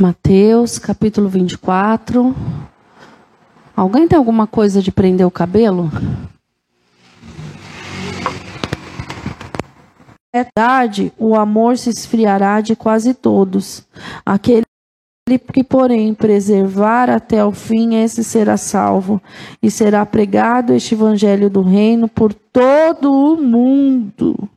Mateus 0.00 0.78
capítulo 0.78 1.28
24. 1.28 2.32
Alguém 3.74 4.06
tem 4.06 4.16
alguma 4.16 4.46
coisa 4.46 4.80
de 4.80 4.92
prender 4.92 5.26
o 5.26 5.30
cabelo? 5.30 5.90
É 10.32 10.44
verdade, 10.44 11.12
o 11.18 11.34
amor 11.34 11.76
se 11.76 11.90
esfriará 11.90 12.60
de 12.60 12.76
quase 12.76 13.12
todos. 13.12 13.84
Aquele 14.24 14.62
que, 15.52 15.64
porém, 15.64 16.14
preservar 16.14 17.10
até 17.10 17.44
o 17.44 17.50
fim, 17.50 17.96
esse 17.96 18.22
será 18.22 18.56
salvo. 18.56 19.20
E 19.60 19.68
será 19.68 20.06
pregado 20.06 20.72
este 20.74 20.94
evangelho 20.94 21.50
do 21.50 21.60
reino 21.60 22.06
por 22.06 22.32
todo 22.32 23.12
o 23.12 23.36
mundo, 23.36 24.48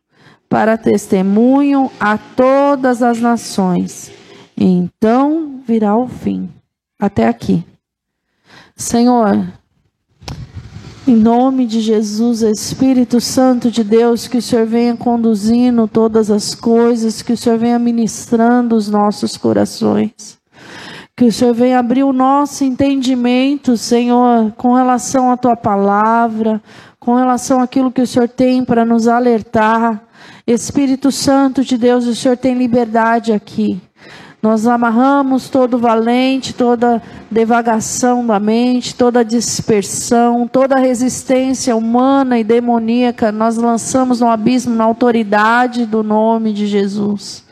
para 0.48 0.78
testemunho 0.78 1.90
a 2.00 2.16
todas 2.16 3.02
as 3.02 3.20
nações 3.20 4.21
então 4.64 5.62
virá 5.66 5.96
o 5.96 6.08
fim. 6.08 6.50
Até 7.00 7.28
aqui. 7.28 7.66
Senhor, 8.76 9.52
em 11.08 11.16
nome 11.16 11.66
de 11.66 11.82
Jesus, 11.82 12.44
Espírito 12.44 13.20
Santo 13.20 13.72
de 13.72 13.84
Deus, 13.84 14.28
que 14.28 14.38
o 14.38 14.42
Senhor 14.42 14.68
venha 14.68 14.96
conduzindo 14.96 15.88
todas 15.88 16.30
as 16.30 16.54
coisas, 16.54 17.24
que 17.24 17.34
o 17.34 17.38
Senhor 17.38 17.58
venha 17.58 17.80
ministrando 17.80 18.76
os 18.76 18.88
nossos 18.88 19.36
corações. 19.36 20.40
Que 21.16 21.26
o 21.26 21.32
Senhor 21.32 21.54
venha 21.54 21.80
abrir 21.80 22.04
o 22.04 22.14
nosso 22.14 22.64
entendimento, 22.64 23.76
Senhor, 23.76 24.52
com 24.58 24.74
relação 24.74 25.32
à 25.32 25.38
tua 25.38 25.56
palavra, 25.56 26.62
com 27.00 27.16
relação 27.16 27.60
àquilo 27.62 27.92
que 27.92 28.02
o 28.02 28.08
Senhor 28.08 28.30
tem 28.30 28.64
para 28.64 28.86
nos 28.86 29.08
alertar. 29.08 30.04
Espírito 30.46 31.12
Santo 31.12 31.64
de 31.64 31.78
Deus, 31.78 32.06
o 32.06 32.16
Senhor 32.16 32.38
tem 32.38 32.54
liberdade 32.54 33.34
aqui. 33.34 33.82
Nós 34.42 34.66
amarramos 34.66 35.50
todo 35.50 35.78
valente, 35.78 36.52
toda 36.52 37.00
devagação 37.30 38.26
da 38.26 38.40
mente, 38.40 38.96
toda 38.96 39.24
dispersão, 39.24 40.48
toda 40.48 40.80
resistência 40.80 41.76
humana 41.76 42.40
e 42.40 42.44
demoníaca, 42.44 43.32
nós 43.32 43.56
lançamos 43.56 44.20
no 44.20 44.28
abismo 44.28 44.74
na 44.74 44.84
autoridade 44.84 45.86
do 45.86 46.02
nome 46.02 46.54
de 46.54 46.66
Jesus. 46.66 47.44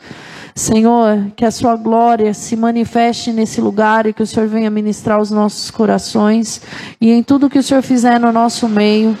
Senhor, 0.52 1.26
que 1.36 1.44
a 1.44 1.50
sua 1.52 1.76
glória 1.76 2.34
se 2.34 2.56
manifeste 2.56 3.32
nesse 3.32 3.60
lugar 3.60 4.04
e 4.06 4.12
que 4.12 4.22
o 4.22 4.26
Senhor 4.26 4.48
venha 4.48 4.68
ministrar 4.68 5.20
os 5.20 5.30
nossos 5.30 5.70
corações 5.70 6.60
e 7.00 7.12
em 7.12 7.22
tudo 7.22 7.48
que 7.48 7.58
o 7.58 7.62
Senhor 7.62 7.82
fizer 7.82 8.18
no 8.18 8.32
nosso 8.32 8.68
meio, 8.68 9.16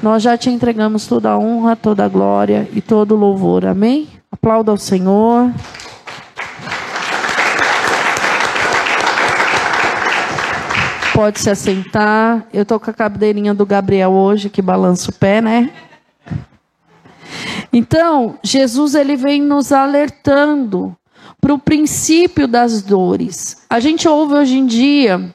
nós 0.00 0.22
já 0.22 0.38
te 0.38 0.50
entregamos 0.50 1.08
toda 1.08 1.30
a 1.30 1.38
honra, 1.38 1.74
toda 1.74 2.04
a 2.04 2.08
glória 2.08 2.68
e 2.72 2.80
todo 2.80 3.16
o 3.16 3.18
louvor. 3.18 3.66
Amém? 3.66 4.06
Aplauda 4.30 4.70
ao 4.70 4.76
Senhor. 4.76 5.50
Pode 11.18 11.40
se 11.40 11.50
assentar. 11.50 12.46
Eu 12.52 12.64
tô 12.64 12.78
com 12.78 12.92
a 12.92 12.94
cadeirinha 12.94 13.52
do 13.52 13.66
Gabriel 13.66 14.12
hoje 14.12 14.48
que 14.48 14.62
balança 14.62 15.10
o 15.10 15.12
pé, 15.12 15.40
né? 15.40 15.74
Então, 17.72 18.38
Jesus 18.40 18.94
ele 18.94 19.16
vem 19.16 19.42
nos 19.42 19.72
alertando 19.72 20.96
para 21.40 21.52
o 21.52 21.58
princípio 21.58 22.46
das 22.46 22.82
dores. 22.82 23.66
A 23.68 23.80
gente 23.80 24.06
ouve 24.06 24.34
hoje 24.34 24.58
em 24.58 24.64
dia 24.64 25.34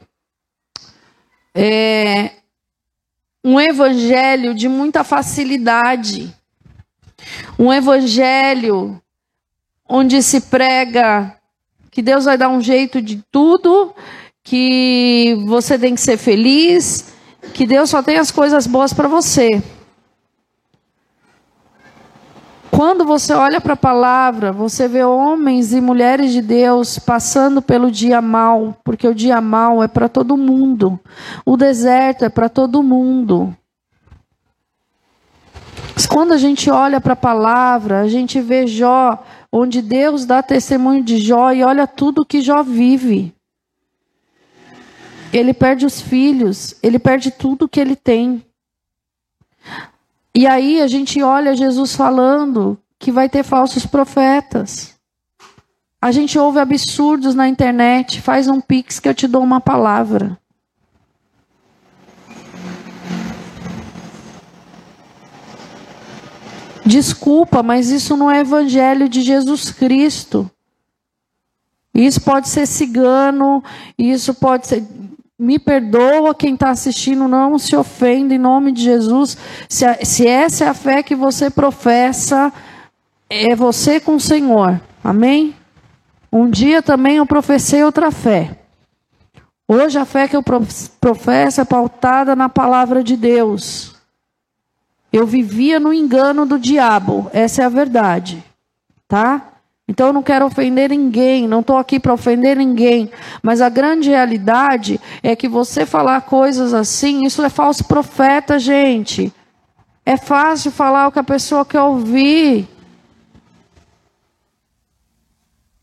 é, 1.53 2.31
um 3.43 3.59
evangelho 3.59 4.55
de 4.55 4.69
muita 4.69 5.03
facilidade, 5.03 6.33
um 7.59 7.73
evangelho 7.73 9.01
onde 9.85 10.23
se 10.23 10.39
prega 10.39 11.35
que 11.91 12.01
Deus 12.01 12.23
vai 12.23 12.37
dar 12.37 12.47
um 12.47 12.61
jeito 12.61 13.01
de 13.01 13.21
tudo 13.29 13.93
que 14.43 15.37
você 15.45 15.79
tem 15.79 15.95
que 15.95 16.01
ser 16.01 16.17
feliz, 16.17 17.13
que 17.53 17.65
Deus 17.65 17.89
só 17.89 18.03
tem 18.03 18.17
as 18.17 18.29
coisas 18.29 18.67
boas 18.67 18.93
para 18.93 19.07
você. 19.07 19.63
Quando 22.69 23.05
você 23.05 23.33
olha 23.33 23.61
para 23.61 23.73
a 23.73 23.77
palavra, 23.77 24.51
você 24.51 24.87
vê 24.87 25.03
homens 25.03 25.71
e 25.73 25.79
mulheres 25.79 26.31
de 26.31 26.41
Deus 26.41 26.97
passando 26.97 27.61
pelo 27.61 27.91
dia 27.91 28.19
mal, 28.19 28.75
porque 28.83 29.07
o 29.07 29.13
dia 29.13 29.39
mal 29.39 29.83
é 29.83 29.87
para 29.87 30.09
todo 30.09 30.35
mundo. 30.35 30.99
O 31.45 31.55
deserto 31.55 32.25
é 32.25 32.29
para 32.29 32.49
todo 32.49 32.83
mundo. 32.83 33.55
Quando 36.09 36.31
a 36.31 36.37
gente 36.37 36.69
olha 36.69 36.99
para 36.99 37.13
a 37.13 37.15
palavra, 37.15 38.01
a 38.01 38.07
gente 38.07 38.41
vê 38.41 38.67
Jó, 38.67 39.23
onde 39.51 39.81
Deus 39.81 40.25
dá 40.25 40.43
testemunho 40.43 41.03
de 41.03 41.17
Jó 41.17 41.51
e 41.51 41.63
olha 41.63 41.87
tudo 41.87 42.25
que 42.25 42.41
Jó 42.41 42.61
vive 42.63 43.33
ele 45.33 45.51
perde 45.51 45.83
os 45.83 45.99
filhos, 45.99 46.75
ele 46.83 46.99
perde 46.99 47.31
tudo 47.31 47.67
que 47.67 47.79
ele 47.79 47.95
tem. 47.95 48.45
E 50.35 50.45
aí 50.45 50.79
a 50.79 50.87
gente 50.87 51.21
olha 51.23 51.55
Jesus 51.55 51.95
falando 51.95 52.77
que 52.99 53.11
vai 53.11 53.27
ter 53.27 53.43
falsos 53.43 53.85
profetas. 53.85 54.93
A 55.99 56.11
gente 56.11 56.37
ouve 56.37 56.59
absurdos 56.59 57.33
na 57.33 57.47
internet, 57.47 58.21
faz 58.21 58.47
um 58.47 58.61
pix 58.61 58.99
que 58.99 59.09
eu 59.09 59.13
te 59.15 59.27
dou 59.27 59.41
uma 59.41 59.59
palavra. 59.59 60.37
Desculpa, 66.85 67.63
mas 67.63 67.89
isso 67.89 68.15
não 68.15 68.29
é 68.29 68.41
evangelho 68.41 69.09
de 69.09 69.21
Jesus 69.21 69.71
Cristo. 69.71 70.49
Isso 71.93 72.21
pode 72.21 72.49
ser 72.49 72.67
cigano, 72.67 73.63
isso 73.97 74.33
pode 74.33 74.67
ser 74.67 74.83
me 75.37 75.57
perdoa 75.57 76.35
quem 76.35 76.53
está 76.53 76.69
assistindo, 76.69 77.27
não 77.27 77.57
se 77.57 77.75
ofenda 77.75 78.33
em 78.33 78.37
nome 78.37 78.71
de 78.71 78.83
Jesus. 78.83 79.37
Se, 79.67 79.85
se 80.05 80.27
essa 80.27 80.65
é 80.65 80.67
a 80.67 80.73
fé 80.73 81.01
que 81.03 81.15
você 81.15 81.49
professa, 81.49 82.53
é 83.29 83.55
você 83.55 83.99
com 83.99 84.15
o 84.15 84.19
Senhor. 84.19 84.79
Amém? 85.03 85.55
Um 86.31 86.49
dia 86.49 86.81
também 86.81 87.17
eu 87.17 87.25
professei 87.25 87.83
outra 87.83 88.11
fé. 88.11 88.57
Hoje 89.67 89.97
a 89.97 90.05
fé 90.05 90.27
que 90.27 90.35
eu 90.35 90.43
professo 90.99 91.61
é 91.61 91.65
pautada 91.65 92.35
na 92.35 92.49
palavra 92.49 93.03
de 93.03 93.15
Deus. 93.15 93.95
Eu 95.11 95.27
vivia 95.27 95.79
no 95.79 95.93
engano 95.93 96.45
do 96.45 96.57
diabo, 96.57 97.29
essa 97.31 97.61
é 97.61 97.65
a 97.65 97.69
verdade. 97.69 98.43
Tá? 99.07 99.52
Então 99.87 100.07
eu 100.07 100.13
não 100.13 100.23
quero 100.23 100.45
ofender 100.45 100.89
ninguém, 100.89 101.47
não 101.47 101.59
estou 101.59 101.77
aqui 101.77 101.99
para 101.99 102.13
ofender 102.13 102.55
ninguém. 102.55 103.11
Mas 103.41 103.59
a 103.59 103.67
grande 103.67 104.09
realidade 104.09 104.99
é 105.21 105.35
que 105.35 105.47
você 105.47 105.85
falar 105.85 106.21
coisas 106.21 106.73
assim, 106.73 107.25
isso 107.25 107.43
é 107.43 107.49
falso 107.49 107.83
profeta, 107.83 108.57
gente. 108.57 109.33
É 110.05 110.17
fácil 110.17 110.71
falar 110.71 111.07
o 111.07 111.11
que 111.11 111.19
a 111.19 111.23
pessoa 111.23 111.65
quer 111.65 111.81
ouvir. 111.81 112.67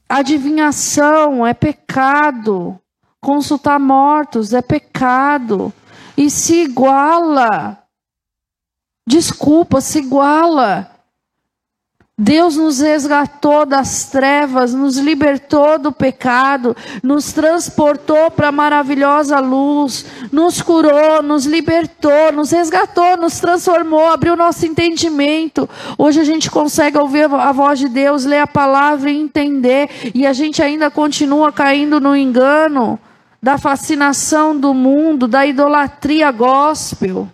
Adivinhação 0.09 1.47
é 1.47 1.55
pecado. 1.55 2.81
Consultar 3.21 3.79
mortos 3.79 4.55
é 4.55 4.63
pecado. 4.63 5.73
E 6.17 6.31
se 6.31 6.63
iguala. 6.63 7.83
Desculpa, 9.07 9.81
se 9.81 9.99
iguala. 9.99 10.91
Deus 12.23 12.55
nos 12.55 12.81
resgatou 12.81 13.65
das 13.65 14.05
trevas, 14.05 14.75
nos 14.75 14.99
libertou 14.99 15.79
do 15.79 15.91
pecado, 15.91 16.77
nos 17.03 17.33
transportou 17.33 18.31
para 18.31 18.49
a 18.49 18.53
maravilhosa 18.53 19.41
luz, 19.41 20.05
nos 20.31 20.61
curou, 20.61 21.23
nos 21.23 21.47
libertou, 21.47 22.31
nos 22.31 22.51
resgatou, 22.51 23.17
nos 23.17 23.41
transformou, 23.41 24.11
abriu 24.11 24.37
nosso 24.37 24.67
entendimento. 24.67 25.67
Hoje 25.97 26.21
a 26.21 26.25
gente 26.25 26.51
consegue 26.51 26.99
ouvir 26.99 27.25
a 27.25 27.53
voz 27.53 27.79
de 27.79 27.89
Deus, 27.89 28.27
ler 28.27 28.41
a 28.41 28.47
palavra 28.47 29.11
e 29.11 29.19
entender, 29.19 29.89
e 30.15 30.27
a 30.27 30.35
gente 30.35 30.63
ainda 30.63 30.91
continua 30.91 31.51
caindo 31.51 31.99
no 32.03 32.15
engano 32.15 33.01
da 33.43 33.57
fascinação 33.57 34.55
do 34.55 34.75
mundo, 34.75 35.27
da 35.27 35.47
idolatria 35.47 36.31
gospel. 36.31 37.27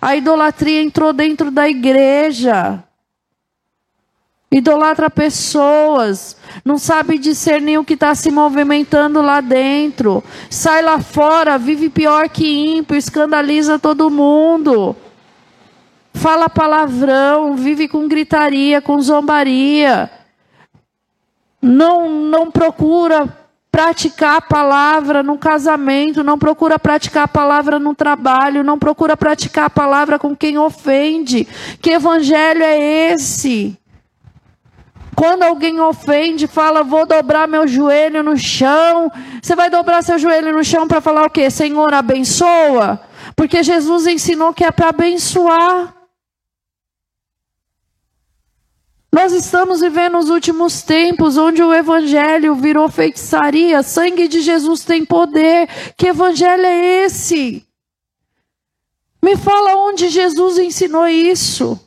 A 0.00 0.14
idolatria 0.14 0.80
entrou 0.80 1.12
dentro 1.12 1.50
da 1.50 1.68
igreja 1.68 2.84
idolatra 4.52 5.08
pessoas, 5.08 6.36
não 6.62 6.76
sabe 6.76 7.16
discernir 7.16 7.78
o 7.78 7.84
que 7.84 7.94
está 7.94 8.14
se 8.14 8.30
movimentando 8.30 9.22
lá 9.22 9.40
dentro, 9.40 10.22
sai 10.50 10.82
lá 10.82 11.00
fora, 11.00 11.56
vive 11.56 11.88
pior 11.88 12.28
que 12.28 12.76
ímpio, 12.76 12.94
escandaliza 12.94 13.78
todo 13.78 14.10
mundo, 14.10 14.94
fala 16.12 16.50
palavrão, 16.50 17.56
vive 17.56 17.88
com 17.88 18.06
gritaria, 18.06 18.82
com 18.82 19.00
zombaria, 19.00 20.10
não, 21.62 22.10
não 22.10 22.50
procura 22.50 23.38
praticar 23.70 24.36
a 24.36 24.42
palavra 24.42 25.22
no 25.22 25.38
casamento, 25.38 26.22
não 26.22 26.38
procura 26.38 26.78
praticar 26.78 27.24
a 27.24 27.28
palavra 27.28 27.78
no 27.78 27.94
trabalho, 27.94 28.62
não 28.62 28.78
procura 28.78 29.16
praticar 29.16 29.64
a 29.64 29.70
palavra 29.70 30.18
com 30.18 30.36
quem 30.36 30.58
ofende. 30.58 31.48
Que 31.80 31.92
evangelho 31.92 32.62
é 32.62 33.12
esse? 33.12 33.78
Quando 35.14 35.42
alguém 35.42 35.78
ofende, 35.80 36.46
fala, 36.46 36.82
vou 36.82 37.06
dobrar 37.06 37.46
meu 37.46 37.66
joelho 37.66 38.22
no 38.22 38.36
chão. 38.36 39.10
Você 39.42 39.54
vai 39.54 39.68
dobrar 39.68 40.02
seu 40.02 40.18
joelho 40.18 40.52
no 40.52 40.64
chão 40.64 40.88
para 40.88 41.00
falar 41.00 41.24
o 41.26 41.30
quê? 41.30 41.50
Senhor, 41.50 41.92
abençoa. 41.92 43.00
Porque 43.36 43.62
Jesus 43.62 44.06
ensinou 44.06 44.54
que 44.54 44.64
é 44.64 44.70
para 44.70 44.88
abençoar. 44.88 45.94
Nós 49.12 49.34
estamos 49.34 49.80
vivendo 49.80 50.16
os 50.16 50.30
últimos 50.30 50.80
tempos 50.80 51.36
onde 51.36 51.62
o 51.62 51.74
evangelho 51.74 52.54
virou 52.54 52.88
feitiçaria. 52.88 53.82
Sangue 53.82 54.26
de 54.26 54.40
Jesus 54.40 54.84
tem 54.84 55.04
poder. 55.04 55.68
Que 55.98 56.08
evangelho 56.08 56.64
é 56.64 57.04
esse? 57.04 57.66
Me 59.22 59.36
fala 59.36 59.76
onde 59.76 60.08
Jesus 60.08 60.58
ensinou 60.58 61.06
isso. 61.06 61.78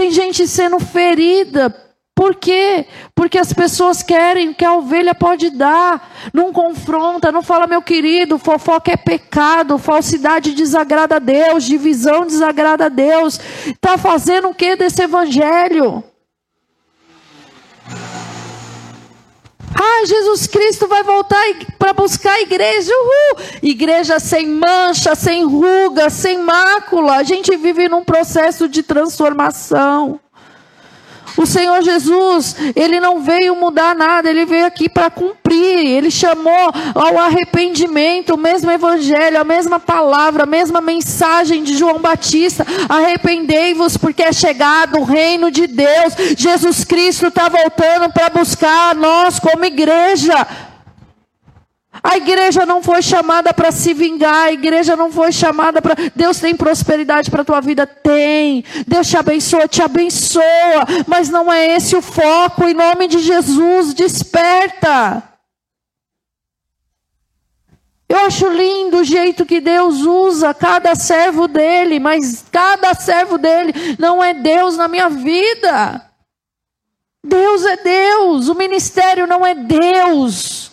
Tem 0.00 0.10
gente 0.10 0.48
sendo 0.48 0.80
ferida. 0.80 1.68
Por 2.14 2.34
quê? 2.34 2.86
Porque 3.14 3.36
as 3.36 3.52
pessoas 3.52 4.02
querem 4.02 4.48
o 4.48 4.54
que 4.54 4.64
a 4.64 4.72
ovelha 4.72 5.14
pode 5.14 5.50
dar. 5.50 6.10
Não 6.32 6.54
confronta, 6.54 7.30
não 7.30 7.42
fala, 7.42 7.66
meu 7.66 7.82
querido, 7.82 8.38
fofoca 8.38 8.90
é 8.90 8.96
pecado, 8.96 9.76
falsidade 9.76 10.54
desagrada 10.54 11.16
a 11.16 11.18
Deus, 11.18 11.64
divisão 11.64 12.24
desagrada 12.24 12.86
a 12.86 12.88
Deus. 12.88 13.38
Está 13.66 13.98
fazendo 13.98 14.48
o 14.48 14.54
que 14.54 14.74
desse 14.74 15.02
evangelho? 15.02 16.02
Ah, 19.92 20.06
Jesus 20.06 20.46
Cristo 20.46 20.86
vai 20.86 21.02
voltar 21.02 21.42
para 21.78 21.92
buscar 21.92 22.32
a 22.32 22.40
igreja. 22.40 22.92
Uhul. 22.92 23.44
Igreja 23.62 24.20
sem 24.20 24.46
mancha, 24.46 25.14
sem 25.14 25.44
ruga, 25.44 26.08
sem 26.08 26.38
mácula. 26.38 27.16
A 27.16 27.22
gente 27.24 27.56
vive 27.56 27.88
num 27.88 28.04
processo 28.04 28.68
de 28.68 28.82
transformação. 28.82 30.20
O 31.36 31.46
Senhor 31.46 31.82
Jesus, 31.82 32.56
ele 32.74 33.00
não 33.00 33.20
veio 33.20 33.56
mudar 33.56 33.94
nada, 33.94 34.30
ele 34.30 34.44
veio 34.44 34.66
aqui 34.66 34.88
para 34.88 35.10
cumprir. 35.10 35.78
Ele 35.86 36.10
chamou 36.10 36.72
ao 36.94 37.18
arrependimento, 37.18 38.34
o 38.34 38.38
mesmo 38.38 38.70
evangelho, 38.70 39.40
a 39.40 39.44
mesma 39.44 39.80
palavra, 39.80 40.44
a 40.44 40.46
mesma 40.46 40.80
mensagem 40.80 41.62
de 41.62 41.76
João 41.76 41.98
Batista: 41.98 42.66
arrependei-vos, 42.88 43.96
porque 43.96 44.22
é 44.22 44.32
chegado 44.32 44.98
o 44.98 45.04
reino 45.04 45.50
de 45.50 45.66
Deus. 45.66 46.14
Jesus 46.36 46.84
Cristo 46.84 47.26
está 47.26 47.48
voltando 47.48 48.12
para 48.12 48.30
buscar 48.30 48.94
nós 48.94 49.38
como 49.38 49.64
igreja. 49.64 50.69
A 51.92 52.16
igreja 52.16 52.64
não 52.64 52.82
foi 52.82 53.02
chamada 53.02 53.52
para 53.52 53.72
se 53.72 53.92
vingar, 53.92 54.46
a 54.46 54.52
igreja 54.52 54.94
não 54.94 55.10
foi 55.10 55.32
chamada 55.32 55.82
para. 55.82 55.96
Deus 56.14 56.38
tem 56.38 56.54
prosperidade 56.54 57.30
para 57.30 57.42
a 57.42 57.44
tua 57.44 57.60
vida? 57.60 57.84
Tem. 57.84 58.64
Deus 58.86 59.08
te 59.08 59.16
abençoa, 59.16 59.66
te 59.66 59.82
abençoa. 59.82 60.44
Mas 61.06 61.28
não 61.28 61.52
é 61.52 61.74
esse 61.74 61.96
o 61.96 62.02
foco, 62.02 62.64
em 62.64 62.74
nome 62.74 63.08
de 63.08 63.18
Jesus, 63.18 63.92
desperta. 63.92 65.24
Eu 68.08 68.18
acho 68.18 68.48
lindo 68.48 68.98
o 68.98 69.04
jeito 69.04 69.46
que 69.46 69.60
Deus 69.60 70.00
usa 70.00 70.54
cada 70.54 70.94
servo 70.94 71.46
dele, 71.46 72.00
mas 72.00 72.44
cada 72.50 72.94
servo 72.94 73.36
dele 73.36 73.72
não 73.98 74.22
é 74.22 74.32
Deus 74.32 74.76
na 74.76 74.88
minha 74.88 75.08
vida. 75.08 76.04
Deus 77.22 77.64
é 77.64 77.76
Deus, 77.76 78.48
o 78.48 78.54
ministério 78.54 79.26
não 79.26 79.44
é 79.44 79.54
Deus. 79.54 80.69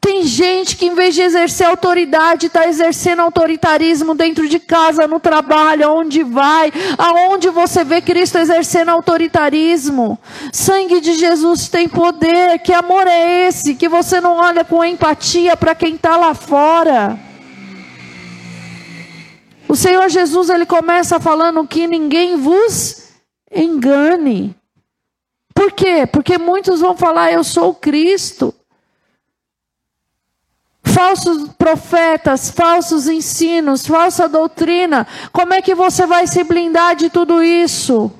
Tem 0.00 0.24
gente 0.24 0.76
que, 0.76 0.86
em 0.86 0.94
vez 0.94 1.14
de 1.14 1.20
exercer 1.20 1.66
autoridade, 1.66 2.46
está 2.46 2.66
exercendo 2.66 3.20
autoritarismo 3.20 4.14
dentro 4.14 4.48
de 4.48 4.58
casa, 4.58 5.06
no 5.06 5.20
trabalho, 5.20 5.86
aonde 5.86 6.22
vai, 6.22 6.72
aonde 6.96 7.50
você 7.50 7.84
vê 7.84 8.00
Cristo 8.00 8.38
exercendo 8.38 8.88
autoritarismo. 8.88 10.18
Sangue 10.52 11.02
de 11.02 11.12
Jesus 11.12 11.68
tem 11.68 11.86
poder. 11.86 12.60
Que 12.60 12.72
amor 12.72 13.06
é 13.06 13.46
esse? 13.46 13.74
Que 13.74 13.90
você 13.90 14.22
não 14.22 14.36
olha 14.36 14.64
com 14.64 14.82
empatia 14.82 15.54
para 15.54 15.74
quem 15.74 15.96
está 15.96 16.16
lá 16.16 16.32
fora. 16.34 17.18
O 19.68 19.76
Senhor 19.76 20.08
Jesus 20.08 20.48
ele 20.48 20.64
começa 20.64 21.20
falando 21.20 21.66
que 21.68 21.86
ninguém 21.86 22.36
vos 22.36 23.10
engane. 23.54 24.56
Por 25.54 25.72
quê? 25.72 26.06
Porque 26.10 26.38
muitos 26.38 26.80
vão 26.80 26.96
falar, 26.96 27.32
eu 27.32 27.44
sou 27.44 27.68
o 27.68 27.74
Cristo 27.74 28.54
falsos 31.00 31.48
profetas, 31.56 32.50
falsos 32.50 33.08
ensinos, 33.08 33.86
falsa 33.86 34.28
doutrina. 34.28 35.06
Como 35.32 35.54
é 35.54 35.62
que 35.62 35.74
você 35.74 36.04
vai 36.04 36.26
se 36.26 36.44
blindar 36.44 36.94
de 36.94 37.08
tudo 37.08 37.42
isso? 37.42 38.12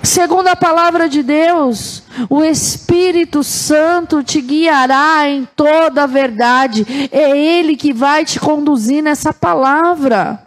Segundo 0.00 0.46
a 0.46 0.54
palavra 0.54 1.08
de 1.08 1.24
Deus, 1.24 2.04
o 2.30 2.44
Espírito 2.44 3.42
Santo 3.42 4.22
te 4.22 4.40
guiará 4.40 5.28
em 5.28 5.44
toda 5.56 6.04
a 6.04 6.06
verdade. 6.06 6.86
É 7.10 7.36
Ele 7.36 7.74
que 7.74 7.92
vai 7.92 8.24
te 8.24 8.38
conduzir 8.38 9.02
nessa 9.02 9.32
palavra. 9.32 10.46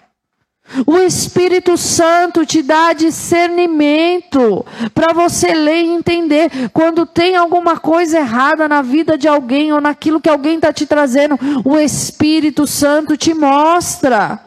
O 0.86 0.98
Espírito 0.98 1.78
Santo 1.78 2.46
te 2.46 2.62
dá 2.62 2.94
discernimento 2.94 4.66
para 4.94 5.14
você 5.14 5.54
ler 5.54 5.84
e 5.84 5.90
entender 5.90 6.70
quando 6.74 7.06
tem 7.06 7.36
alguma 7.36 7.78
coisa 7.78 8.20
errada 8.20 8.68
na 8.68 8.82
vida 8.82 9.18
de 9.18 9.28
alguém 9.28 9.72
ou 9.72 9.80
naquilo 9.80 10.22
que 10.22 10.30
alguém 10.30 10.56
está 10.56 10.74
te 10.74 10.86
trazendo. 10.86 11.38
O 11.64 11.78
Espírito 11.78 12.68
Santo 12.68 13.16
te 13.16 13.34
mostra. 13.34 14.42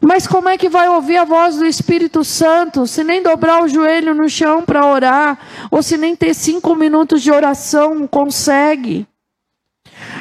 Mas 0.00 0.26
como 0.26 0.50
é 0.50 0.58
que 0.58 0.68
vai 0.68 0.86
ouvir 0.86 1.16
a 1.16 1.24
voz 1.24 1.56
do 1.56 1.64
Espírito 1.64 2.22
Santo 2.22 2.86
se 2.86 3.02
nem 3.02 3.22
dobrar 3.22 3.62
o 3.62 3.68
joelho 3.68 4.14
no 4.14 4.28
chão 4.28 4.62
para 4.62 4.84
orar, 4.84 5.38
ou 5.70 5.82
se 5.82 5.96
nem 5.96 6.14
ter 6.14 6.34
cinco 6.34 6.74
minutos 6.74 7.22
de 7.22 7.30
oração 7.30 8.06
consegue? 8.06 9.08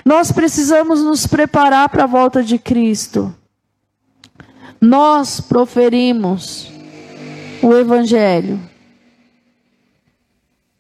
Nós 0.06 0.32
precisamos 0.32 1.02
nos 1.02 1.26
preparar 1.28 1.90
para 1.90 2.04
a 2.04 2.08
volta 2.08 2.44
de 2.44 2.58
Cristo. 2.58 3.34
Nós 4.80 5.40
proferimos 5.40 6.72
o 7.62 7.74
Evangelho. 7.74 8.60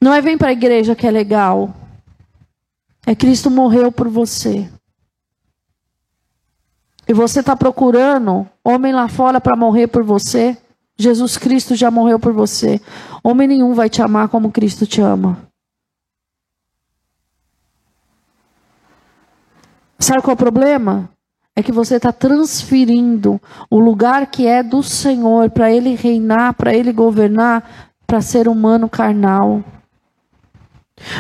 Não 0.01 0.13
é 0.13 0.22
vem 0.22 0.38
para 0.38 0.50
a 0.50 0.53
igreja 0.53 0.96
que 0.96 1.08
é 1.08 1.12
legal. 1.12 1.74
É 3.06 3.15
Cristo 3.15 3.50
morreu 3.50 3.91
por 3.91 4.10
você. 4.10 4.70
E 7.08 7.13
você 7.13 7.39
está 7.39 7.56
procurando 7.56 8.48
homem 8.63 8.94
lá 8.94 9.08
fora 9.08 9.39
para 9.39 9.58
morrer 9.58 9.88
por 9.88 10.03
você? 10.03 10.58
Jesus 10.98 11.38
Cristo 11.38 11.75
já 11.75 11.89
morreu 11.89 12.20
por 12.20 12.34
você. 12.34 12.79
Homem 13.24 13.48
nenhum 13.48 13.74
vai 13.74 13.89
te 13.89 14.01
amar 14.01 14.29
como 14.29 14.51
Cristo 14.51 14.86
te 14.86 15.01
ama. 15.01 15.38
Sabe 20.03 20.22
qual 20.22 20.33
é 20.33 20.36
o 20.36 20.38
problema? 20.38 21.10
É 21.55 21.63
que 21.63 21.72
você 21.72 21.95
está 21.95 22.12
transferindo 22.12 23.39
o 23.69 23.79
lugar 23.79 24.29
que 24.29 24.45
é 24.45 24.62
do 24.62 24.83
Senhor 24.83 25.50
para 25.50 25.72
Ele 25.72 25.95
reinar, 25.95 26.55
para 26.55 26.74
Ele 26.75 26.91
governar, 26.91 27.95
para 28.05 28.19
ser 28.19 28.50
humano 28.50 28.89
carnal. 28.89 29.63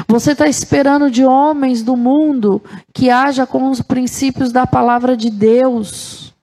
Você 0.05 0.33
está 0.33 0.47
esperando 0.47 1.09
de 1.09 1.23
homens 1.23 1.81
do 1.81 1.95
mundo 1.95 2.61
que 2.93 3.09
haja 3.09 3.47
com 3.47 3.71
os 3.71 3.81
princípios 3.81 4.51
da 4.51 4.67
palavra 4.67 5.15
de 5.15 5.29
Deus. 5.29 6.35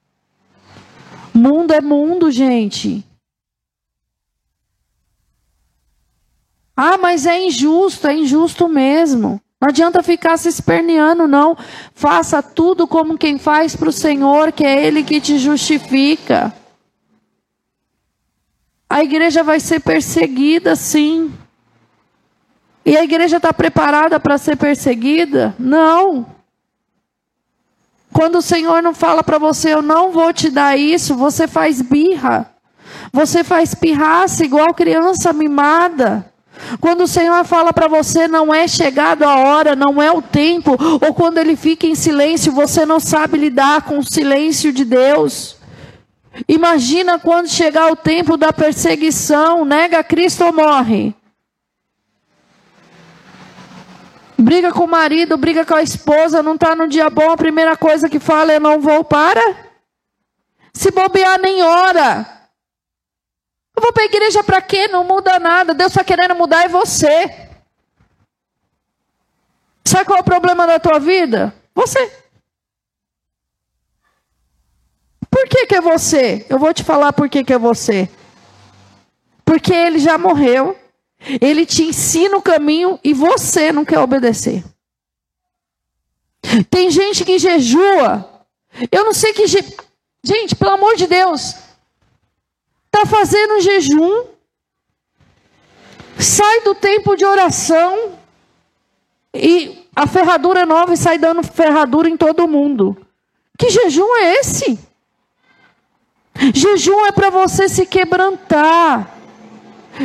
Mundo 1.35 1.75
é 1.75 1.83
mundo, 1.83 2.31
gente. 2.31 3.05
Ah, 6.75 6.97
mas 6.97 7.27
é 7.27 7.39
injusto, 7.39 8.09
é 8.09 8.15
injusto 8.15 8.67
mesmo. 8.67 9.39
Não 9.61 9.69
adianta 9.69 10.03
ficar 10.03 10.39
se 10.39 10.49
esperneando, 10.49 11.29
não. 11.29 11.57
Faça 11.95 12.43
tudo 12.43 12.89
como 12.89 13.19
quem 13.19 13.39
faz 13.39 13.77
para 13.77 13.91
o 13.91 13.93
Senhor, 13.93 14.53
que 14.53 14.65
é 14.65 14.87
Ele 14.87 15.03
que 15.03 15.21
te 15.21 15.39
justifica. 15.39 16.55
A 18.89 19.05
igreja 19.05 19.43
vai 19.43 19.61
ser 19.61 19.81
perseguida, 19.81 20.75
sim. 20.75 21.33
E 22.85 22.97
a 22.97 23.05
igreja 23.05 23.37
está 23.37 23.53
preparada 23.53 24.19
para 24.19 24.39
ser 24.39 24.57
perseguida? 24.57 25.55
Não. 25.59 26.27
Quando 28.13 28.39
o 28.39 28.43
Senhor 28.43 28.83
não 28.83 28.95
fala 28.95 29.23
para 29.23 29.39
você, 29.39 29.75
eu 29.75 29.83
não 29.83 30.11
vou 30.11 30.33
te 30.33 30.51
dar 30.51 30.77
isso, 30.79 31.15
você 31.15 31.47
faz 31.47 31.83
birra. 31.83 32.51
Você 33.13 33.45
faz 33.45 33.75
pirraça 33.75 34.45
igual 34.45 34.75
criança 34.75 35.33
mimada. 35.33 36.30
Quando 36.81 37.03
o 37.03 37.09
Senhor 37.09 37.45
fala 37.45 37.73
para 37.73 37.89
você, 37.89 38.29
não 38.29 38.55
é 38.55 38.69
chegado 38.69 39.23
a 39.23 39.37
hora, 39.37 39.75
não 39.75 40.01
é 40.01 40.11
o 40.13 40.23
tempo, 40.23 40.77
ou 41.01 41.15
quando 41.15 41.39
ele 41.39 41.57
fica 41.57 41.87
em 41.87 41.95
silêncio, 41.95 42.53
você 42.53 42.85
não 42.85 43.01
sabe 43.01 43.39
lidar 43.39 43.83
com 43.83 43.99
o 43.99 44.05
silêncio 44.05 44.73
de 44.73 44.85
Deus. 44.85 45.57
Imagina 46.49 47.19
quando 47.19 47.49
chegar 47.49 47.91
o 47.91 47.97
tempo 47.97 48.37
da 48.37 48.53
perseguição, 48.53 49.65
nega 49.65 50.05
Cristo 50.05 50.45
ou 50.45 50.53
morre. 50.53 51.15
Briga 54.39 54.73
com 54.73 54.85
o 54.85 54.89
marido, 54.89 55.37
briga 55.37 55.67
com 55.67 55.75
a 55.75 55.83
esposa, 55.83 56.43
não 56.43 56.55
está 56.55 56.75
no 56.75 56.89
dia 56.89 57.11
bom, 57.11 57.31
a 57.31 57.37
primeira 57.37 57.77
coisa 57.77 58.09
que 58.09 58.19
fala 58.19 58.53
é 58.53 58.61
não 58.61 58.81
vou 58.81 59.05
para. 59.05 59.43
Se 60.73 60.91
bobear, 60.91 61.39
nem 61.39 61.63
ora. 61.63 62.40
Eu 63.81 63.83
vou 63.83 63.95
para 63.95 64.03
a 64.03 64.07
igreja 64.07 64.45
para 64.45 64.61
quê? 64.61 64.89
Não 64.89 65.03
muda 65.03 65.39
nada. 65.39 65.73
Deus 65.73 65.91
está 65.91 66.05
querendo 66.05 66.35
mudar 66.35 66.67
é 66.67 66.69
você. 66.69 67.49
Sabe 69.83 70.05
qual 70.05 70.19
é 70.19 70.21
o 70.21 70.25
problema 70.25 70.67
da 70.67 70.79
tua 70.79 70.99
vida? 70.99 71.55
Você. 71.75 72.13
Por 75.31 75.49
que, 75.49 75.65
que 75.65 75.77
é 75.77 75.81
você? 75.81 76.45
Eu 76.51 76.59
vou 76.59 76.75
te 76.75 76.85
falar 76.85 77.15
por 77.15 77.27
que, 77.31 77.43
que 77.43 77.55
é 77.55 77.59
você. 77.59 78.07
Porque 79.47 79.73
ele 79.73 79.99
já 79.99 80.19
morreu. 80.19 80.79
Ele 81.41 81.65
te 81.65 81.85
ensina 81.85 82.37
o 82.37 82.43
caminho 82.43 83.01
e 83.03 83.15
você 83.15 83.73
não 83.73 83.87
quer 83.87 84.01
obedecer. 84.01 84.63
Tem 86.69 86.91
gente 86.91 87.25
que 87.25 87.39
jejua. 87.39 88.45
Eu 88.93 89.07
não 89.07 89.15
sei 89.15 89.33
que. 89.33 89.47
Je... 89.47 89.65
Gente, 90.23 90.55
pelo 90.55 90.73
amor 90.73 90.97
de 90.97 91.07
Deus. 91.07 91.70
Está 92.93 93.07
fazendo 93.07 93.61
jejum. 93.61 94.25
Sai 96.19 96.61
do 96.63 96.75
tempo 96.75 97.17
de 97.17 97.25
oração. 97.25 98.19
E 99.33 99.87
a 99.95 100.07
ferradura 100.07 100.67
nova 100.67 100.93
e 100.93 100.97
sai 100.97 101.17
dando 101.17 101.43
ferradura 101.43 102.09
em 102.09 102.17
todo 102.17 102.49
mundo. 102.49 102.97
Que 103.57 103.71
jejum 103.71 104.17
é 104.17 104.41
esse? 104.41 104.79
Jejum 106.53 107.07
é 107.07 107.13
para 107.13 107.31
você 107.31 107.69
se 107.69 107.87
quebrantar. 107.87 109.19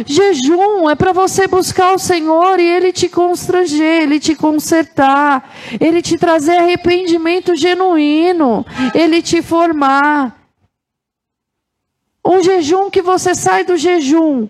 Jejum 0.05 0.89
é 0.89 0.95
para 0.95 1.13
você 1.13 1.47
buscar 1.47 1.93
o 1.93 1.99
Senhor 1.99 2.59
e 2.59 2.67
Ele 2.67 2.91
te 2.91 3.07
constranger, 3.07 4.03
Ele 4.03 4.19
te 4.19 4.35
consertar, 4.35 5.49
Ele 5.79 6.01
te 6.01 6.17
trazer 6.17 6.57
arrependimento 6.57 7.55
genuíno, 7.55 8.65
Ele 8.93 9.21
te 9.21 9.41
formar. 9.41 10.44
Um 12.25 12.41
jejum 12.41 12.89
que 12.89 13.01
você 13.01 13.35
sai 13.35 13.63
do 13.63 13.77
jejum 13.77 14.49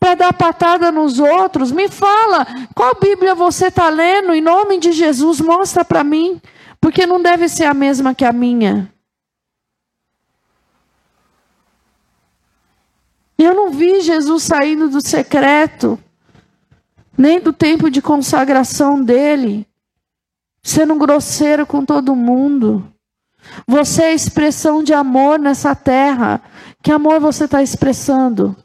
para 0.00 0.16
dar 0.16 0.32
patada 0.32 0.90
nos 0.90 1.20
outros. 1.20 1.70
Me 1.70 1.88
fala, 1.88 2.44
qual 2.74 2.96
Bíblia 3.00 3.36
você 3.36 3.68
está 3.68 3.88
lendo? 3.88 4.34
Em 4.34 4.40
nome 4.40 4.78
de 4.78 4.90
Jesus, 4.90 5.40
mostra 5.40 5.84
para 5.84 6.02
mim, 6.02 6.42
porque 6.80 7.06
não 7.06 7.22
deve 7.22 7.48
ser 7.48 7.66
a 7.66 7.74
mesma 7.74 8.12
que 8.12 8.24
a 8.24 8.32
minha. 8.32 8.92
Eu 13.38 13.54
não 13.54 13.70
vi 13.70 14.00
Jesus 14.00 14.42
saindo 14.42 14.88
do 14.88 15.00
secreto, 15.00 15.96
nem 17.16 17.38
do 17.38 17.52
tempo 17.52 17.88
de 17.88 18.02
consagração 18.02 19.02
dele, 19.02 19.66
sendo 20.64 20.96
grosseiro 20.96 21.64
com 21.64 21.84
todo 21.84 22.16
mundo. 22.16 22.92
Você 23.66 24.02
é 24.02 24.14
expressão 24.14 24.82
de 24.82 24.92
amor 24.94 25.38
nessa 25.38 25.74
terra. 25.74 26.42
Que 26.82 26.90
amor 26.90 27.20
você 27.20 27.44
está 27.44 27.62
expressando? 27.62 28.56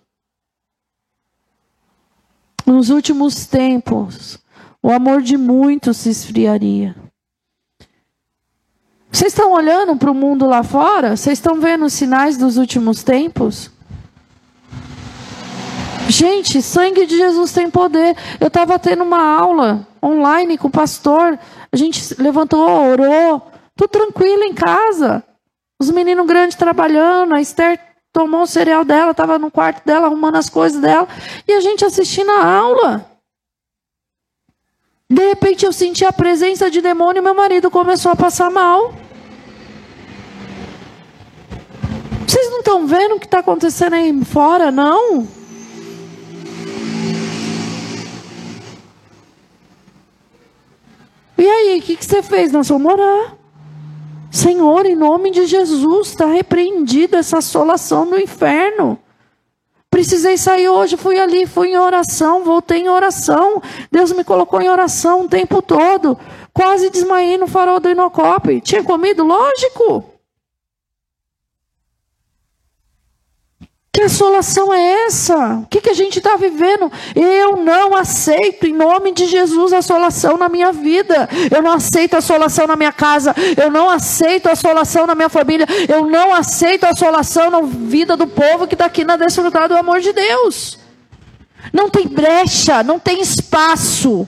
Nos 2.66 2.90
últimos 2.90 3.46
tempos, 3.46 4.40
o 4.82 4.92
amor 4.92 5.22
de 5.22 5.38
muitos 5.38 5.98
se 5.98 6.10
esfriaria. 6.10 6.96
Vocês 9.12 9.32
estão 9.32 9.54
olhando 9.54 9.96
para 9.96 10.12
o 10.12 10.16
mundo 10.16 10.48
lá 10.48 10.64
fora? 10.64 11.16
Vocês 11.16 11.38
estão 11.38 11.62
vendo 11.62 11.86
os 11.86 11.94
sinais 11.94 12.38
dos 12.38 12.58
últimos 12.58 13.04
tempos? 13.04 13.72
Gente, 16.10 16.62
sangue 16.62 17.06
de 17.06 17.18
Jesus 17.18 17.52
tem 17.52 17.70
poder. 17.70 18.16
Eu 18.40 18.48
estava 18.48 18.80
tendo 18.80 19.04
uma 19.04 19.22
aula 19.22 19.88
online 20.04 20.58
com 20.58 20.68
o 20.68 20.72
pastor. 20.72 21.38
A 21.72 21.76
gente 21.78 22.20
levantou, 22.20 22.68
orou. 22.68 23.52
Tudo 23.76 23.90
tranquilo 23.90 24.44
em 24.44 24.54
casa. 24.54 25.24
Os 25.80 25.92
meninos 25.92 26.26
grandes 26.26 26.58
trabalhando. 26.58 27.34
A 27.34 27.42
Esther 27.42 27.87
tomou 28.18 28.42
o 28.42 28.48
cereal 28.48 28.84
dela, 28.84 29.12
estava 29.12 29.38
no 29.38 29.52
quarto 29.52 29.86
dela 29.86 30.08
arrumando 30.08 30.38
as 30.38 30.50
coisas 30.50 30.82
dela. 30.82 31.08
E 31.48 31.54
a 31.54 31.62
gente 31.62 31.86
assistindo 31.86 32.32
a 32.32 32.44
aula. 32.44 33.06
De 35.08 35.24
repente 35.28 35.64
eu 35.64 35.72
senti 35.72 36.04
a 36.04 36.12
presença 36.12 36.72
de 36.72 36.82
demônio 36.82 37.20
e 37.20 37.24
meu 37.24 37.36
marido 37.36 37.70
começou 37.70 38.12
a 38.12 38.16
passar 38.16 38.50
mal. 38.50 38.92
Vocês 42.28 42.50
não 42.50 42.60
estão 42.60 42.88
vendo 42.88 43.16
o 43.16 43.20
que 43.20 43.28
está 43.28 43.38
acontecendo 43.38 43.94
aí 43.94 44.26
fora, 44.26 44.72
não? 44.72 45.28
E 51.38 51.48
aí, 51.48 51.78
o 51.78 51.82
que, 51.84 51.96
que 51.96 52.04
você 52.04 52.24
fez? 52.24 52.52
Nós 52.52 52.68
vamos 52.68 52.92
orar. 52.92 53.37
Senhor, 54.32 54.86
em 54.86 54.96
nome 54.96 55.32
de 55.32 55.46
Jesus, 55.46 56.10
está 56.10 56.26
repreendida 56.26 57.18
essa 57.18 57.38
assolação 57.38 58.10
do 58.10 58.20
inferno. 58.20 59.00
Precisei 59.90 60.38
sair 60.38 60.68
hoje, 60.70 60.98
fui 60.98 61.18
ali, 61.20 61.48
fui 61.48 61.70
em 61.70 61.78
oração, 61.78 62.44
voltei 62.44 62.82
em 62.82 62.90
oração. 62.90 63.62
Deus 63.92 64.12
me 64.12 64.24
colocou 64.24 64.62
em 64.62 64.70
oração 64.70 65.22
o 65.22 65.30
tempo 65.30 65.62
todo. 65.62 66.18
Quase 66.54 66.90
desmaiei 66.90 67.38
no 67.38 67.48
farol 67.48 67.80
do 67.80 67.90
Inocope. 67.90 68.62
Tinha 68.62 68.84
comido? 68.84 69.24
Lógico. 69.24 70.17
Que 73.92 74.02
assolação 74.02 74.72
é 74.72 75.06
essa? 75.06 75.56
O 75.56 75.66
que, 75.66 75.82
que 75.82 75.90
a 75.90 75.94
gente 75.94 76.20
está 76.20 76.36
vivendo? 76.36 76.92
Eu 77.16 77.58
não 77.58 77.96
aceito, 77.96 78.68
em 78.68 78.74
nome 78.74 79.12
de 79.12 79.26
Jesus, 79.26 79.74
a 79.74 79.80
assolação 79.80 80.38
na 80.38 80.48
minha 80.48 80.72
vida. 80.72 81.28
Eu 81.50 81.64
não 81.64 81.72
aceito 81.72 82.14
a 82.14 82.20
assolação 82.20 82.68
na 82.68 82.76
minha 82.76 82.92
casa. 82.92 83.34
Eu 83.60 83.72
não 83.72 83.90
aceito 83.90 84.48
a 84.48 84.52
assolação 84.52 85.08
na 85.08 85.16
minha 85.16 85.30
família. 85.30 85.66
Eu 85.90 86.06
não 86.06 86.34
aceito 86.34 86.84
a 86.84 86.92
assolação 86.92 87.50
na 87.50 87.62
vida 87.62 88.16
do 88.16 88.28
povo 88.28 88.68
que 88.68 88.76
está 88.76 88.86
aqui 88.86 89.04
na 89.04 89.18
desfrutar 89.18 89.68
do 89.68 89.76
amor 89.76 90.00
de 90.00 90.14
Deus. 90.14 90.78
Não 91.74 91.90
tem 91.90 92.08
brecha, 92.08 92.84
não 92.84 93.00
tem 93.00 93.20
espaço. 93.20 94.28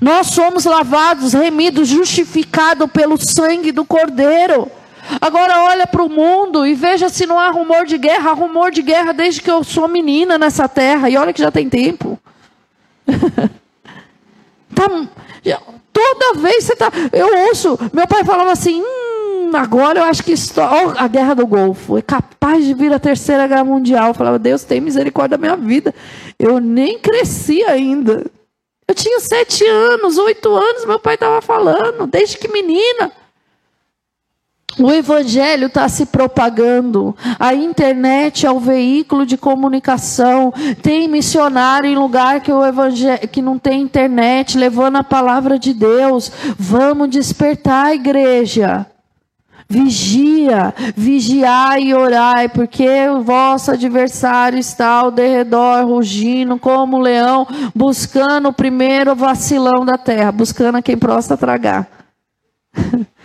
Nós 0.00 0.28
somos 0.28 0.64
lavados, 0.64 1.32
remidos, 1.32 1.88
justificados 1.88 2.90
pelo 2.90 3.16
sangue 3.16 3.72
do 3.72 3.84
Cordeiro. 3.84 4.70
Agora 5.20 5.62
olha 5.64 5.86
para 5.86 6.02
o 6.02 6.08
mundo 6.08 6.66
e 6.66 6.74
veja 6.74 7.08
se 7.08 7.26
não 7.26 7.38
há 7.38 7.50
rumor 7.50 7.86
de 7.86 7.96
guerra. 7.96 8.30
Há 8.30 8.34
rumor 8.34 8.70
de 8.70 8.82
guerra 8.82 9.12
desde 9.12 9.40
que 9.40 9.50
eu 9.50 9.64
sou 9.64 9.88
menina 9.88 10.36
nessa 10.36 10.68
terra. 10.68 11.08
E 11.08 11.16
olha 11.16 11.32
que 11.32 11.42
já 11.42 11.50
tem 11.50 11.68
tempo. 11.68 12.18
tá, 14.74 14.88
toda 15.92 16.40
vez 16.40 16.64
você 16.64 16.76
tá. 16.76 16.90
Eu 17.12 17.48
ouço, 17.48 17.78
meu 17.92 18.06
pai 18.06 18.24
falava 18.24 18.52
assim. 18.52 18.82
Hum, 18.82 19.50
agora 19.54 20.00
eu 20.00 20.04
acho 20.04 20.22
que 20.22 20.34
oh, 20.34 20.94
a 20.96 21.08
guerra 21.08 21.34
do 21.34 21.46
Golfo 21.46 21.96
é 21.96 22.02
capaz 22.02 22.64
de 22.64 22.74
vir 22.74 22.92
a 22.92 22.98
terceira 22.98 23.46
guerra 23.46 23.64
mundial. 23.64 24.08
Eu 24.08 24.14
falava, 24.14 24.38
Deus 24.38 24.64
tem 24.64 24.80
misericórdia 24.80 25.38
da 25.38 25.40
minha 25.40 25.56
vida. 25.56 25.94
Eu 26.38 26.60
nem 26.60 26.98
cresci 26.98 27.62
ainda. 27.64 28.26
Eu 28.86 28.94
tinha 28.94 29.20
sete 29.20 29.66
anos, 29.66 30.16
oito 30.16 30.54
anos, 30.54 30.86
meu 30.86 30.98
pai 30.98 31.14
estava 31.14 31.42
falando, 31.42 32.06
desde 32.06 32.38
que 32.38 32.48
menina. 32.48 33.12
O 34.76 34.92
evangelho 34.92 35.66
está 35.66 35.88
se 35.88 36.06
propagando. 36.06 37.16
A 37.38 37.54
internet 37.54 38.46
é 38.46 38.50
o 38.50 38.60
veículo 38.60 39.26
de 39.26 39.36
comunicação. 39.36 40.52
Tem 40.82 41.08
missionário 41.08 41.90
em 41.90 41.96
lugar 41.96 42.40
que, 42.40 42.52
o 42.52 42.64
evangelho, 42.64 43.26
que 43.28 43.42
não 43.42 43.58
tem 43.58 43.82
internet, 43.82 44.56
levando 44.56 44.96
a 44.96 45.04
palavra 45.04 45.58
de 45.58 45.72
Deus. 45.72 46.30
Vamos 46.56 47.10
despertar, 47.10 47.94
igreja. 47.94 48.86
Vigia, 49.70 50.72
vigiai 50.96 51.82
e 51.82 51.94
orai, 51.94 52.48
porque 52.48 52.88
o 53.08 53.20
vosso 53.20 53.70
adversário 53.70 54.58
está 54.58 54.88
ao 54.88 55.10
derredor, 55.10 55.84
rugindo 55.84 56.58
como 56.58 56.96
um 56.96 57.00
leão, 57.00 57.46
buscando 57.74 58.48
o 58.48 58.52
primeiro 58.52 59.14
vacilão 59.14 59.84
da 59.84 59.98
terra, 59.98 60.32
buscando 60.32 60.76
a 60.78 60.82
quem 60.82 60.96
possa 60.96 61.36
tragar. 61.36 61.86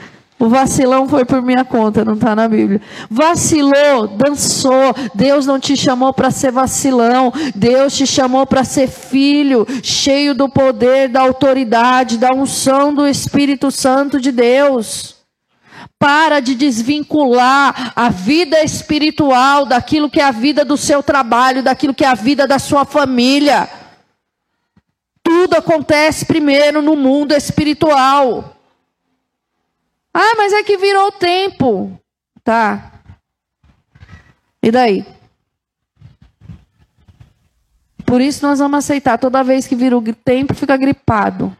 O 0.43 0.49
vacilão 0.49 1.07
foi 1.07 1.23
por 1.23 1.41
minha 1.41 1.63
conta, 1.63 2.03
não 2.03 2.15
está 2.15 2.35
na 2.35 2.49
Bíblia. 2.49 2.81
Vacilou, 3.09 4.07
dançou. 4.07 4.93
Deus 5.15 5.45
não 5.45 5.57
te 5.57 5.77
chamou 5.77 6.11
para 6.11 6.29
ser 6.31 6.51
vacilão. 6.51 7.31
Deus 7.55 7.95
te 7.95 8.05
chamou 8.05 8.45
para 8.45 8.65
ser 8.65 8.89
filho, 8.89 9.65
cheio 9.81 10.35
do 10.35 10.49
poder, 10.49 11.07
da 11.07 11.21
autoridade, 11.21 12.17
da 12.17 12.33
unção 12.33 12.93
do 12.93 13.07
Espírito 13.07 13.71
Santo 13.71 14.19
de 14.19 14.33
Deus. 14.33 15.15
Para 15.97 16.41
de 16.41 16.55
desvincular 16.55 17.93
a 17.95 18.09
vida 18.09 18.61
espiritual 18.61 19.65
daquilo 19.65 20.09
que 20.09 20.19
é 20.19 20.25
a 20.25 20.31
vida 20.31 20.65
do 20.65 20.75
seu 20.75 21.01
trabalho, 21.01 21.63
daquilo 21.63 21.93
que 21.93 22.03
é 22.03 22.07
a 22.09 22.15
vida 22.15 22.45
da 22.45 22.59
sua 22.59 22.83
família. 22.83 23.69
Tudo 25.23 25.53
acontece 25.53 26.25
primeiro 26.25 26.81
no 26.81 26.97
mundo 26.97 27.31
espiritual. 27.31 28.52
Ah, 30.13 30.35
mas 30.37 30.53
é 30.53 30.63
que 30.63 30.77
virou 30.77 31.11
tempo. 31.11 31.99
Tá. 32.43 33.01
E 34.61 34.69
daí? 34.69 35.05
Por 38.05 38.21
isso 38.21 38.45
nós 38.45 38.59
vamos 38.59 38.77
aceitar. 38.77 39.17
Toda 39.17 39.43
vez 39.43 39.65
que 39.65 39.75
vira 39.75 39.97
o 39.97 40.13
tempo, 40.13 40.53
fica 40.53 40.77
gripado. 40.77 41.55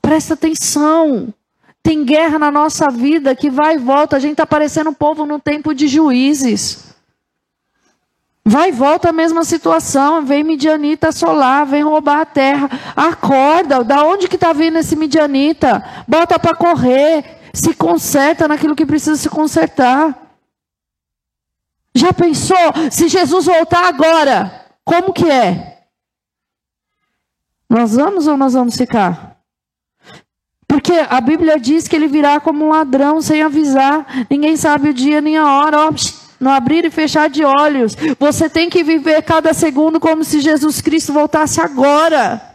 Presta 0.00 0.34
atenção. 0.34 1.34
Tem 1.82 2.04
guerra 2.04 2.38
na 2.38 2.50
nossa 2.50 2.88
vida 2.90 3.34
que 3.34 3.50
vai 3.50 3.74
e 3.74 3.78
volta. 3.78 4.16
A 4.16 4.20
gente 4.20 4.32
está 4.32 4.46
parecendo 4.46 4.90
um 4.90 4.94
povo 4.94 5.26
no 5.26 5.40
tempo 5.40 5.74
de 5.74 5.88
juízes. 5.88 6.93
Vai 8.46 8.68
e 8.68 8.72
volta 8.72 9.08
a 9.08 9.12
mesma 9.12 9.42
situação, 9.42 10.24
vem 10.24 10.44
midianita 10.44 11.08
assolar, 11.08 11.64
vem 11.64 11.82
roubar 11.82 12.20
a 12.20 12.26
terra. 12.26 12.68
Acorda, 12.94 13.82
da 13.82 14.04
onde 14.04 14.28
que 14.28 14.34
está 14.34 14.52
vindo 14.52 14.78
esse 14.78 14.94
midianita? 14.94 15.82
Bota 16.06 16.38
para 16.38 16.54
correr, 16.54 17.40
se 17.54 17.72
conserta 17.74 18.46
naquilo 18.46 18.76
que 18.76 18.84
precisa 18.84 19.16
se 19.16 19.30
consertar. 19.30 20.14
Já 21.94 22.12
pensou, 22.12 22.56
se 22.90 23.08
Jesus 23.08 23.46
voltar 23.46 23.86
agora, 23.86 24.66
como 24.84 25.12
que 25.14 25.30
é? 25.30 25.86
Nós 27.70 27.94
vamos 27.96 28.26
ou 28.26 28.36
nós 28.36 28.52
vamos 28.52 28.76
ficar? 28.76 29.38
Porque 30.68 30.92
a 30.92 31.20
Bíblia 31.20 31.58
diz 31.58 31.88
que 31.88 31.96
ele 31.96 32.08
virá 32.08 32.40
como 32.40 32.66
um 32.66 32.68
ladrão 32.70 33.22
sem 33.22 33.42
avisar. 33.42 34.26
Ninguém 34.28 34.56
sabe 34.56 34.90
o 34.90 34.94
dia 34.94 35.20
nem 35.20 35.38
a 35.38 35.50
hora. 35.50 35.86
Ó, 35.86 35.92
no 36.38 36.50
abrir 36.50 36.84
e 36.84 36.90
fechar 36.90 37.28
de 37.28 37.44
olhos. 37.44 37.96
Você 38.18 38.48
tem 38.48 38.68
que 38.68 38.82
viver 38.82 39.22
cada 39.22 39.52
segundo 39.52 39.98
como 40.00 40.24
se 40.24 40.40
Jesus 40.40 40.80
Cristo 40.80 41.12
voltasse 41.12 41.60
agora. 41.60 42.53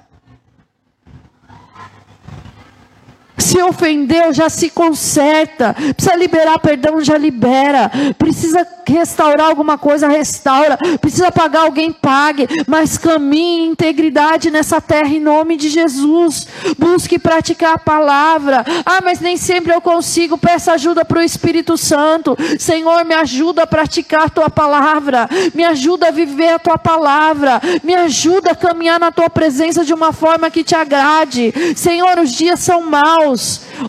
Se 3.49 3.59
ofendeu, 3.63 4.31
já 4.31 4.47
se 4.47 4.69
conserta. 4.69 5.75
Precisa 5.95 6.15
liberar 6.15 6.59
perdão, 6.59 7.01
já 7.01 7.17
libera. 7.17 7.89
Precisa 8.15 8.63
restaurar 8.85 9.47
alguma 9.47 9.75
coisa, 9.75 10.07
restaura. 10.07 10.77
Precisa 11.01 11.31
pagar 11.31 11.61
alguém, 11.61 11.91
pague. 11.91 12.47
Mas 12.67 12.95
caminhe 12.95 13.65
em 13.65 13.71
integridade 13.71 14.51
nessa 14.51 14.79
terra 14.79 15.09
em 15.09 15.19
nome 15.19 15.57
de 15.57 15.67
Jesus. 15.67 16.45
Busque 16.77 17.17
praticar 17.17 17.73
a 17.73 17.79
palavra. 17.79 18.63
Ah, 18.85 19.01
mas 19.03 19.19
nem 19.19 19.35
sempre 19.35 19.73
eu 19.73 19.81
consigo. 19.81 20.37
Peça 20.37 20.73
ajuda 20.73 21.03
para 21.03 21.17
o 21.17 21.23
Espírito 21.23 21.75
Santo. 21.75 22.37
Senhor, 22.59 23.03
me 23.03 23.15
ajuda 23.15 23.63
a 23.63 23.67
praticar 23.67 24.27
a 24.27 24.29
tua 24.29 24.51
palavra. 24.51 25.27
Me 25.55 25.65
ajuda 25.65 26.09
a 26.09 26.11
viver 26.11 26.49
a 26.49 26.59
tua 26.59 26.77
palavra. 26.77 27.59
Me 27.83 27.95
ajuda 27.95 28.51
a 28.51 28.55
caminhar 28.55 28.99
na 28.99 29.11
tua 29.11 29.27
presença 29.27 29.83
de 29.83 29.91
uma 29.91 30.13
forma 30.13 30.51
que 30.51 30.63
te 30.63 30.75
agrade. 30.75 31.51
Senhor, 31.75 32.19
os 32.19 32.31
dias 32.31 32.59
são 32.59 32.83
maus 32.83 33.38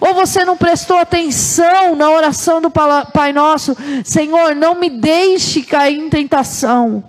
ou 0.00 0.14
você 0.14 0.44
não 0.44 0.56
prestou 0.56 0.98
atenção 0.98 1.94
na 1.94 2.10
oração 2.10 2.60
do 2.60 2.70
Pai 2.70 3.32
Nosso, 3.32 3.76
Senhor, 4.04 4.54
não 4.54 4.74
me 4.74 4.90
deixe 4.90 5.62
cair 5.62 5.98
em 5.98 6.08
tentação. 6.08 7.04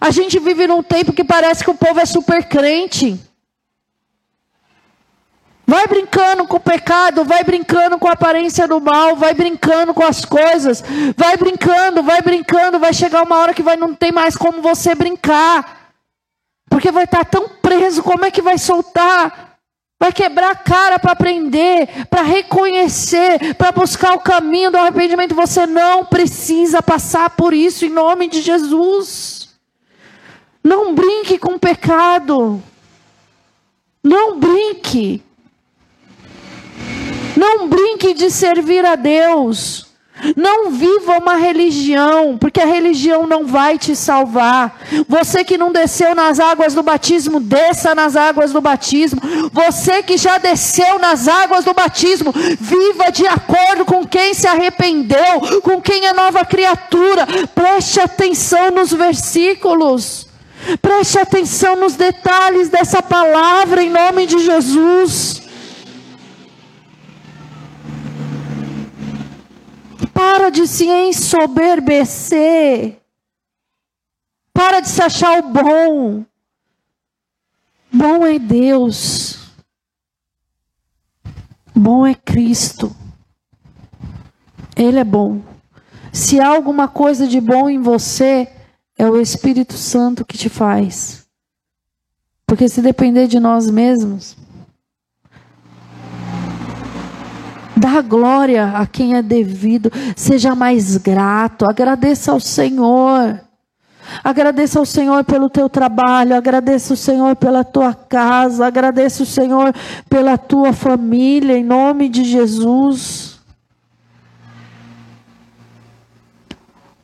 A 0.00 0.10
gente 0.10 0.38
vive 0.38 0.66
num 0.66 0.82
tempo 0.82 1.12
que 1.12 1.24
parece 1.24 1.62
que 1.64 1.70
o 1.70 1.74
povo 1.74 2.00
é 2.00 2.06
super 2.06 2.44
crente. 2.44 3.18
Vai 5.66 5.86
brincando 5.88 6.46
com 6.46 6.58
o 6.58 6.60
pecado, 6.60 7.24
vai 7.24 7.42
brincando 7.42 7.98
com 7.98 8.06
a 8.06 8.12
aparência 8.12 8.68
do 8.68 8.80
mal, 8.80 9.16
vai 9.16 9.34
brincando 9.34 9.92
com 9.92 10.04
as 10.04 10.24
coisas, 10.24 10.82
vai 11.16 11.36
brincando, 11.36 12.04
vai 12.04 12.22
brincando, 12.22 12.78
vai 12.78 12.94
chegar 12.94 13.24
uma 13.24 13.36
hora 13.38 13.52
que 13.52 13.64
vai 13.64 13.76
não 13.76 13.92
tem 13.92 14.12
mais 14.12 14.36
como 14.36 14.62
você 14.62 14.94
brincar. 14.94 15.92
Porque 16.70 16.92
vai 16.92 17.04
estar 17.04 17.24
tão 17.24 17.48
preso, 17.48 18.02
como 18.02 18.24
é 18.24 18.30
que 18.30 18.42
vai 18.42 18.58
soltar? 18.58 19.55
Vai 19.98 20.12
quebrar 20.12 20.50
a 20.50 20.56
cara 20.56 20.98
para 20.98 21.12
aprender, 21.12 22.06
para 22.10 22.22
reconhecer, 22.22 23.54
para 23.54 23.72
buscar 23.72 24.12
o 24.12 24.20
caminho 24.20 24.70
do 24.70 24.76
arrependimento. 24.76 25.34
Você 25.34 25.66
não 25.66 26.04
precisa 26.04 26.82
passar 26.82 27.30
por 27.30 27.54
isso 27.54 27.86
em 27.86 27.90
nome 27.90 28.28
de 28.28 28.42
Jesus. 28.42 29.48
Não 30.62 30.94
brinque 30.94 31.38
com 31.38 31.54
o 31.54 31.58
pecado. 31.58 32.62
Não 34.04 34.38
brinque. 34.38 35.22
Não 37.34 37.68
brinque 37.68 38.12
de 38.12 38.30
servir 38.30 38.84
a 38.84 38.96
Deus. 38.96 39.85
Não 40.34 40.70
viva 40.70 41.18
uma 41.18 41.34
religião, 41.34 42.38
porque 42.38 42.60
a 42.60 42.66
religião 42.66 43.26
não 43.26 43.46
vai 43.46 43.78
te 43.78 43.94
salvar. 43.94 44.80
Você 45.08 45.44
que 45.44 45.58
não 45.58 45.70
desceu 45.70 46.14
nas 46.14 46.40
águas 46.40 46.74
do 46.74 46.82
batismo, 46.82 47.38
desça 47.38 47.94
nas 47.94 48.16
águas 48.16 48.52
do 48.52 48.60
batismo. 48.60 49.20
Você 49.52 50.02
que 50.02 50.16
já 50.16 50.38
desceu 50.38 50.98
nas 50.98 51.28
águas 51.28 51.64
do 51.64 51.74
batismo, 51.74 52.32
viva 52.32 53.10
de 53.12 53.26
acordo 53.26 53.84
com 53.84 54.06
quem 54.06 54.32
se 54.32 54.46
arrependeu, 54.46 55.60
com 55.62 55.80
quem 55.80 56.06
é 56.06 56.12
nova 56.12 56.44
criatura. 56.44 57.26
Preste 57.54 58.00
atenção 58.00 58.70
nos 58.70 58.92
versículos. 58.92 60.26
Preste 60.80 61.18
atenção 61.18 61.76
nos 61.76 61.94
detalhes 61.94 62.68
dessa 62.68 63.02
palavra 63.02 63.82
em 63.82 63.90
nome 63.90 64.26
de 64.26 64.38
Jesus. 64.38 65.42
Para 70.12 70.45
de 70.56 70.66
se 70.66 70.86
ensoberbecer. 70.86 73.00
Para 74.52 74.80
de 74.80 74.88
se 74.88 75.00
achar 75.02 75.38
o 75.38 75.52
bom. 75.52 76.24
Bom 77.92 78.26
é 78.26 78.36
Deus. 78.38 79.38
Bom 81.74 82.06
é 82.06 82.14
Cristo. 82.14 82.96
Ele 84.74 84.98
é 84.98 85.04
bom. 85.04 85.42
Se 86.12 86.40
há 86.40 86.48
alguma 86.48 86.88
coisa 86.88 87.28
de 87.28 87.40
bom 87.40 87.68
em 87.68 87.80
você, 87.80 88.50
é 88.96 89.06
o 89.06 89.20
Espírito 89.20 89.74
Santo 89.74 90.24
que 90.24 90.38
te 90.38 90.48
faz. 90.48 91.26
Porque 92.46 92.66
se 92.66 92.80
depender 92.80 93.26
de 93.26 93.38
nós 93.38 93.68
mesmos, 93.68 94.34
Dá 97.86 98.02
glória 98.02 98.72
a 98.74 98.84
quem 98.84 99.14
é 99.14 99.22
devido. 99.22 99.92
Seja 100.16 100.56
mais 100.56 100.96
grato. 100.96 101.64
Agradeça 101.64 102.32
ao 102.32 102.40
Senhor. 102.40 103.40
Agradeça 104.24 104.80
ao 104.80 104.84
Senhor 104.84 105.22
pelo 105.22 105.48
teu 105.48 105.68
trabalho, 105.68 106.34
agradeça 106.34 106.94
ao 106.94 106.96
Senhor 106.96 107.36
pela 107.36 107.62
tua 107.62 107.94
casa, 107.94 108.66
agradeça 108.66 109.22
ao 109.22 109.26
Senhor 109.26 109.72
pela 110.08 110.36
tua 110.36 110.72
família, 110.72 111.56
em 111.56 111.64
nome 111.64 112.08
de 112.08 112.24
Jesus. 112.24 113.38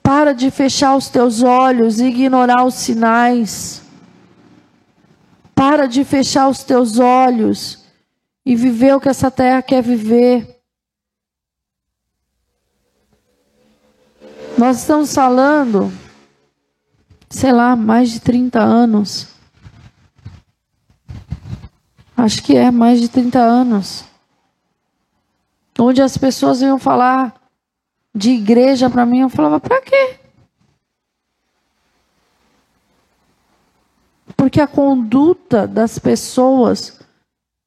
Para 0.02 0.32
de 0.32 0.50
fechar 0.50 0.96
os 0.96 1.08
teus 1.08 1.44
olhos 1.44 2.00
e 2.00 2.06
ignorar 2.06 2.64
os 2.64 2.74
sinais. 2.74 3.82
Para 5.54 5.86
de 5.86 6.04
fechar 6.04 6.48
os 6.48 6.64
teus 6.64 6.98
olhos 6.98 7.84
e 8.44 8.56
viver 8.56 8.96
o 8.96 9.00
que 9.00 9.08
essa 9.08 9.30
terra 9.30 9.62
quer 9.62 9.80
viver. 9.80 10.61
Nós 14.62 14.78
estamos 14.78 15.12
falando, 15.12 15.92
sei 17.28 17.50
lá, 17.50 17.74
mais 17.74 18.12
de 18.12 18.20
30 18.20 18.60
anos. 18.60 19.26
Acho 22.16 22.40
que 22.44 22.56
é 22.56 22.70
mais 22.70 23.00
de 23.00 23.08
30 23.08 23.40
anos. 23.40 24.04
Onde 25.76 26.00
as 26.00 26.16
pessoas 26.16 26.62
iam 26.62 26.78
falar 26.78 27.34
de 28.14 28.30
igreja 28.30 28.88
para 28.88 29.04
mim, 29.04 29.22
eu 29.22 29.28
falava, 29.28 29.58
para 29.58 29.80
quê? 29.80 30.20
Porque 34.36 34.60
a 34.60 34.68
conduta 34.68 35.66
das 35.66 35.98
pessoas 35.98 37.00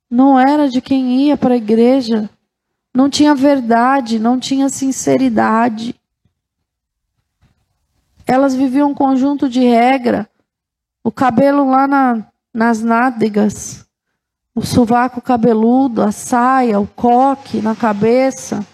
não 0.09 0.39
era 0.39 0.69
de 0.69 0.79
quem 0.79 1.25
ia 1.25 1.35
para 1.35 1.55
a 1.55 1.57
igreja. 1.57 2.29
Não 2.93 3.09
tinha 3.09 3.35
verdade, 3.35 4.17
não 4.17 4.39
tinha 4.39 4.69
sinceridade. 4.69 5.93
Elas 8.25 8.55
viviam 8.55 8.91
um 8.91 8.93
conjunto 8.93 9.47
de 9.47 9.59
regra. 9.59 10.29
O 11.03 11.11
cabelo 11.11 11.69
lá 11.69 11.87
na, 11.87 12.25
nas 12.53 12.81
nádegas, 12.81 13.85
o 14.55 14.65
sovaco 14.65 15.21
cabeludo, 15.21 16.01
a 16.01 16.11
saia, 16.11 16.79
o 16.79 16.87
coque 16.87 17.61
na 17.61 17.75
cabeça, 17.75 18.65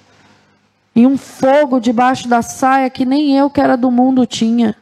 e 0.95 1.07
um 1.07 1.17
fogo 1.17 1.79
debaixo 1.79 2.27
da 2.27 2.41
saia 2.41 2.89
que 2.89 3.05
nem 3.05 3.37
eu, 3.37 3.49
que 3.49 3.59
era 3.59 3.75
do 3.75 3.89
mundo, 3.89 4.25
tinha. 4.25 4.75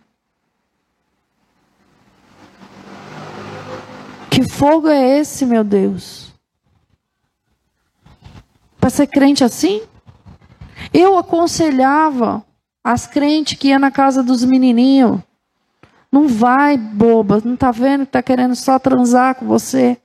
Que 4.29 4.47
fogo 4.47 4.87
é 4.87 5.19
esse, 5.19 5.45
meu 5.45 5.63
Deus? 5.63 6.33
Para 8.79 8.89
ser 8.89 9.07
crente 9.07 9.43
assim? 9.43 9.81
Eu 10.93 11.17
aconselhava 11.17 12.43
as 12.91 13.05
crentes 13.05 13.55
que 13.55 13.67
iam 13.67 13.77
na 13.77 13.91
casa 13.91 14.23
dos 14.23 14.43
menininhos. 14.43 15.19
Não 16.11 16.27
vai, 16.27 16.75
boba. 16.75 17.39
Não 17.45 17.55
tá 17.55 17.69
vendo 17.69 18.03
que 18.03 18.13
tá 18.13 18.23
querendo 18.23 18.55
só 18.55 18.79
transar 18.79 19.35
com 19.35 19.45
você? 19.45 19.95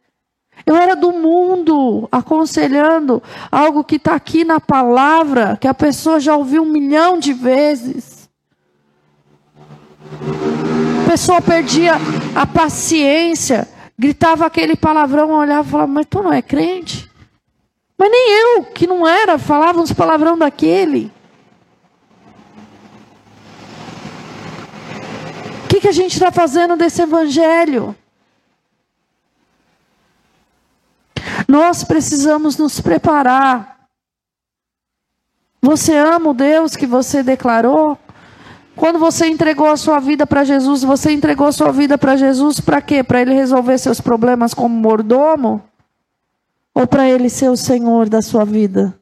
Eu 0.67 0.77
era 0.77 0.95
do 0.95 1.11
mundo, 1.11 2.07
aconselhando 2.13 3.23
algo 3.51 3.83
que 3.83 3.97
está 3.97 4.15
aqui 4.15 4.45
na 4.45 4.61
palavra, 4.61 5.57
que 5.59 5.67
a 5.67 5.73
pessoa 5.73 6.21
já 6.21 6.37
ouviu 6.37 6.63
um 6.63 6.71
milhão 6.71 7.19
de 7.19 7.33
vezes. 7.33 8.29
A 11.07 11.11
pessoa 11.11 11.41
perdia 11.41 11.95
a 12.35 12.47
paciência, 12.47 13.67
gritava 13.99 14.45
aquele 14.45 14.77
palavrão, 14.77 15.31
olhava 15.31 15.67
e 15.67 15.71
falava, 15.71 15.91
mas 15.91 16.07
tu 16.07 16.23
não 16.23 16.35
é 16.35 16.43
crente? 16.43 17.11
Mas 17.97 18.11
nem 18.11 18.43
eu, 18.43 18.65
que 18.65 18.87
não 18.87 19.09
era, 19.09 19.39
falava 19.39 19.81
uns 19.81 19.91
palavrão 19.91 20.37
daquele. 20.37 21.14
Que, 25.75 25.81
que 25.81 25.89
a 25.89 25.93
gente 25.93 26.13
está 26.13 26.31
fazendo 26.31 26.77
desse 26.77 27.03
evangelho? 27.03 27.97
Nós 31.49 31.83
precisamos 31.83 32.57
nos 32.57 32.81
preparar. 32.81 33.89
Você 35.61 35.97
ama 35.97 36.31
o 36.31 36.35
Deus 36.35 36.77
que 36.77 36.87
você 36.87 37.23
declarou? 37.23 37.99
Quando 38.77 38.99
você 38.99 39.27
entregou 39.27 39.69
a 39.69 39.77
sua 39.77 39.99
vida 39.99 40.27
para 40.27 40.45
Jesus, 40.45 40.83
você 40.83 41.11
entregou 41.11 41.47
a 41.47 41.53
sua 41.53 41.73
vida 41.73 41.97
para 41.99 42.17
Jesus 42.17 42.61
para 42.61 42.81
quê? 42.81 43.03
Para 43.03 43.23
ele 43.23 43.35
resolver 43.35 43.79
seus 43.79 44.01
problemas 44.01 44.55
como 44.55 44.75
mordomo? 44.75 45.63
Ou 46.73 46.87
para 46.87 47.09
ele 47.09 47.29
ser 47.29 47.49
o 47.49 47.57
Senhor 47.57 48.09
da 48.09 48.21
sua 48.21 48.45
vida? 48.45 48.99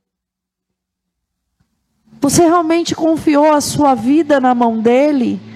Você 2.21 2.43
realmente 2.43 2.95
confiou 2.95 3.53
a 3.53 3.61
sua 3.61 3.95
vida 3.95 4.41
na 4.41 4.55
mão 4.55 4.79
dele? 4.81 5.52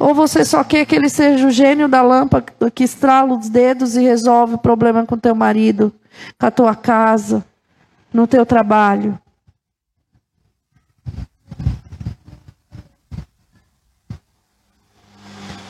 Ou 0.00 0.14
você 0.14 0.46
só 0.46 0.64
quer 0.64 0.86
que 0.86 0.96
ele 0.96 1.10
seja 1.10 1.46
o 1.46 1.50
gênio 1.50 1.86
da 1.86 2.00
lâmpada 2.00 2.70
que 2.74 2.82
estrala 2.82 3.36
os 3.36 3.50
dedos 3.50 3.96
e 3.96 4.00
resolve 4.00 4.54
o 4.54 4.58
problema 4.58 5.04
com 5.04 5.18
teu 5.18 5.34
marido, 5.34 5.92
com 6.38 6.46
a 6.46 6.50
tua 6.50 6.74
casa, 6.74 7.44
no 8.10 8.26
teu 8.26 8.46
trabalho? 8.46 9.20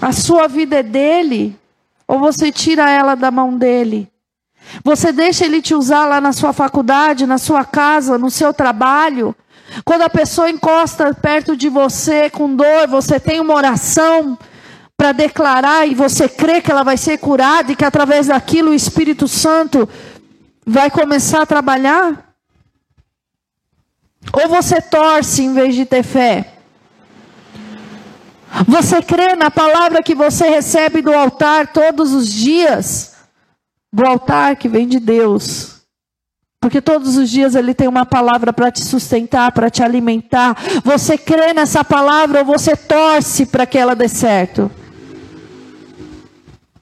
A 0.00 0.12
sua 0.12 0.46
vida 0.46 0.76
é 0.76 0.82
dele? 0.84 1.58
Ou 2.06 2.20
você 2.20 2.52
tira 2.52 2.88
ela 2.88 3.16
da 3.16 3.32
mão 3.32 3.58
dele? 3.58 4.08
Você 4.84 5.10
deixa 5.10 5.44
ele 5.44 5.60
te 5.60 5.74
usar 5.74 6.06
lá 6.06 6.20
na 6.20 6.32
sua 6.32 6.52
faculdade, 6.52 7.26
na 7.26 7.36
sua 7.36 7.64
casa, 7.64 8.16
no 8.16 8.30
seu 8.30 8.54
trabalho? 8.54 9.34
Quando 9.84 10.02
a 10.02 10.10
pessoa 10.10 10.50
encosta 10.50 11.14
perto 11.14 11.56
de 11.56 11.68
você 11.68 12.28
com 12.28 12.54
dor, 12.54 12.88
você 12.88 13.20
tem 13.20 13.40
uma 13.40 13.54
oração 13.54 14.38
para 14.96 15.12
declarar 15.12 15.86
e 15.86 15.94
você 15.94 16.28
crê 16.28 16.60
que 16.60 16.70
ela 16.70 16.82
vai 16.82 16.96
ser 16.96 17.18
curada 17.18 17.72
e 17.72 17.76
que 17.76 17.84
através 17.84 18.26
daquilo 18.26 18.70
o 18.70 18.74
Espírito 18.74 19.26
Santo 19.26 19.88
vai 20.66 20.90
começar 20.90 21.42
a 21.42 21.46
trabalhar? 21.46 22.34
Ou 24.32 24.48
você 24.48 24.80
torce 24.80 25.42
em 25.42 25.54
vez 25.54 25.74
de 25.74 25.86
ter 25.86 26.02
fé? 26.02 26.54
Você 28.66 29.00
crê 29.00 29.34
na 29.36 29.50
palavra 29.50 30.02
que 30.02 30.14
você 30.14 30.48
recebe 30.48 31.00
do 31.00 31.14
altar 31.14 31.68
todos 31.68 32.12
os 32.12 32.28
dias? 32.28 33.16
Do 33.92 34.04
altar 34.06 34.56
que 34.56 34.68
vem 34.68 34.86
de 34.86 35.00
Deus. 35.00 35.79
Porque 36.60 36.82
todos 36.82 37.16
os 37.16 37.30
dias 37.30 37.54
ele 37.54 37.72
tem 37.72 37.88
uma 37.88 38.04
palavra 38.04 38.52
para 38.52 38.70
te 38.70 38.82
sustentar, 38.82 39.50
para 39.50 39.70
te 39.70 39.82
alimentar. 39.82 40.54
Você 40.84 41.16
crê 41.16 41.54
nessa 41.54 41.82
palavra 41.82 42.40
ou 42.40 42.44
você 42.44 42.76
torce 42.76 43.46
para 43.46 43.64
que 43.64 43.78
ela 43.78 43.96
dê 43.96 44.08
certo? 44.08 44.70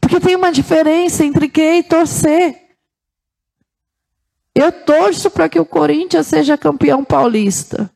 Porque 0.01 0.19
tem 0.19 0.35
uma 0.35 0.51
diferença 0.51 1.25
entre 1.25 1.49
crer 1.49 1.79
e 1.79 1.83
torcer. 1.85 2.69
Eu 4.53 4.73
torço 4.73 5.31
para 5.31 5.49
que 5.49 5.61
o 5.61 5.65
Corinthians 5.65 6.27
seja 6.27 6.59
campeão 6.59 7.05
paulista. 7.05 7.89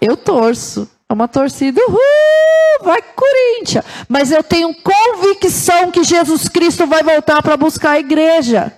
Eu 0.00 0.16
torço. 0.16 0.88
É 1.10 1.12
uma 1.12 1.26
torcida, 1.26 1.80
uhul, 1.88 2.84
vai 2.84 3.02
Corinthians. 3.02 3.84
Mas 4.08 4.30
eu 4.30 4.44
tenho 4.44 4.72
convicção 4.72 5.90
que 5.90 6.04
Jesus 6.04 6.48
Cristo 6.48 6.86
vai 6.86 7.02
voltar 7.02 7.42
para 7.42 7.56
buscar 7.56 7.90
a 7.90 7.98
igreja. 7.98 8.72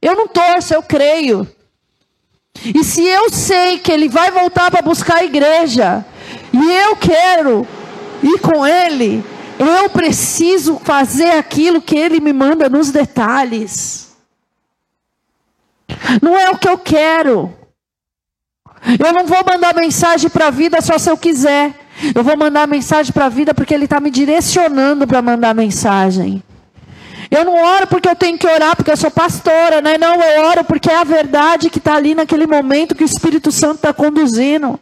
Eu 0.00 0.16
não 0.16 0.26
torço, 0.26 0.72
eu 0.72 0.82
creio. 0.82 1.46
E 2.64 2.82
se 2.82 3.04
eu 3.04 3.30
sei 3.30 3.78
que 3.78 3.92
ele 3.92 4.08
vai 4.08 4.30
voltar 4.30 4.70
para 4.70 4.80
buscar 4.80 5.18
a 5.18 5.24
igreja, 5.24 6.02
e 6.54 6.72
eu 6.72 6.96
quero 6.96 7.68
ir 8.22 8.38
com 8.40 8.66
ele, 8.66 9.22
eu 9.58 9.90
preciso 9.90 10.78
fazer 10.78 11.32
aquilo 11.32 11.82
que 11.82 11.98
ele 11.98 12.18
me 12.18 12.32
manda 12.32 12.66
nos 12.70 12.90
detalhes. 12.90 14.16
Não 16.22 16.34
é 16.34 16.48
o 16.48 16.56
que 16.56 16.68
eu 16.68 16.78
quero. 16.78 17.54
Eu 18.98 19.12
não 19.12 19.26
vou 19.26 19.44
mandar 19.44 19.74
mensagem 19.74 20.28
para 20.28 20.48
a 20.48 20.50
vida 20.50 20.80
só 20.80 20.98
se 20.98 21.08
eu 21.10 21.16
quiser. 21.16 21.72
Eu 22.14 22.24
vou 22.24 22.36
mandar 22.36 22.66
mensagem 22.66 23.12
para 23.12 23.26
a 23.26 23.28
vida 23.28 23.54
porque 23.54 23.72
Ele 23.72 23.84
está 23.84 24.00
me 24.00 24.10
direcionando 24.10 25.06
para 25.06 25.22
mandar 25.22 25.54
mensagem. 25.54 26.42
Eu 27.30 27.44
não 27.44 27.54
oro 27.54 27.86
porque 27.86 28.08
eu 28.08 28.16
tenho 28.16 28.36
que 28.36 28.46
orar, 28.46 28.76
porque 28.76 28.90
eu 28.90 28.96
sou 28.96 29.10
pastora, 29.10 29.80
né? 29.80 29.96
Não, 29.96 30.20
eu 30.22 30.44
oro 30.44 30.64
porque 30.64 30.90
é 30.90 30.98
a 30.98 31.04
verdade 31.04 31.70
que 31.70 31.78
está 31.78 31.94
ali 31.94 32.14
naquele 32.14 32.46
momento 32.46 32.94
que 32.94 33.04
o 33.04 33.06
Espírito 33.06 33.50
Santo 33.50 33.76
está 33.76 33.92
conduzindo. 33.92 34.78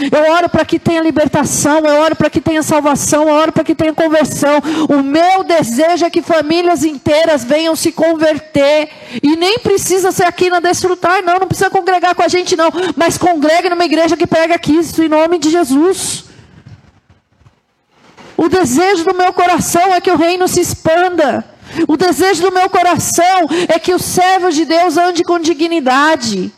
Eu 0.00 0.32
oro 0.32 0.48
para 0.48 0.64
que 0.64 0.78
tenha 0.78 1.02
libertação, 1.02 1.80
eu 1.80 2.00
oro 2.00 2.16
para 2.16 2.30
que 2.30 2.40
tenha 2.40 2.62
salvação, 2.62 3.28
eu 3.28 3.34
oro 3.34 3.52
para 3.52 3.64
que 3.64 3.74
tenha 3.74 3.92
conversão. 3.92 4.60
O 4.88 5.02
meu 5.02 5.44
desejo 5.44 6.04
é 6.04 6.10
que 6.10 6.22
famílias 6.22 6.84
inteiras 6.84 7.44
venham 7.44 7.76
se 7.76 7.92
converter. 7.92 8.88
E 9.22 9.36
nem 9.36 9.58
precisa 9.58 10.10
ser 10.10 10.24
aqui 10.24 10.48
na 10.48 10.60
Desfrutar, 10.60 11.22
não, 11.22 11.38
não 11.38 11.46
precisa 11.46 11.70
congregar 11.70 12.14
com 12.14 12.22
a 12.22 12.28
gente, 12.28 12.56
não. 12.56 12.70
Mas 12.96 13.18
congregue 13.18 13.68
numa 13.68 13.84
igreja 13.84 14.16
que 14.16 14.26
prega 14.26 14.58
Cristo 14.58 15.02
em 15.02 15.08
nome 15.08 15.38
de 15.38 15.50
Jesus. 15.50 16.24
O 18.36 18.48
desejo 18.48 19.04
do 19.04 19.14
meu 19.14 19.32
coração 19.32 19.94
é 19.94 20.00
que 20.00 20.10
o 20.10 20.16
reino 20.16 20.48
se 20.48 20.60
expanda. 20.60 21.44
O 21.86 21.96
desejo 21.96 22.42
do 22.42 22.52
meu 22.52 22.68
coração 22.68 23.46
é 23.68 23.78
que 23.78 23.94
os 23.94 24.02
servos 24.02 24.54
de 24.54 24.64
Deus 24.64 24.96
andem 24.96 25.22
com 25.22 25.38
dignidade. 25.38 26.52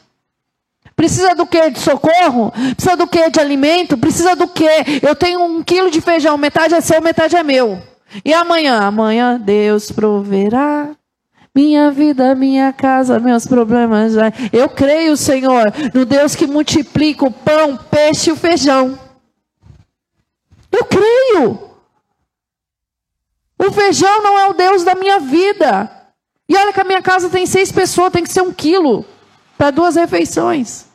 Precisa 0.97 1.35
do 1.35 1.47
que 1.47 1.71
de 1.71 1.81
socorro? 1.81 2.53
Precisa 2.77 2.97
do 2.97 3.07
que 3.07 3.29
de 3.29 3.41
alimento? 3.41 3.99
Precisa 3.99 4.37
do 4.37 4.47
que? 4.47 4.69
Eu 5.03 5.15
tenho 5.15 5.43
um 5.43 5.63
quilo 5.63 5.91
de 5.91 6.01
feijão, 6.01 6.39
metade 6.39 6.75
é 6.75 6.81
seu, 6.81 7.03
metade 7.03 7.35
é 7.35 7.43
meu. 7.43 7.83
E 8.25 8.33
amanhã? 8.33 8.81
Amanhã 8.81 9.39
Deus 9.39 9.91
proverá. 9.91 10.91
Minha 11.53 11.91
vida, 11.91 12.35
minha 12.35 12.73
casa, 12.73 13.19
meus 13.19 13.47
problemas. 13.47 14.15
Eu 14.53 14.69
creio, 14.69 15.17
Senhor, 15.17 15.73
no 15.93 16.05
Deus 16.05 16.35
que 16.35 16.47
multiplica 16.47 17.25
o 17.25 17.31
pão, 17.31 17.75
o 17.75 17.79
peixe 17.79 18.31
e 18.31 18.33
o 18.33 18.37
feijão. 18.37 18.99
Eu 20.71 20.85
creio. 20.85 21.71
O 23.59 23.71
feijão 23.71 24.23
não 24.23 24.39
é 24.39 24.47
o 24.49 24.53
Deus 24.53 24.85
da 24.85 24.95
minha 24.95 25.21
vida. 25.21 25.91
E 26.49 26.57
olha 26.57 26.73
que 26.73 26.81
a 26.81 26.85
minha 26.85 27.03
casa 27.03 27.31
tem 27.31 27.47
seis 27.47 27.73
pessoas, 27.73 28.13
tem 28.13 28.23
que 28.23 28.33
ser 28.33 28.43
um 28.43 28.53
quilo 28.53 29.05
para 29.57 29.71
duas 29.71 29.97
refeições. 29.97 30.87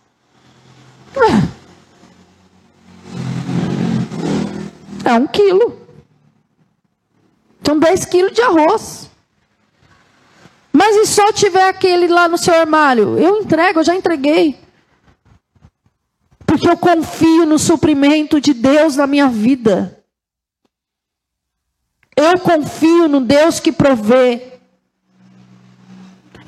É 5.06 5.14
um 5.14 5.28
quilo. 5.28 5.80
São 7.66 7.78
10 7.78 8.06
quilos 8.06 8.34
de 8.34 8.42
arroz. 8.42 9.10
Mas 10.72 10.96
e 10.96 11.06
só 11.06 11.32
tiver 11.32 11.68
aquele 11.68 12.08
lá 12.08 12.28
no 12.28 12.38
seu 12.38 12.54
armário? 12.54 13.18
Eu 13.18 13.38
entrego, 13.38 13.80
eu 13.80 13.84
já 13.84 13.96
entreguei. 13.96 14.60
Porque 16.46 16.68
eu 16.68 16.78
confio 16.78 17.46
no 17.46 17.60
suprimento 17.60 18.42
de 18.42 18.54
Deus 18.54 18.96
na 18.96 19.06
minha 19.06 19.28
vida. 19.28 20.04
Eu 22.16 22.40
confio 22.40 23.08
no 23.08 23.22
Deus 23.22 23.60
que 23.60 23.72
provê. 23.72 24.49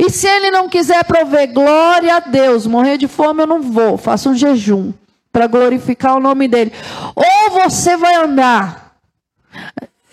E 0.01 0.09
se 0.09 0.27
ele 0.27 0.49
não 0.49 0.67
quiser 0.67 1.03
prover, 1.03 1.53
glória 1.53 2.15
a 2.15 2.19
Deus, 2.19 2.65
morrer 2.65 2.97
de 2.97 3.07
fome 3.07 3.43
eu 3.43 3.45
não 3.45 3.61
vou, 3.61 3.99
faço 3.99 4.31
um 4.31 4.35
jejum 4.35 4.91
para 5.31 5.45
glorificar 5.45 6.17
o 6.17 6.19
nome 6.19 6.47
dele. 6.47 6.73
Ou 7.15 7.51
você 7.51 7.95
vai 7.95 8.15
andar. 8.15 8.95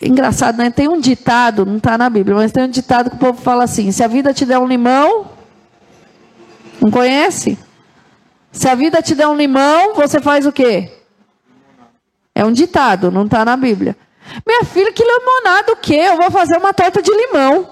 Engraçado, 0.02 0.58
né? 0.58 0.70
Tem 0.70 0.88
um 0.88 1.00
ditado, 1.00 1.64
não 1.64 1.78
está 1.78 1.96
na 1.96 2.10
Bíblia, 2.10 2.36
mas 2.36 2.52
tem 2.52 2.64
um 2.64 2.68
ditado 2.68 3.08
que 3.08 3.16
o 3.16 3.18
povo 3.18 3.40
fala 3.40 3.64
assim: 3.64 3.90
se 3.90 4.04
a 4.04 4.06
vida 4.06 4.34
te 4.34 4.44
der 4.44 4.58
um 4.58 4.66
limão, 4.66 5.30
não 6.82 6.90
conhece? 6.90 7.58
Se 8.52 8.68
a 8.68 8.74
vida 8.74 9.00
te 9.00 9.14
der 9.14 9.26
um 9.26 9.34
limão, 9.34 9.94
você 9.94 10.20
faz 10.20 10.44
o 10.44 10.52
quê? 10.52 10.92
É 12.34 12.44
um 12.44 12.52
ditado, 12.52 13.10
não 13.10 13.24
está 13.24 13.42
na 13.42 13.56
Bíblia. 13.56 13.96
Minha 14.46 14.64
filha, 14.66 14.92
que 14.92 15.02
limonada 15.02 15.72
o 15.72 15.76
quê? 15.76 15.94
Eu 15.94 16.16
vou 16.18 16.30
fazer 16.30 16.58
uma 16.58 16.74
torta 16.74 17.00
de 17.00 17.10
limão. 17.10 17.70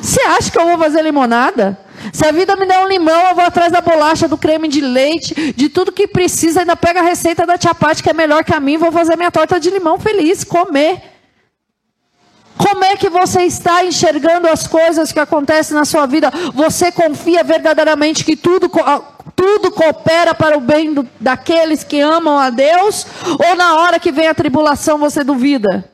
Você 0.00 0.20
acha 0.20 0.50
que 0.50 0.58
eu 0.58 0.66
vou 0.66 0.78
fazer 0.78 1.02
limonada? 1.02 1.78
Se 2.12 2.26
a 2.26 2.30
vida 2.30 2.54
me 2.56 2.66
der 2.66 2.78
um 2.80 2.88
limão, 2.88 3.28
eu 3.28 3.34
vou 3.34 3.44
atrás 3.44 3.72
da 3.72 3.80
bolacha, 3.80 4.28
do 4.28 4.38
creme 4.38 4.68
de 4.68 4.80
leite, 4.80 5.52
de 5.52 5.68
tudo 5.68 5.92
que 5.92 6.06
precisa, 6.06 6.60
ainda 6.60 6.76
pega 6.76 7.00
a 7.00 7.02
receita 7.02 7.46
da 7.46 7.58
tia 7.58 7.74
Pati, 7.74 8.02
que 8.02 8.10
é 8.10 8.14
melhor 8.14 8.44
que 8.44 8.54
a 8.54 8.60
mim, 8.60 8.76
vou 8.76 8.92
fazer 8.92 9.16
minha 9.16 9.30
torta 9.30 9.58
de 9.58 9.70
limão 9.70 9.98
feliz, 9.98 10.44
comer. 10.44 11.02
Como 12.56 12.84
é 12.84 12.96
que 12.96 13.10
você 13.10 13.42
está 13.42 13.84
enxergando 13.84 14.48
as 14.48 14.66
coisas 14.66 15.12
que 15.12 15.20
acontecem 15.20 15.76
na 15.76 15.84
sua 15.84 16.06
vida? 16.06 16.30
Você 16.54 16.90
confia 16.90 17.44
verdadeiramente 17.44 18.24
que 18.24 18.34
tudo, 18.34 18.70
tudo 19.34 19.70
coopera 19.70 20.34
para 20.34 20.56
o 20.56 20.60
bem 20.60 20.94
do, 20.94 21.06
daqueles 21.20 21.84
que 21.84 22.00
amam 22.00 22.38
a 22.38 22.48
Deus? 22.48 23.06
Ou 23.46 23.56
na 23.56 23.76
hora 23.76 24.00
que 24.00 24.10
vem 24.10 24.28
a 24.28 24.34
tribulação 24.34 24.96
você 24.96 25.22
duvida? 25.22 25.84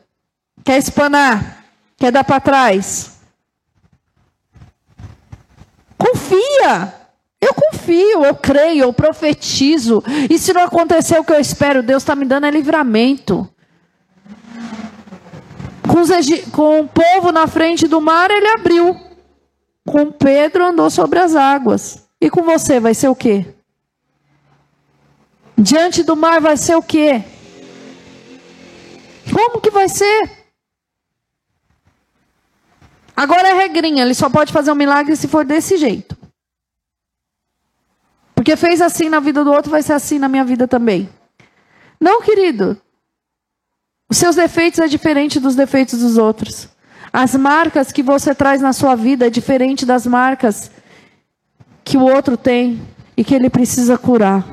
Quer 0.65 0.79
espanar? 0.79 1.65
Quer 1.99 2.12
dar 2.12 2.23
para 2.23 2.41
trás? 2.41 3.22
Confia. 6.03 6.95
Eu 7.41 7.55
confio, 7.55 8.25
eu 8.25 8.35
creio, 8.35 8.85
eu 8.85 8.93
profetizo. 8.93 10.03
E 10.31 10.38
se 10.38 10.53
não 10.53 10.62
acontecer 10.62 11.19
o 11.19 11.25
que 11.25 11.33
eu 11.33 11.41
espero, 11.41 11.83
Deus 11.83 12.03
está 12.03 12.15
me 12.15 12.25
dando 12.25 12.47
é 12.47 12.51
livramento. 12.51 13.49
Com, 15.83 16.51
com 16.53 16.81
o 16.81 16.88
povo 16.88 17.33
na 17.33 17.47
frente 17.47 17.88
do 17.88 18.01
mar, 18.01 18.31
ele 18.31 18.47
abriu. 18.49 18.97
Com 19.85 20.12
Pedro 20.12 20.67
andou 20.67 20.88
sobre 20.88 21.19
as 21.19 21.35
águas. 21.35 22.09
E 22.21 22.31
com 22.31 22.43
você 22.43 22.79
vai 22.79 22.95
ser 22.95 23.09
o 23.09 23.17
quê? 23.17 23.47
Diante 25.59 26.05
do 26.05 26.17
mar 26.17 26.41
vai 26.41 26.57
ser 26.57 26.77
o 26.77 26.83
quê? 26.83 27.23
Como 29.33 29.61
que 29.61 29.71
vai 29.71 29.88
ser? 29.88 30.42
Agora 33.16 33.48
é 33.48 33.55
regrinha, 33.55 34.05
ele 34.05 34.14
só 34.14 34.29
pode 34.31 34.53
fazer 34.53 34.72
um 34.72 34.77
milagre 34.77 35.14
se 35.16 35.29
for 35.29 35.44
desse 35.44 35.77
jeito. 35.77 36.16
Porque 38.35 38.57
fez 38.57 38.81
assim 38.81 39.09
na 39.09 39.20
vida 39.20 39.44
do 39.44 39.53
outro, 39.53 39.70
vai 39.70 39.83
ser 39.83 39.92
assim 39.92 40.18
na 40.18 40.29
minha 40.29 40.44
vida 40.44 40.66
também. 40.66 41.09
Não, 42.01 42.22
querido. 42.22 42.81
Os 44.11 44.16
seus 44.16 44.37
defeitos 44.37 44.81
é 44.81 44.88
diferente 44.88 45.38
dos 45.38 45.55
defeitos 45.55 46.01
dos 46.01 46.18
outros. 46.18 46.68
As 47.12 47.35
marcas 47.37 47.92
que 47.92 48.03
você 48.03 48.35
traz 48.35 48.61
na 48.61 48.72
sua 48.72 48.94
vida 48.94 49.27
é 49.27 49.31
diferente 49.31 49.87
das 49.87 50.07
marcas 50.07 50.70
que 51.85 51.96
o 51.96 52.03
outro 52.03 52.37
tem 52.37 52.81
e 53.16 53.22
que 53.22 53.35
ele 53.35 53.51
precisa 53.51 53.98
curar. 53.98 54.44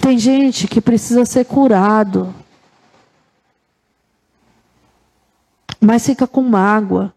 Tem 0.00 0.18
gente 0.18 0.68
que 0.68 0.80
precisa 0.80 1.24
ser 1.24 1.44
curado. 1.44 2.32
Mas 5.86 6.04
fica 6.04 6.26
com 6.26 6.42
mágoa. 6.42 7.14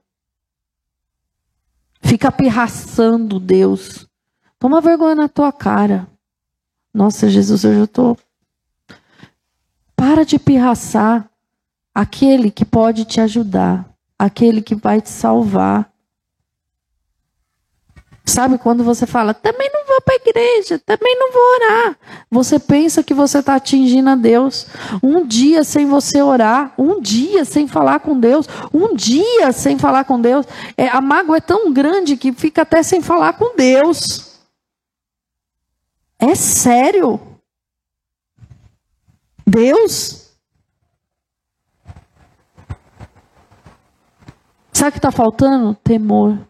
Fica 2.02 2.32
pirraçando 2.32 3.40
Deus. 3.40 4.08
Toma 4.60 4.80
vergonha 4.80 5.16
na 5.16 5.28
tua 5.28 5.52
cara. 5.52 6.08
Nossa, 6.94 7.28
Jesus, 7.28 7.64
eu 7.64 7.74
já 7.74 7.84
estou. 7.86 8.16
Para 9.96 10.24
de 10.24 10.38
pirraçar 10.38 11.28
aquele 11.96 12.52
que 12.52 12.64
pode 12.64 13.06
te 13.06 13.20
ajudar, 13.20 13.92
aquele 14.20 14.62
que 14.62 14.76
vai 14.76 15.02
te 15.02 15.10
salvar. 15.10 15.89
Sabe 18.30 18.60
quando 18.60 18.84
você 18.84 19.08
fala, 19.08 19.34
também 19.34 19.68
não 19.74 19.88
vou 19.88 20.00
para 20.02 20.14
a 20.14 20.18
igreja, 20.18 20.78
também 20.86 21.18
não 21.18 21.32
vou 21.32 21.42
orar. 21.56 21.98
Você 22.30 22.60
pensa 22.60 23.02
que 23.02 23.12
você 23.12 23.40
está 23.40 23.56
atingindo 23.56 24.08
a 24.08 24.16
Deus. 24.16 24.68
Um 25.02 25.26
dia 25.26 25.64
sem 25.64 25.88
você 25.88 26.22
orar, 26.22 26.72
um 26.78 27.02
dia 27.02 27.44
sem 27.44 27.68
falar 27.68 28.02
com 28.02 28.20
Deus, 28.20 28.48
um 28.72 28.96
dia 28.96 29.52
sem 29.52 29.80
falar 29.80 30.04
com 30.04 30.22
Deus. 30.22 30.46
É, 30.78 30.88
a 30.90 31.02
mágoa 31.02 31.38
é 31.38 31.42
tão 31.42 31.74
grande 31.74 32.16
que 32.16 32.32
fica 32.32 32.62
até 32.62 32.84
sem 32.84 33.02
falar 33.02 33.34
com 33.34 33.56
Deus. 33.56 34.40
É 36.20 36.36
sério. 36.36 37.20
Deus? 39.44 40.30
Sabe 44.72 44.90
o 44.90 44.92
que 44.92 45.00
está 45.00 45.12
faltando? 45.12 45.74
Temor. 45.84 46.49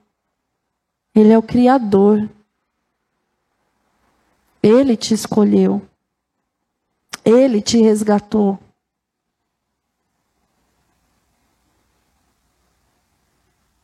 Ele 1.14 1.32
é 1.32 1.38
o 1.38 1.44
Criador. 1.44 2.30
Ele 4.62 4.96
te 4.96 5.14
escolheu. 5.14 5.82
Ele 7.24 7.62
te 7.62 7.80
resgatou. 7.82 8.60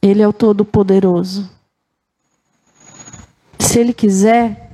Ele 0.01 0.21
é 0.21 0.27
o 0.27 0.33
Todo-Poderoso. 0.33 1.49
Se 3.59 3.79
Ele 3.79 3.93
quiser, 3.93 4.71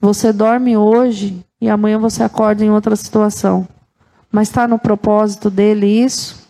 você 0.00 0.32
dorme 0.32 0.76
hoje 0.76 1.44
e 1.60 1.68
amanhã 1.68 1.98
você 1.98 2.24
acorda 2.24 2.64
em 2.64 2.70
outra 2.70 2.96
situação. 2.96 3.68
Mas 4.30 4.48
está 4.48 4.66
no 4.66 4.78
propósito 4.78 5.48
dele 5.48 5.86
isso? 5.86 6.48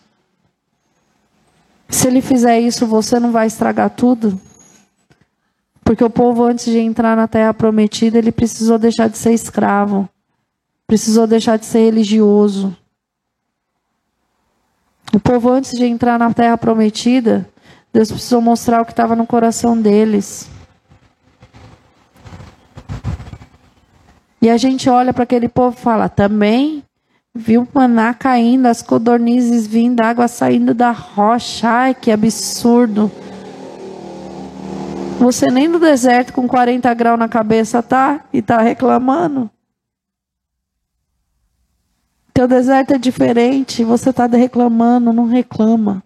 Se 1.89 2.09
Ele 2.09 2.23
fizer 2.23 2.59
isso, 2.59 2.87
você 2.87 3.21
não 3.21 3.31
vai 3.31 3.47
estragar 3.47 3.91
tudo? 3.91 4.41
Porque 5.93 6.05
o 6.05 6.09
povo, 6.09 6.43
antes 6.43 6.65
de 6.65 6.79
entrar 6.79 7.15
na 7.15 7.29
terra 7.29 7.53
prometida, 7.53 8.17
ele 8.17 8.33
precisou 8.33 8.79
deixar 8.79 9.11
de 9.11 9.19
ser 9.19 9.35
escravo, 9.35 10.09
precisou 10.87 11.27
deixar 11.27 11.59
de 11.59 11.67
ser 11.67 11.81
religioso. 11.81 12.75
O 15.13 15.21
povo, 15.21 15.51
antes 15.51 15.73
de 15.73 15.85
entrar 15.85 16.19
na 16.19 16.33
terra 16.33 16.57
prometida, 16.57 17.47
Deus 17.93 18.11
precisou 18.11 18.41
mostrar 18.41 18.81
o 18.81 18.87
que 18.87 18.93
estava 18.93 19.15
no 19.15 19.27
coração 19.27 19.79
deles. 19.79 20.49
E 24.41 24.49
a 24.49 24.57
gente 24.57 24.89
olha 24.89 25.13
para 25.13 25.25
aquele 25.25 25.47
povo 25.47 25.77
e 25.79 25.83
fala: 25.83 26.09
também 26.09 26.83
viu 27.35 27.69
maná 27.75 28.15
caindo, 28.15 28.65
as 28.65 28.81
codornizes 28.81 29.67
vindo, 29.67 30.01
água 30.01 30.27
saindo 30.27 30.73
da 30.73 30.91
rocha. 30.91 31.69
Ai, 31.69 31.95
que 31.95 32.11
absurdo. 32.11 33.13
Você 35.23 35.47
nem 35.47 35.69
no 35.69 35.79
deserto 35.79 36.33
com 36.33 36.49
40 36.49 36.93
graus 36.95 37.17
na 37.17 37.29
cabeça 37.29 37.81
tá 37.81 38.25
e 38.33 38.43
tá 38.43 38.61
reclamando. 38.61 39.49
Teu 42.35 42.49
deserto 42.49 42.95
é 42.95 42.99
diferente, 42.99 43.85
você 43.85 44.11
está 44.11 44.27
reclamando, 44.27 45.13
não 45.13 45.27
reclama. 45.27 46.03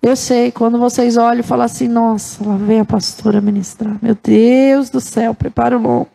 Eu 0.00 0.14
sei, 0.14 0.52
quando 0.52 0.78
vocês 0.78 1.16
olham 1.16 1.40
e 1.40 1.42
falam 1.42 1.66
assim, 1.66 1.88
nossa, 1.88 2.46
lá 2.46 2.56
vem 2.56 2.78
a 2.78 2.84
pastora 2.84 3.40
ministrar. 3.40 3.98
Meu 4.00 4.14
Deus 4.14 4.88
do 4.88 5.00
céu, 5.00 5.34
prepara 5.34 5.76
o 5.76 5.82
longo. 5.82 6.08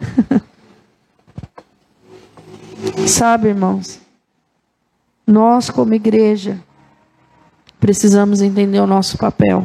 Sabe, 3.06 3.50
irmãos, 3.50 4.00
nós 5.24 5.70
como 5.70 5.94
igreja 5.94 6.58
precisamos 7.78 8.42
entender 8.42 8.80
o 8.80 8.88
nosso 8.88 9.16
papel. 9.16 9.64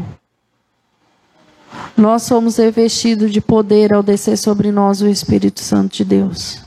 Nós 1.95 2.23
somos 2.23 2.58
revestidos 2.58 3.32
de 3.32 3.41
poder 3.41 3.93
ao 3.93 4.01
descer 4.01 4.38
sobre 4.38 4.71
nós 4.71 5.01
o 5.01 5.08
Espírito 5.08 5.60
Santo 5.60 5.97
de 5.97 6.05
Deus. 6.05 6.62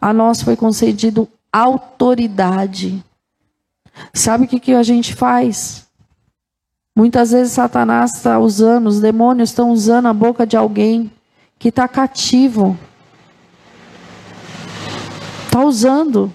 A 0.00 0.12
nós 0.12 0.42
foi 0.42 0.56
concedido 0.56 1.28
autoridade. 1.52 3.04
Sabe 4.14 4.44
o 4.44 4.48
que, 4.48 4.58
que 4.58 4.72
a 4.74 4.82
gente 4.82 5.14
faz? 5.14 5.86
Muitas 6.96 7.30
vezes 7.30 7.52
Satanás 7.52 8.16
está 8.16 8.38
usando, 8.38 8.86
os 8.86 9.00
demônios 9.00 9.50
estão 9.50 9.70
usando 9.70 10.06
a 10.06 10.12
boca 10.12 10.46
de 10.46 10.56
alguém 10.56 11.10
que 11.58 11.68
está 11.68 11.86
cativo. 11.86 12.78
Está 15.46 15.64
usando. 15.64 16.32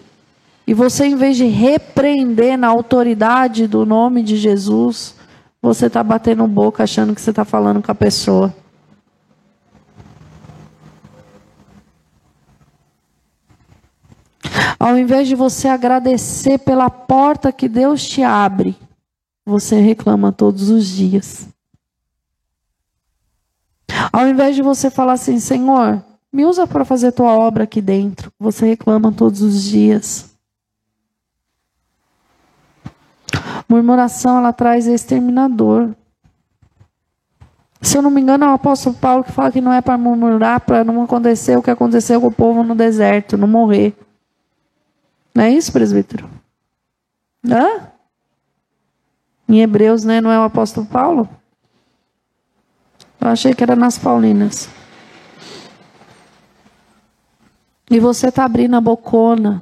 E 0.67 0.73
você, 0.73 1.05
em 1.05 1.15
vez 1.15 1.37
de 1.37 1.45
repreender 1.45 2.57
na 2.57 2.67
autoridade 2.67 3.67
do 3.67 3.85
nome 3.85 4.23
de 4.23 4.37
Jesus, 4.37 5.15
você 5.65 5.87
está 5.87 6.03
batendo 6.03 6.45
boca 6.45 6.83
achando 6.83 7.15
que 7.15 7.19
você 7.19 7.31
está 7.31 7.43
falando 7.43 7.81
com 7.81 7.91
a 7.91 7.95
pessoa. 7.95 8.53
Ao 14.79 14.95
invés 14.95 15.27
de 15.27 15.33
você 15.33 15.67
agradecer 15.67 16.59
pela 16.59 16.87
porta 16.87 17.51
que 17.51 17.67
Deus 17.67 18.07
te 18.07 18.21
abre, 18.21 18.77
você 19.43 19.79
reclama 19.79 20.31
todos 20.31 20.69
os 20.69 20.85
dias. 20.85 21.47
Ao 24.13 24.27
invés 24.27 24.55
de 24.55 24.61
você 24.61 24.91
falar 24.91 25.13
assim, 25.13 25.39
Senhor, 25.39 26.03
me 26.31 26.45
usa 26.45 26.67
para 26.67 26.85
fazer 26.85 27.11
tua 27.11 27.35
obra 27.35 27.63
aqui 27.63 27.81
dentro, 27.81 28.31
você 28.39 28.67
reclama 28.67 29.11
todos 29.11 29.41
os 29.41 29.63
dias. 29.63 30.34
Murmuração 33.67 34.37
ela 34.37 34.53
traz 34.53 34.85
exterminador. 34.85 35.95
Se 37.81 37.97
eu 37.97 38.01
não 38.01 38.09
me 38.09 38.21
engano, 38.21 38.45
é 38.45 38.47
o 38.47 38.53
apóstolo 38.53 38.95
Paulo 38.95 39.23
que 39.23 39.31
fala 39.31 39.51
que 39.51 39.61
não 39.61 39.73
é 39.73 39.81
para 39.81 39.97
murmurar, 39.97 40.59
para 40.61 40.83
não 40.83 41.03
acontecer 41.03 41.57
o 41.57 41.61
que 41.61 41.69
aconteceu 41.69 42.19
com 42.19 42.27
o 42.27 42.31
povo 42.31 42.63
no 42.63 42.73
deserto, 42.75 43.37
não 43.37 43.47
morrer. 43.47 43.95
Não 45.33 45.43
é 45.43 45.51
isso, 45.51 45.71
presbítero? 45.71 46.29
Hã? 47.47 47.89
Em 49.47 49.61
Hebreus, 49.61 50.03
né? 50.03 50.21
Não 50.21 50.31
é 50.31 50.39
o 50.39 50.43
apóstolo 50.43 50.85
Paulo? 50.85 51.29
Eu 53.19 53.27
achei 53.29 53.53
que 53.53 53.63
era 53.63 53.75
nas 53.75 53.97
Paulinas. 53.97 54.69
E 57.89 57.99
você 57.99 58.29
está 58.29 58.45
abrindo 58.45 58.75
a 58.75 58.81
bocona 58.81 59.61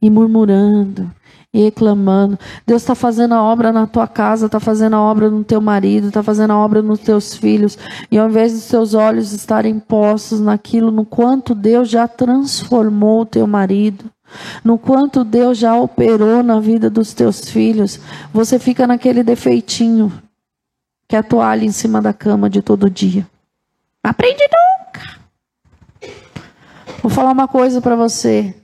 e 0.00 0.08
murmurando 0.08 1.12
e 1.52 1.62
reclamando. 1.62 2.38
Deus 2.66 2.82
está 2.82 2.94
fazendo 2.94 3.34
a 3.34 3.42
obra 3.42 3.72
na 3.72 3.86
tua 3.86 4.06
casa, 4.06 4.46
está 4.46 4.60
fazendo 4.60 4.96
a 4.96 5.00
obra 5.00 5.30
no 5.30 5.42
teu 5.42 5.60
marido, 5.60 6.08
está 6.08 6.22
fazendo 6.22 6.52
a 6.52 6.58
obra 6.58 6.82
nos 6.82 7.00
teus 7.00 7.34
filhos. 7.34 7.78
E 8.10 8.18
ao 8.18 8.28
invés 8.28 8.52
dos 8.52 8.66
teus 8.66 8.94
olhos 8.94 9.32
estarem 9.32 9.78
postos 9.78 10.40
naquilo, 10.40 10.90
no 10.90 11.04
quanto 11.04 11.54
Deus 11.54 11.88
já 11.88 12.06
transformou 12.06 13.22
o 13.22 13.26
teu 13.26 13.46
marido, 13.46 14.04
no 14.62 14.78
quanto 14.78 15.24
Deus 15.24 15.56
já 15.56 15.74
operou 15.74 16.42
na 16.42 16.60
vida 16.60 16.90
dos 16.90 17.14
teus 17.14 17.48
filhos, 17.48 17.98
você 18.32 18.58
fica 18.58 18.86
naquele 18.86 19.22
defeitinho 19.22 20.12
que 21.08 21.16
é 21.16 21.20
a 21.20 21.22
toalha 21.22 21.64
em 21.64 21.72
cima 21.72 22.02
da 22.02 22.12
cama 22.12 22.50
de 22.50 22.60
todo 22.60 22.90
dia. 22.90 23.26
Aprende 24.04 24.42
nunca. 24.42 25.18
Vou 27.02 27.10
falar 27.10 27.32
uma 27.32 27.48
coisa 27.48 27.80
para 27.80 27.96
você. 27.96 28.54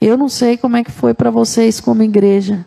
Eu 0.00 0.16
não 0.16 0.28
sei 0.28 0.56
como 0.56 0.76
é 0.76 0.84
que 0.84 0.92
foi 0.92 1.12
para 1.12 1.30
vocês 1.30 1.80
como 1.80 2.02
igreja, 2.02 2.64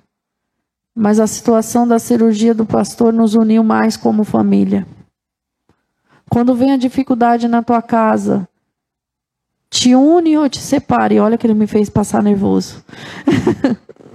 mas 0.93 1.19
a 1.19 1.27
situação 1.27 1.87
da 1.87 1.97
cirurgia 1.97 2.53
do 2.53 2.65
pastor 2.65 3.13
nos 3.13 3.35
uniu 3.35 3.63
mais 3.63 3.95
como 3.95 4.25
família. 4.25 4.85
Quando 6.29 6.55
vem 6.55 6.73
a 6.73 6.77
dificuldade 6.77 7.47
na 7.47 7.63
tua 7.63 7.81
casa, 7.81 8.47
te 9.69 9.95
une 9.95 10.37
ou 10.37 10.49
te 10.49 10.59
separe. 10.59 11.19
Olha 11.19 11.37
que 11.37 11.47
ele 11.47 11.53
me 11.53 11.67
fez 11.67 11.89
passar 11.89 12.21
nervoso. 12.21 12.83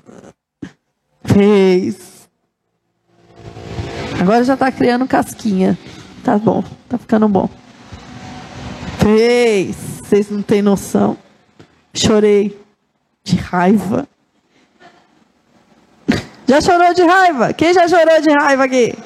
fez. 1.24 2.29
Agora 4.20 4.44
já 4.44 4.55
está 4.55 4.70
criando 4.70 5.09
casquinha. 5.09 5.79
Tá 6.22 6.37
bom, 6.37 6.62
tá 6.87 6.98
ficando 6.98 7.29
bom. 7.29 7.48
Fez. 8.98 9.76
Vocês 10.05 10.31
não 10.31 10.42
têm 10.42 10.61
noção. 10.61 11.16
Chorei 11.94 12.65
de 13.26 13.36
raiva. 13.36 14.08
Já 16.46 16.60
chorou 16.60 16.94
de 16.94 17.02
raiva? 17.02 17.52
Quem 17.52 17.74
já 17.74 17.88
chorou 17.88 18.20
de 18.20 18.30
raiva 18.30 18.62
aqui? 18.64 18.96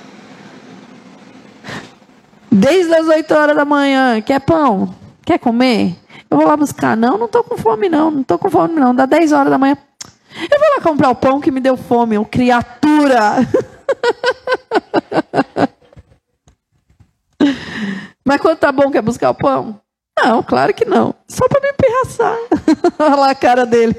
Desde 2.52 2.94
as 2.94 3.08
8 3.08 3.34
horas 3.34 3.56
da 3.56 3.64
manhã. 3.64 4.20
Quer 4.20 4.40
pão? 4.40 4.94
Quer 5.24 5.38
comer? 5.38 5.96
Eu 6.30 6.36
vou 6.36 6.46
lá 6.46 6.54
buscar. 6.54 6.94
Não, 6.94 7.16
não 7.16 7.24
estou 7.26 7.42
com 7.42 7.56
fome, 7.56 7.88
não. 7.88 8.10
Não 8.10 8.20
estou 8.20 8.38
com 8.38 8.50
fome, 8.50 8.74
não. 8.74 8.94
Dá 8.94 9.06
10 9.06 9.32
horas 9.32 9.50
da 9.50 9.56
manhã. 9.56 9.78
Eu 10.36 10.60
vou 10.60 10.68
lá 10.76 10.82
comprar 10.82 11.08
o 11.08 11.14
pão 11.14 11.40
que 11.40 11.50
me 11.50 11.60
deu 11.60 11.78
fome, 11.78 12.18
ô 12.18 12.26
criatura. 12.26 13.36
Mas 18.24 18.40
quando 18.40 18.58
tá 18.58 18.70
bom, 18.70 18.90
quer 18.90 19.00
buscar 19.00 19.30
o 19.30 19.34
pão? 19.34 19.80
Não, 20.22 20.42
claro 20.42 20.74
que 20.74 20.84
não. 20.84 21.14
Só 21.26 21.48
para 21.48 21.62
me 21.62 21.72
pirraçar. 21.72 22.36
Olha 23.00 23.16
lá 23.16 23.30
a 23.30 23.34
cara 23.34 23.64
dele. 23.64 23.96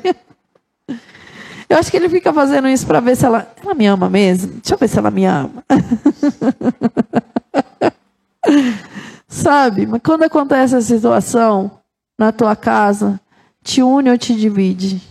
Eu 1.67 1.77
acho 1.77 1.89
que 1.89 1.97
ele 1.97 2.09
fica 2.09 2.31
fazendo 2.31 2.67
isso 2.67 2.85
para 2.85 2.99
ver 2.99 3.15
se 3.15 3.25
ela. 3.25 3.51
Ela 3.63 3.73
me 3.73 3.87
ama 3.87 4.09
mesmo? 4.09 4.53
Deixa 4.53 4.75
eu 4.75 4.77
ver 4.77 4.87
se 4.87 4.99
ela 4.99 5.09
me 5.09 5.25
ama. 5.25 5.63
Sabe? 9.27 9.87
Mas 9.87 10.01
quando 10.03 10.23
acontece 10.23 10.75
essa 10.75 10.87
situação 10.87 11.79
na 12.17 12.31
tua 12.31 12.55
casa, 12.55 13.19
te 13.63 13.81
une 13.81 14.11
ou 14.11 14.17
te 14.17 14.35
divide? 14.35 15.01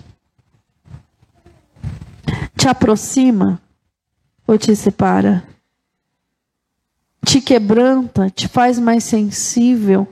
Te 2.57 2.69
aproxima 2.69 3.61
ou 4.47 4.57
te 4.57 4.77
separa? 4.77 5.43
Te 7.25 7.41
quebranta, 7.41 8.31
te 8.31 8.47
faz 8.47 8.79
mais 8.79 9.03
sensível 9.03 10.07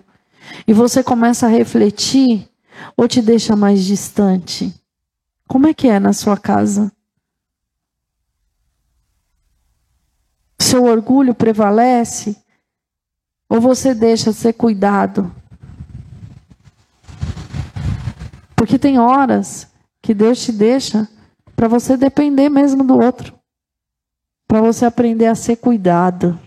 e 0.67 0.73
você 0.73 1.03
começa 1.03 1.47
a 1.47 1.51
refletir 1.51 2.49
ou 2.97 3.09
te 3.09 3.23
deixa 3.23 3.55
mais 3.57 3.85
distante? 3.85 4.75
Como 5.47 5.67
é 5.67 5.75
que 5.75 5.89
é 5.89 5.99
na 5.99 6.13
sua 6.13 6.37
casa? 6.37 6.93
Seu 10.59 10.85
orgulho 10.85 11.35
prevalece? 11.35 12.37
Ou 13.49 13.61
você 13.61 13.95
deixa 13.95 14.33
ser 14.33 14.53
cuidado? 14.53 15.35
Porque 18.55 18.79
tem 18.79 18.99
horas 18.99 19.69
que 20.03 20.13
Deus 20.13 20.45
te 20.45 20.53
deixa 20.53 21.09
para 21.57 21.69
você 21.69 21.97
depender 21.97 22.49
mesmo 22.49 22.85
do 22.85 22.99
outro. 22.99 23.39
Para 24.47 24.61
você 24.61 24.85
aprender 24.85 25.27
a 25.27 25.35
ser 25.35 25.57
cuidado. 25.57 26.39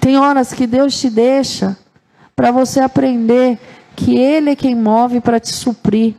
Tem 0.00 0.18
horas 0.18 0.52
que 0.52 0.66
Deus 0.66 0.98
te 1.00 1.08
deixa 1.08 1.78
para 2.36 2.50
você 2.50 2.80
aprender 2.80 3.58
que 3.98 4.16
Ele 4.16 4.50
é 4.50 4.56
quem 4.56 4.76
move 4.76 5.20
para 5.20 5.40
te 5.40 5.52
suprir 5.52 6.14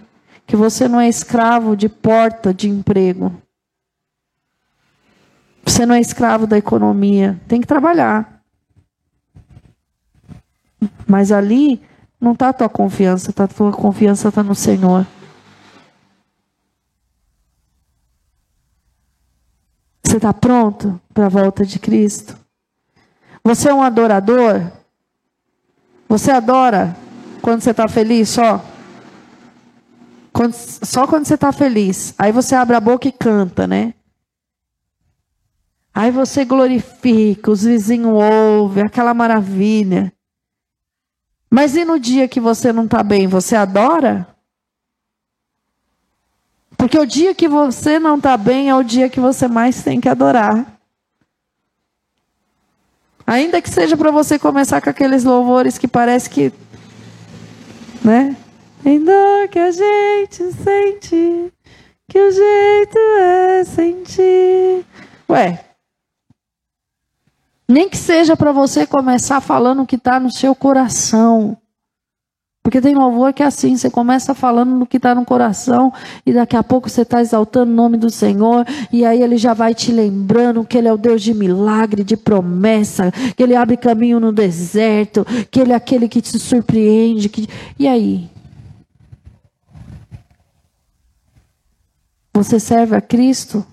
que 0.46 0.56
você 0.56 0.86
não 0.86 1.00
é 1.00 1.08
escravo 1.08 1.78
de 1.78 1.88
porta 1.88 2.54
de 2.54 2.68
emprego. 2.68 3.32
Você 5.63 5.86
não 5.86 5.96
é 5.96 6.02
escravo 6.02 6.46
da 6.46 6.58
economia. 6.58 7.39
Tem 7.48 7.62
que 7.62 7.68
trabalhar. 7.68 8.44
Mas 11.08 11.32
ali 11.32 11.82
não 12.20 12.34
está 12.34 12.50
a 12.50 12.54
tua 12.54 12.68
confiança, 12.68 13.32
tá, 13.32 13.46
a 13.46 13.48
tua 13.48 13.72
confiança 13.72 14.28
está 14.28 14.44
no 14.44 14.56
Senhor. 14.56 15.08
Você 20.04 20.18
está 20.18 20.34
pronto 20.34 21.00
para 21.13 21.28
a 21.28 21.30
volta 21.30 21.65
de 21.65 21.80
Cristo? 21.80 22.38
Você 23.42 23.70
é 23.70 23.74
um 23.74 23.84
adorador? 23.84 24.70
Você 26.10 26.32
adora 26.32 26.96
quando 27.41 27.62
você 27.62 27.71
está 27.71 27.88
feliz 27.88 28.30
só? 28.30 28.63
Quando, 30.32 30.54
só 30.54 31.08
quando 31.08 31.25
você 31.25 31.36
está 31.36 31.52
feliz. 31.52 32.13
Aí 32.17 32.32
você 32.32 32.56
abre 32.56 32.75
a 32.75 32.80
boca 32.80 33.08
e 33.08 33.12
canta, 33.12 33.67
né? 33.67 33.93
Aí 35.93 36.12
você 36.12 36.45
glorifica, 36.45 37.52
os 37.52 37.63
vizinhos 37.63 38.13
ouvem, 38.13 38.84
aquela 38.84 39.13
maravilha. 39.13 40.13
Mas 41.49 41.75
e 41.75 41.84
no 41.84 41.99
dia 41.99 42.28
que 42.28 42.39
você 42.39 42.71
não 42.71 42.86
está 42.86 43.02
bem, 43.02 43.28
você 43.28 43.56
adora? 43.56 44.28
Porque 46.78 46.97
o 46.97 47.06
dia 47.06 47.36
que 47.36 47.47
você 47.47 47.99
não 47.99 48.15
está 48.15 48.38
bem 48.38 48.69
é 48.69 48.75
o 48.75 48.84
dia 48.84 49.10
que 49.10 49.19
você 49.19 49.47
mais 49.47 49.84
tem 49.84 49.99
que 49.99 50.08
adorar. 50.08 50.80
Ainda 53.28 53.62
que 53.62 53.69
seja 53.69 53.97
para 53.97 54.10
você 54.12 54.39
começar 54.39 54.80
com 54.82 54.89
aqueles 54.89 55.23
louvores 55.23 55.78
que 55.78 55.88
parece 55.88 56.30
que, 56.30 56.54
né? 58.03 58.35
Em 58.85 59.03
dor 59.03 59.47
que 59.49 59.59
a 59.59 59.71
gente 59.71 60.51
sente, 60.53 61.53
que 62.07 62.19
o 62.19 62.31
jeito 62.31 62.97
é 63.19 63.63
sentir. 63.65 64.85
Ué, 65.29 65.63
nem 67.67 67.88
que 67.88 67.97
seja 67.97 68.35
para 68.35 68.51
você 68.51 68.88
começar 68.88 69.41
falando 69.41 69.83
o 69.83 69.85
que 69.85 69.95
está 69.95 70.19
no 70.19 70.31
seu 70.31 70.55
coração. 70.55 71.57
Porque 72.69 72.82
tem 72.82 72.93
louvor 72.93 73.34
que 73.34 73.41
é 73.41 73.47
assim, 73.47 73.75
você 73.75 73.89
começa 73.89 74.36
falando 74.36 74.75
no 74.75 74.86
que 74.86 74.97
está 74.97 75.15
no 75.15 75.25
coração 75.25 75.91
e 76.23 76.32
daqui 76.32 76.55
a 76.55 76.62
pouco 76.62 76.88
você 76.88 77.01
está 77.01 77.19
exaltando 77.19 77.71
o 77.71 77.75
nome 77.75 77.97
do 77.97 78.12
Senhor 78.12 78.63
e 78.91 79.03
aí 79.03 79.23
ele 79.23 79.38
já 79.38 79.55
vai 79.55 79.73
te 79.73 79.91
lembrando 79.91 80.63
que 80.63 80.77
ele 80.77 80.88
é 80.88 80.93
o 80.93 80.97
Deus 80.97 81.23
de 81.23 81.34
milagre, 81.34 82.03
de 82.03 82.15
promessa, 82.15 83.12
que 83.36 83.41
ele 83.41 83.55
abre 83.55 83.75
caminho 83.75 84.19
no 84.19 84.32
deserto, 84.32 85.25
que 85.49 85.60
ele 85.60 85.71
é 85.71 85.75
aquele 85.75 86.08
que 86.08 86.21
te 86.21 86.38
surpreende. 86.38 87.27
Que... 87.27 87.47
E 87.79 87.88
aí? 87.88 88.29
Você 92.36 92.60
serve 92.60 92.95
a 92.95 93.01
Cristo 93.01 93.65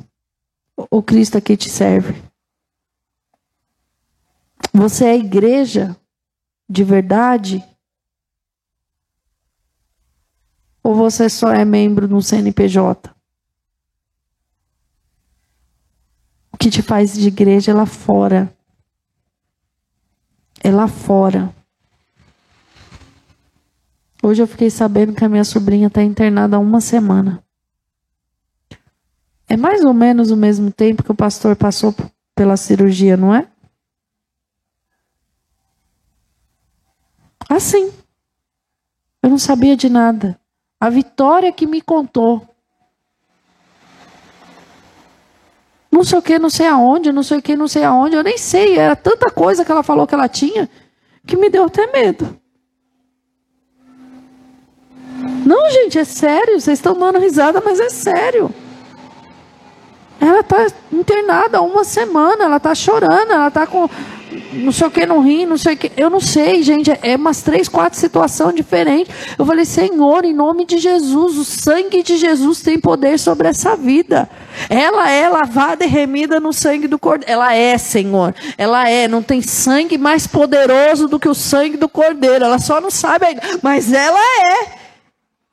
ou 0.90 1.02
Cristo 1.02 1.37
aqui 1.37 1.54
te 1.54 1.68
serve? 1.68 2.14
Você 4.72 5.04
é 5.04 5.16
igreja 5.18 5.94
de 6.66 6.83
verdade? 6.83 7.62
Ou 10.87 10.94
você 10.94 11.28
só 11.28 11.52
é 11.52 11.64
membro 11.64 12.06
no 12.06 12.22
CNPJ? 12.22 13.12
O 16.52 16.56
que 16.56 16.70
te 16.70 16.80
faz 16.80 17.12
de 17.12 17.26
igreja 17.26 17.72
é 17.72 17.74
lá 17.74 17.87
fora. 17.87 18.56
É 20.62 20.70
lá 20.70 20.87
fora. 20.87 21.52
Hoje 24.22 24.40
eu 24.40 24.46
fiquei 24.46 24.70
sabendo 24.70 25.12
que 25.12 25.24
a 25.24 25.28
minha 25.28 25.42
sobrinha 25.42 25.88
está 25.88 26.04
internada 26.04 26.54
há 26.54 26.60
uma 26.60 26.80
semana. 26.80 27.42
É 29.48 29.56
mais 29.56 29.84
ou 29.84 29.92
menos 29.92 30.30
o 30.30 30.37
mesmo 30.37 30.70
tempo 30.70 31.02
que 31.02 31.10
o 31.10 31.16
pastor 31.16 31.56
passou 31.56 31.92
pela 32.32 32.56
cirurgia, 32.56 33.16
não 33.16 33.34
é? 33.34 33.48
Assim. 37.48 37.92
Eu 39.20 39.30
não 39.30 39.38
sabia 39.38 39.76
de 39.76 39.88
nada. 39.88 40.38
A 40.81 40.90
Vitória 40.90 41.52
que 41.52 41.66
me 41.66 41.81
contou. 41.81 42.46
Não 45.90 46.04
sei 46.04 46.18
o 46.18 46.22
que, 46.22 46.38
não 46.38 46.50
sei 46.50 46.66
aonde, 46.66 47.10
não 47.12 47.22
sei 47.22 47.38
o 47.38 47.42
que, 47.42 47.56
não 47.56 47.68
sei 47.68 47.85
aonde. 47.85 48.16
Eu 48.16 48.22
nem 48.22 48.37
sei. 48.37 48.79
Era 48.79 48.94
tanta 48.94 49.31
coisa 49.31 49.64
que 49.64 49.72
ela 49.72 49.83
falou 49.83 50.06
que 50.06 50.14
ela 50.14 50.29
tinha 50.29 50.68
que 51.27 51.37
me 51.37 51.50
deu 51.50 51.64
até 51.64 51.90
medo. 51.90 52.38
Não, 55.44 55.70
gente, 55.70 55.98
é 55.98 56.04
sério. 56.04 56.60
Vocês 56.60 56.79
estão 56.79 56.94
dando 56.94 57.18
risada, 57.18 57.62
mas 57.64 57.81
é 57.81 57.88
sério. 57.88 58.54
Ela 60.20 60.40
está 60.40 60.66
internada 60.92 61.58
há 61.58 61.62
uma 61.62 61.85
semana, 61.85 62.44
ela 62.44 62.56
está 62.56 62.74
chorando, 62.74 63.33
ela 63.33 63.48
está 63.48 63.66
com, 63.66 63.88
não 64.52 64.72
sei 64.72 64.87
o 64.87 64.90
que 64.90 65.06
no 65.06 65.20
rim, 65.20 65.46
não 65.46 65.56
sei 65.56 65.74
o 65.74 65.77
que. 65.77 65.92
Eu 65.96 66.10
não 66.10 66.20
sei, 66.20 66.62
gente. 66.62 66.90
É 67.02 67.16
umas 67.16 67.42
três, 67.42 67.68
quatro 67.68 67.98
situações 67.98 68.54
diferentes. 68.54 69.14
Eu 69.38 69.46
falei, 69.46 69.64
Senhor, 69.64 70.24
em 70.24 70.33
nome 70.33 70.64
de 70.64 70.79
Jesus, 70.79 71.38
o 71.38 71.44
sangue 71.44 72.02
de 72.02 72.16
Jesus 72.16 72.60
tem 72.60 72.79
poder 72.79 73.18
sobre 73.18 73.48
essa 73.48 73.77
vida. 73.77 74.29
Ela 74.68 75.10
é 75.10 75.29
lavada 75.29 75.85
e 75.85 75.88
remida 75.88 76.40
no 76.40 76.52
sangue 76.52 76.88
do 76.88 76.98
Cordeiro. 76.98 77.33
Ela 77.33 77.54
é, 77.54 77.79
Senhor. 77.79 78.35
Ela 78.58 78.88
é. 78.88 79.06
Não 79.06 79.22
tem 79.22 79.40
sangue 79.40 79.96
mais 79.96 80.27
poderoso 80.27 81.06
do 81.06 81.20
que 81.20 81.29
o 81.29 81.35
sangue 81.35 81.77
do 81.77 81.88
Cordeiro. 81.88 82.44
Ela 82.44 82.58
só 82.58 82.81
não 82.81 82.90
sabe 82.90 83.27
ainda. 83.27 83.42
Mas 83.62 83.92
ela 83.92 84.18
é. 84.18 84.87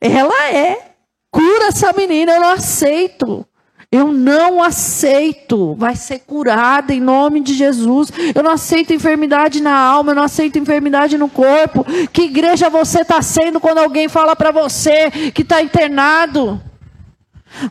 Ela 0.02 0.50
é. 0.50 0.94
Cura 1.32 1.68
essa 1.68 1.92
menina, 1.94 2.34
eu 2.34 2.42
não 2.42 2.50
aceito. 2.50 3.46
Eu 3.94 4.12
não 4.12 4.64
aceito. 4.64 5.76
Vai 5.76 5.96
ser 5.96 6.18
curada 6.26 6.92
em 6.92 7.00
nome 7.00 7.42
de 7.42 7.54
Jesus. 7.54 8.12
Eu 8.34 8.42
não 8.42 8.50
aceito 8.50 8.92
enfermidade 8.92 9.62
na 9.62 9.78
alma, 9.78 10.10
eu 10.10 10.16
não 10.16 10.24
aceito 10.24 10.58
enfermidade 10.58 11.16
no 11.16 11.30
corpo. 11.30 11.86
Que 12.12 12.24
igreja 12.24 12.72
você 12.72 13.02
está 13.02 13.22
sendo 13.22 13.60
quando 13.60 13.78
alguém 13.78 14.10
fala 14.10 14.36
para 14.36 14.50
você 14.50 15.12
que 15.32 15.44
está 15.44 15.62
internado? 15.62 16.60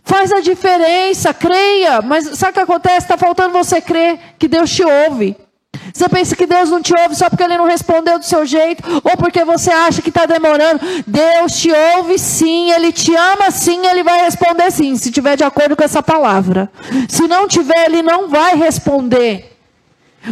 Faz 0.04 0.30
a 0.30 0.40
diferença, 0.40 1.34
creia. 1.34 2.00
Mas 2.00 2.38
sabe 2.38 2.52
o 2.52 2.54
que 2.54 2.60
acontece? 2.60 2.98
Está 2.98 3.18
faltando 3.18 3.52
você 3.52 3.80
crer 3.80 4.36
que 4.38 4.46
Deus 4.46 4.70
te 4.70 4.84
ouve. 4.84 5.36
Você 5.92 6.08
pensa 6.08 6.36
que 6.36 6.46
Deus 6.46 6.70
não 6.70 6.80
te 6.80 6.94
ouve 6.94 7.14
só 7.14 7.28
porque 7.28 7.42
Ele 7.42 7.58
não 7.58 7.66
respondeu 7.66 8.18
do 8.18 8.24
seu 8.24 8.44
jeito, 8.46 8.82
ou 9.04 9.16
porque 9.16 9.44
você 9.44 9.70
acha 9.70 10.02
que 10.02 10.08
está 10.08 10.26
demorando. 10.26 10.80
Deus 11.06 11.56
te 11.60 11.70
ouve 11.96 12.18
sim, 12.18 12.72
Ele 12.72 12.92
te 12.92 13.14
ama 13.14 13.50
sim, 13.50 13.86
Ele 13.86 14.02
vai 14.02 14.24
responder 14.24 14.70
sim, 14.70 14.96
se 14.96 15.10
tiver 15.10 15.36
de 15.36 15.44
acordo 15.44 15.76
com 15.76 15.84
essa 15.84 16.02
palavra. 16.02 16.70
Se 17.08 17.26
não 17.26 17.48
tiver, 17.48 17.86
Ele 17.86 18.02
não 18.02 18.28
vai 18.28 18.56
responder. 18.56 19.52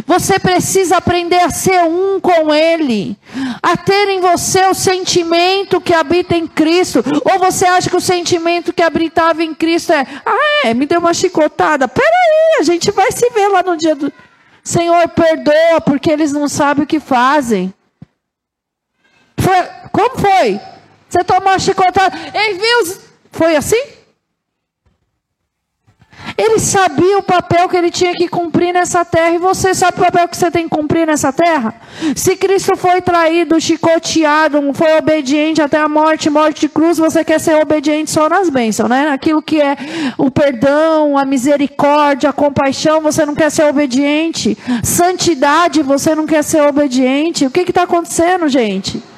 Você 0.07 0.39
precisa 0.39 0.97
aprender 0.97 1.39
a 1.39 1.49
ser 1.49 1.83
um 1.83 2.19
com 2.19 2.53
Ele, 2.53 3.17
a 3.61 3.75
ter 3.75 4.07
em 4.07 4.21
você 4.21 4.65
o 4.67 4.73
sentimento 4.73 5.81
que 5.81 5.93
habita 5.93 6.35
em 6.35 6.47
Cristo. 6.47 7.03
Ou 7.29 7.39
você 7.39 7.65
acha 7.65 7.89
que 7.89 7.95
o 7.95 8.01
sentimento 8.01 8.71
que 8.71 8.81
habitava 8.81 9.43
em 9.43 9.53
Cristo 9.53 9.91
é, 9.91 10.07
ah, 10.25 10.67
é, 10.67 10.73
me 10.73 10.85
deu 10.85 10.99
uma 10.99 11.13
chicotada. 11.13 11.89
Peraí, 11.89 12.59
a 12.59 12.63
gente 12.63 12.89
vai 12.91 13.11
se 13.11 13.29
ver 13.31 13.49
lá 13.49 13.61
no 13.61 13.75
dia 13.75 13.95
do. 13.95 14.11
Senhor, 14.63 15.07
perdoa, 15.09 15.81
porque 15.81 16.11
eles 16.11 16.31
não 16.31 16.47
sabem 16.47 16.83
o 16.83 16.87
que 16.87 16.99
fazem. 16.99 17.73
Foi, 19.37 19.63
como 19.91 20.19
foi? 20.19 20.59
Você 21.09 21.23
tomou 21.23 21.49
uma 21.49 21.59
chicotada. 21.59 22.15
Ei, 22.33 22.53
viu? 22.53 22.97
Foi 23.31 23.55
assim? 23.55 23.81
Ele 26.41 26.57
sabia 26.57 27.19
o 27.19 27.21
papel 27.21 27.69
que 27.69 27.77
ele 27.77 27.91
tinha 27.91 28.15
que 28.15 28.27
cumprir 28.27 28.73
nessa 28.73 29.05
terra. 29.05 29.35
E 29.35 29.37
você 29.37 29.75
sabe 29.75 29.99
o 29.99 30.03
papel 30.03 30.27
que 30.27 30.35
você 30.35 30.49
tem 30.49 30.67
que 30.67 30.75
cumprir 30.75 31.05
nessa 31.05 31.31
terra? 31.31 31.75
Se 32.15 32.35
Cristo 32.35 32.75
foi 32.75 32.99
traído, 32.99 33.61
chicoteado, 33.61 34.59
foi 34.73 34.97
obediente 34.97 35.61
até 35.61 35.77
a 35.77 35.87
morte, 35.87 36.31
morte 36.31 36.61
de 36.61 36.69
cruz, 36.69 36.97
você 36.97 37.23
quer 37.23 37.39
ser 37.39 37.61
obediente 37.61 38.09
só 38.09 38.27
nas 38.27 38.49
bênçãos, 38.49 38.89
né? 38.89 39.09
Aquilo 39.11 39.39
que 39.39 39.61
é 39.61 39.77
o 40.17 40.31
perdão, 40.31 41.15
a 41.15 41.23
misericórdia, 41.25 42.31
a 42.31 42.33
compaixão, 42.33 43.01
você 43.01 43.23
não 43.23 43.35
quer 43.35 43.51
ser 43.51 43.65
obediente. 43.65 44.57
Santidade, 44.83 45.83
você 45.83 46.15
não 46.15 46.25
quer 46.25 46.43
ser 46.43 46.61
obediente. 46.61 47.45
O 47.45 47.51
que 47.51 47.59
está 47.59 47.83
acontecendo, 47.83 48.49
gente? 48.49 49.10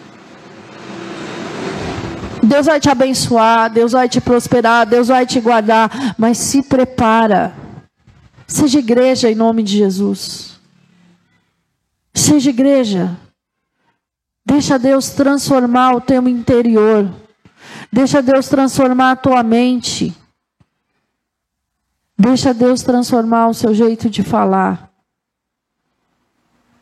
Deus 2.44 2.66
vai 2.66 2.80
te 2.80 2.90
abençoar, 2.90 3.72
Deus 3.72 3.94
vai 3.94 4.10
te 4.10 4.20
prosperar, 4.20 4.86
Deus 4.86 5.08
vai 5.08 5.26
te 5.26 5.40
guardar, 5.40 5.90
mas 6.18 6.38
se 6.38 6.62
prepara. 6.62 7.56
Seja 8.46 8.80
igreja 8.80 9.32
em 9.32 9.36
nome 9.36 9.64
de 9.64 9.78
Jesus. 9.78 10.60
Seja 12.14 12.50
igreja. 12.50 13.18
Deixa 14.46 14.78
Deus 14.78 15.10
transformar 15.10 15.96
o 15.96 16.02
teu 16.02 16.28
interior. 16.28 17.10
Deixa 17.92 18.22
Deus 18.22 18.50
transformar 18.50 19.12
a 19.12 19.16
tua 19.16 19.42
mente. 19.42 20.14
Deixa 22.18 22.54
Deus 22.54 22.84
transformar 22.84 23.48
o 23.48 23.54
seu 23.54 23.74
jeito 23.74 24.10
de 24.10 24.22
falar. 24.22 24.92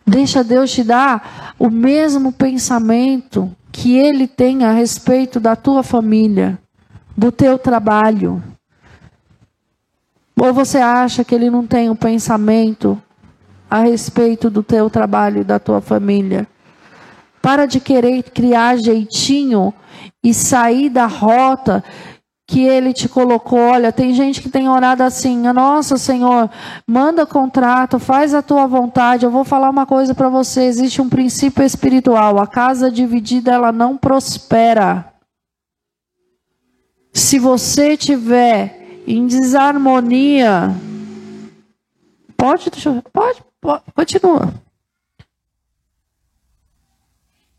Deixa 0.06 0.44
Deus 0.44 0.72
te 0.72 0.84
dar 0.84 1.54
o 1.60 1.70
mesmo 1.70 2.32
pensamento 2.32 3.56
que 3.82 3.98
ele 3.98 4.28
tem 4.28 4.64
a 4.64 4.72
respeito 4.72 5.40
da 5.40 5.56
tua 5.56 5.82
família, 5.82 6.60
do 7.18 7.32
teu 7.32 7.58
trabalho. 7.58 8.40
Ou 10.40 10.54
você 10.54 10.78
acha 10.78 11.24
que 11.24 11.34
ele 11.34 11.50
não 11.50 11.66
tem 11.66 11.90
um 11.90 11.96
pensamento 11.96 13.02
a 13.68 13.80
respeito 13.80 14.52
do 14.52 14.62
teu 14.62 14.88
trabalho 14.88 15.42
e 15.42 15.44
da 15.44 15.58
tua 15.58 15.82
família? 15.82 16.48
Para 17.42 17.66
de 17.66 17.80
querer 17.80 18.22
criar 18.22 18.78
jeitinho 18.78 19.74
e 20.24 20.32
sair 20.32 20.88
da 20.88 21.08
rota 21.08 21.84
que 22.52 22.68
Ele 22.68 22.92
te 22.92 23.08
colocou. 23.08 23.58
Olha, 23.58 23.94
tem 23.94 24.14
gente 24.14 24.42
que 24.42 24.50
tem 24.50 24.68
orado 24.68 25.02
assim: 25.04 25.38
Nossa, 25.54 25.98
Senhor, 25.98 26.50
manda 26.86 27.26
contrato, 27.26 27.98
faz 27.98 28.34
a 28.34 28.42
tua 28.42 28.68
vontade. 28.68 29.26
Eu 29.26 29.32
vou 29.32 29.46
falar 29.46 29.70
uma 29.70 29.86
coisa 29.86 30.14
para 30.14 30.28
você: 30.28 30.64
existe 30.64 31.02
um 31.02 31.08
princípio 31.08 31.64
espiritual. 31.64 32.40
A 32.40 32.46
casa 32.46 32.92
dividida, 32.92 33.54
ela 33.54 33.72
não 33.72 33.96
prospera. 33.96 35.14
Se 37.14 37.40
você 37.40 37.96
tiver 37.96 39.02
em 39.08 39.26
desarmonia, 39.28 40.76
pode, 42.36 42.70
pode, 43.14 43.42
pode 43.62 43.84
continua. 43.96 44.54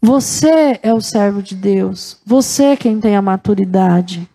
Você 0.02 0.78
é 0.82 0.92
o 0.92 1.00
servo 1.00 1.42
de 1.42 1.54
Deus. 1.54 2.20
Você 2.26 2.64
é 2.64 2.76
quem 2.76 3.00
tem 3.00 3.16
a 3.16 3.22
maturidade. 3.22 4.28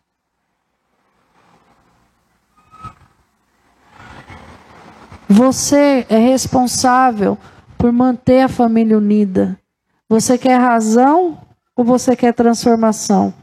Você 5.30 6.06
é 6.10 6.18
responsável 6.18 7.38
por 7.78 7.92
manter 7.92 8.42
a 8.42 8.48
família 8.48 8.98
unida. 8.98 9.60
Você 10.08 10.38
quer 10.38 10.58
razão 10.58 11.38
ou 11.76 11.84
você 11.84 12.16
quer 12.16 12.34
transformação? 12.34 13.34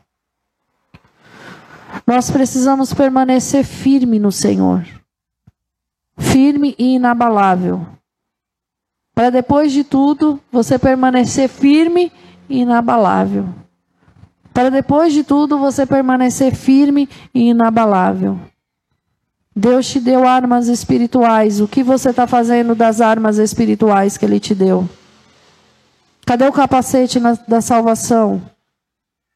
Nós 2.07 2.30
precisamos 2.30 2.93
permanecer 2.95 3.64
firme 3.64 4.18
no 4.18 4.32
Senhor. 4.32 4.85
Firme 6.16 6.74
e 6.78 6.95
inabalável. 6.95 7.87
Para 9.14 9.30
depois 9.30 9.70
de 9.70 9.85
tudo, 9.85 10.41
você 10.51 10.78
permanecer 10.78 11.49
firme 11.49 12.11
e 12.49 12.61
inabalável. 12.61 13.49
Para 14.53 14.70
depois 14.70 15.12
de 15.12 15.22
tudo, 15.22 15.59
você 15.59 15.85
permanecer 15.85 16.55
firme 16.55 17.09
e 17.35 17.51
inabalável. 17.51 18.39
Deus 19.55 19.87
te 19.87 20.01
deu 20.01 20.27
armas 20.27 20.67
espirituais. 20.67 21.61
O 21.61 21.69
que 21.69 21.83
você 21.83 22.11
está 22.11 22.27
fazendo 22.27 22.75
das 22.75 23.01
armas 23.01 23.39
espirituais 23.39 24.17
que 24.17 24.25
Ele 24.25 24.41
te 24.41 24.55
deu? 24.55 24.89
Cadê 26.27 26.47
o 26.47 26.53
capacete 26.53 27.21
na, 27.21 27.35
da 27.47 27.61
salvação? 27.61 28.43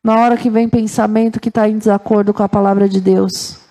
Na 0.03 0.19
hora 0.19 0.37
que 0.37 0.51
vem 0.51 0.69
pensamento 0.69 1.39
que 1.39 1.51
está 1.51 1.69
em 1.69 1.79
desacordo 1.79 2.33
com 2.35 2.43
a 2.43 2.49
palavra 2.49 2.89
de 2.89 3.01
Deus. 3.01 3.68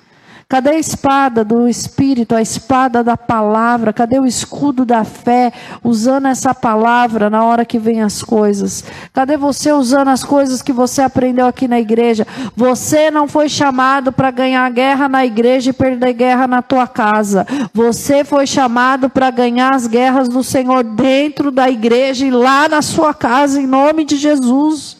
Cadê 0.50 0.70
a 0.70 0.80
espada 0.80 1.44
do 1.44 1.68
Espírito, 1.68 2.34
a 2.34 2.42
espada 2.42 3.04
da 3.04 3.18
palavra? 3.18 3.92
Cadê 3.92 4.18
o 4.18 4.26
escudo 4.26 4.86
da 4.86 5.04
fé, 5.04 5.52
usando 5.84 6.30
essa 6.30 6.56
palavra 6.56 7.30
na 7.30 7.44
hora 7.44 7.66
que 7.66 7.78
vem 7.78 8.02
as 8.02 8.24
coisas? 8.24 8.82
Cadê 9.12 9.36
você 9.36 9.74
usando 9.74 10.08
as 10.08 10.24
coisas 10.24 10.62
que 10.62 10.72
você 10.72 11.02
aprendeu 11.02 11.48
aqui 11.48 11.68
na 11.68 11.82
igreja? 11.82 12.26
Você 12.56 13.12
não 13.12 13.28
foi 13.28 13.50
chamado 13.50 14.10
para 14.10 14.32
ganhar 14.32 14.72
guerra 14.72 15.10
na 15.10 15.26
igreja 15.26 15.72
e 15.72 15.74
perder 15.74 16.14
guerra 16.14 16.48
na 16.48 16.62
tua 16.62 16.88
casa. 16.88 17.46
Você 17.74 18.24
foi 18.24 18.48
chamado 18.48 19.10
para 19.10 19.30
ganhar 19.30 19.76
as 19.76 19.86
guerras 19.86 20.30
do 20.30 20.46
Senhor 20.46 20.82
dentro 20.82 21.52
da 21.52 21.70
igreja 21.70 22.26
e 22.26 22.32
lá 22.32 22.70
na 22.70 22.82
sua 22.82 23.14
casa, 23.14 23.62
em 23.62 23.68
nome 23.68 24.06
de 24.06 24.16
Jesus. 24.16 24.97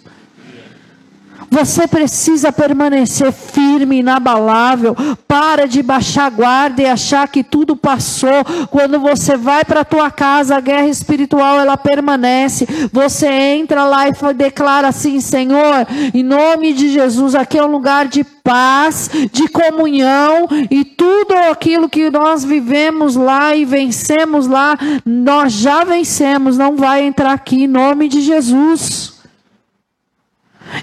Você 1.50 1.88
precisa 1.88 2.52
permanecer 2.52 3.32
firme, 3.32 4.00
inabalável. 4.00 4.96
Para 5.28 5.68
de 5.68 5.82
baixar 5.82 6.30
guarda 6.30 6.82
e 6.82 6.86
achar 6.86 7.28
que 7.28 7.44
tudo 7.44 7.76
passou. 7.76 8.44
Quando 8.70 9.00
você 9.00 9.38
vai 9.38 9.64
para 9.64 9.82
a 9.82 9.86
tua 9.86 10.12
casa, 10.12 10.58
a 10.58 10.62
guerra 10.62 10.88
espiritual 10.88 11.60
ela 11.60 11.78
permanece. 11.78 12.68
Você 12.92 13.28
entra 13.28 13.86
lá 13.86 14.08
e 14.08 14.14
declara 14.34 14.90
assim: 14.90 15.20
Senhor, 15.20 15.88
em 16.14 16.24
nome 16.24 16.74
de 16.74 16.90
Jesus, 16.90 17.36
aqui 17.36 17.58
é 17.58 17.64
um 17.64 17.72
lugar 17.72 18.08
de 18.08 18.24
paz, 18.24 19.10
de 19.32 19.48
comunhão 19.50 20.48
e 20.72 20.86
tudo 20.86 21.34
aquilo 21.52 21.90
que 21.90 22.10
nós 22.10 22.46
vivemos 22.46 23.16
lá 23.16 23.56
e 23.56 23.66
vencemos 23.66 24.48
lá, 24.48 24.78
nós 25.06 25.54
já 25.54 25.84
vencemos. 25.84 26.58
Não 26.58 26.76
vai 26.76 27.04
entrar 27.04 27.34
aqui 27.34 27.64
em 27.64 27.68
nome 27.68 28.08
de 28.08 28.22
Jesus. 28.22 29.17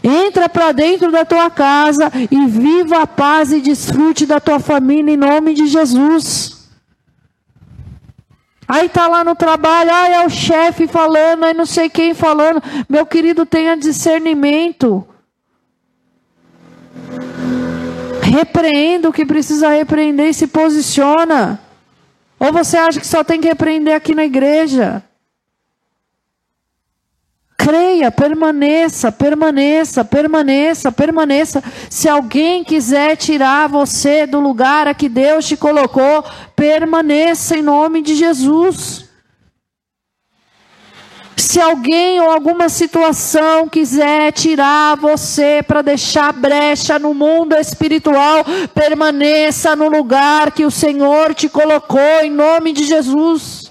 Entra 0.03 0.49
para 0.49 0.73
dentro 0.73 1.11
da 1.11 1.25
tua 1.25 1.51
casa 1.51 2.11
e 2.31 2.47
viva 2.47 3.03
a 3.03 3.07
paz 3.07 3.53
e 3.53 3.61
desfrute 3.61 4.27
da 4.27 4.41
tua 4.41 4.59
família 4.59 5.13
em 5.13 5.17
nome 5.17 5.55
de 5.55 5.67
Jesus. 5.67 6.55
Aí 8.67 8.89
tá 8.89 9.07
lá 9.07 9.23
no 9.23 9.35
trabalho, 9.35 9.91
ah, 9.93 10.09
é 10.09 10.27
o 10.27 10.31
chefe 10.31 10.87
falando, 10.87 11.45
aí 11.45 11.55
não 11.55 11.67
sei 11.67 11.89
quem 11.89 12.15
falando. 12.15 12.63
Meu 12.89 13.05
querido, 13.05 13.45
tenha 13.45 13.77
discernimento. 13.77 15.07
Repreenda 18.23 19.09
o 19.09 19.13
que 19.13 19.27
precisa 19.27 19.69
repreender 19.69 20.31
e 20.31 20.35
se 20.35 20.47
posiciona. 20.47 21.61
Ou 22.39 22.53
você 22.53 22.77
acha 22.77 22.99
que 22.99 23.07
só 23.07 23.23
tem 23.23 23.41
que 23.41 23.49
repreender 23.49 23.95
aqui 23.95 24.15
na 24.15 24.25
igreja? 24.25 25.05
Creia, 27.65 28.11
permaneça, 28.11 29.11
permaneça, 29.11 30.05
permaneça, 30.05 30.93
permaneça. 30.93 31.65
Se 31.89 32.07
alguém 32.07 32.63
quiser 32.63 33.17
tirar 33.17 33.71
você 33.71 34.27
do 34.27 34.39
lugar 34.39 34.87
a 34.87 34.93
que 34.93 35.09
Deus 35.09 35.47
te 35.47 35.57
colocou, 35.57 36.23
permaneça 36.55 37.57
em 37.57 37.63
nome 37.63 38.03
de 38.03 38.17
Jesus. 38.17 39.09
Se 41.39 41.59
alguém 41.59 42.21
ou 42.21 42.31
alguma 42.31 42.69
situação 42.69 43.67
quiser 43.67 44.31
tirar 44.33 44.99
você 44.99 45.65
para 45.67 45.81
deixar 45.81 46.35
brecha 46.35 46.99
no 46.99 47.15
mundo 47.15 47.55
espiritual, 47.57 48.45
permaneça 48.75 49.75
no 49.75 49.89
lugar 49.89 50.53
que 50.53 50.67
o 50.67 50.71
Senhor 50.71 51.35
te 51.35 51.49
colocou, 51.49 52.21
em 52.23 52.31
nome 52.31 52.75
de 52.75 52.85
Jesus. 52.85 53.64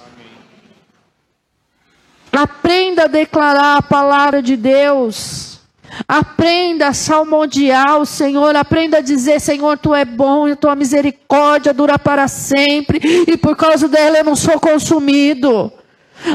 Aprenda 2.33 3.03
a 3.03 3.07
declarar 3.07 3.77
a 3.77 3.81
palavra 3.83 4.41
de 4.41 4.57
Deus. 4.57 5.59
Aprenda 6.07 6.87
a 6.87 6.93
salmodiar 6.93 7.99
o 7.99 8.05
Senhor, 8.07 8.55
aprenda 8.55 8.97
a 8.97 9.01
dizer: 9.01 9.39
Senhor, 9.39 9.77
tu 9.77 9.93
é 9.93 10.03
bom 10.03 10.49
e 10.49 10.55
tua 10.55 10.75
misericórdia 10.75 11.71
dura 11.71 11.99
para 11.99 12.27
sempre, 12.27 12.99
e 13.27 13.37
por 13.37 13.55
causa 13.55 13.87
dela 13.87 14.17
eu 14.17 14.23
não 14.23 14.35
sou 14.35 14.59
consumido. 14.59 15.71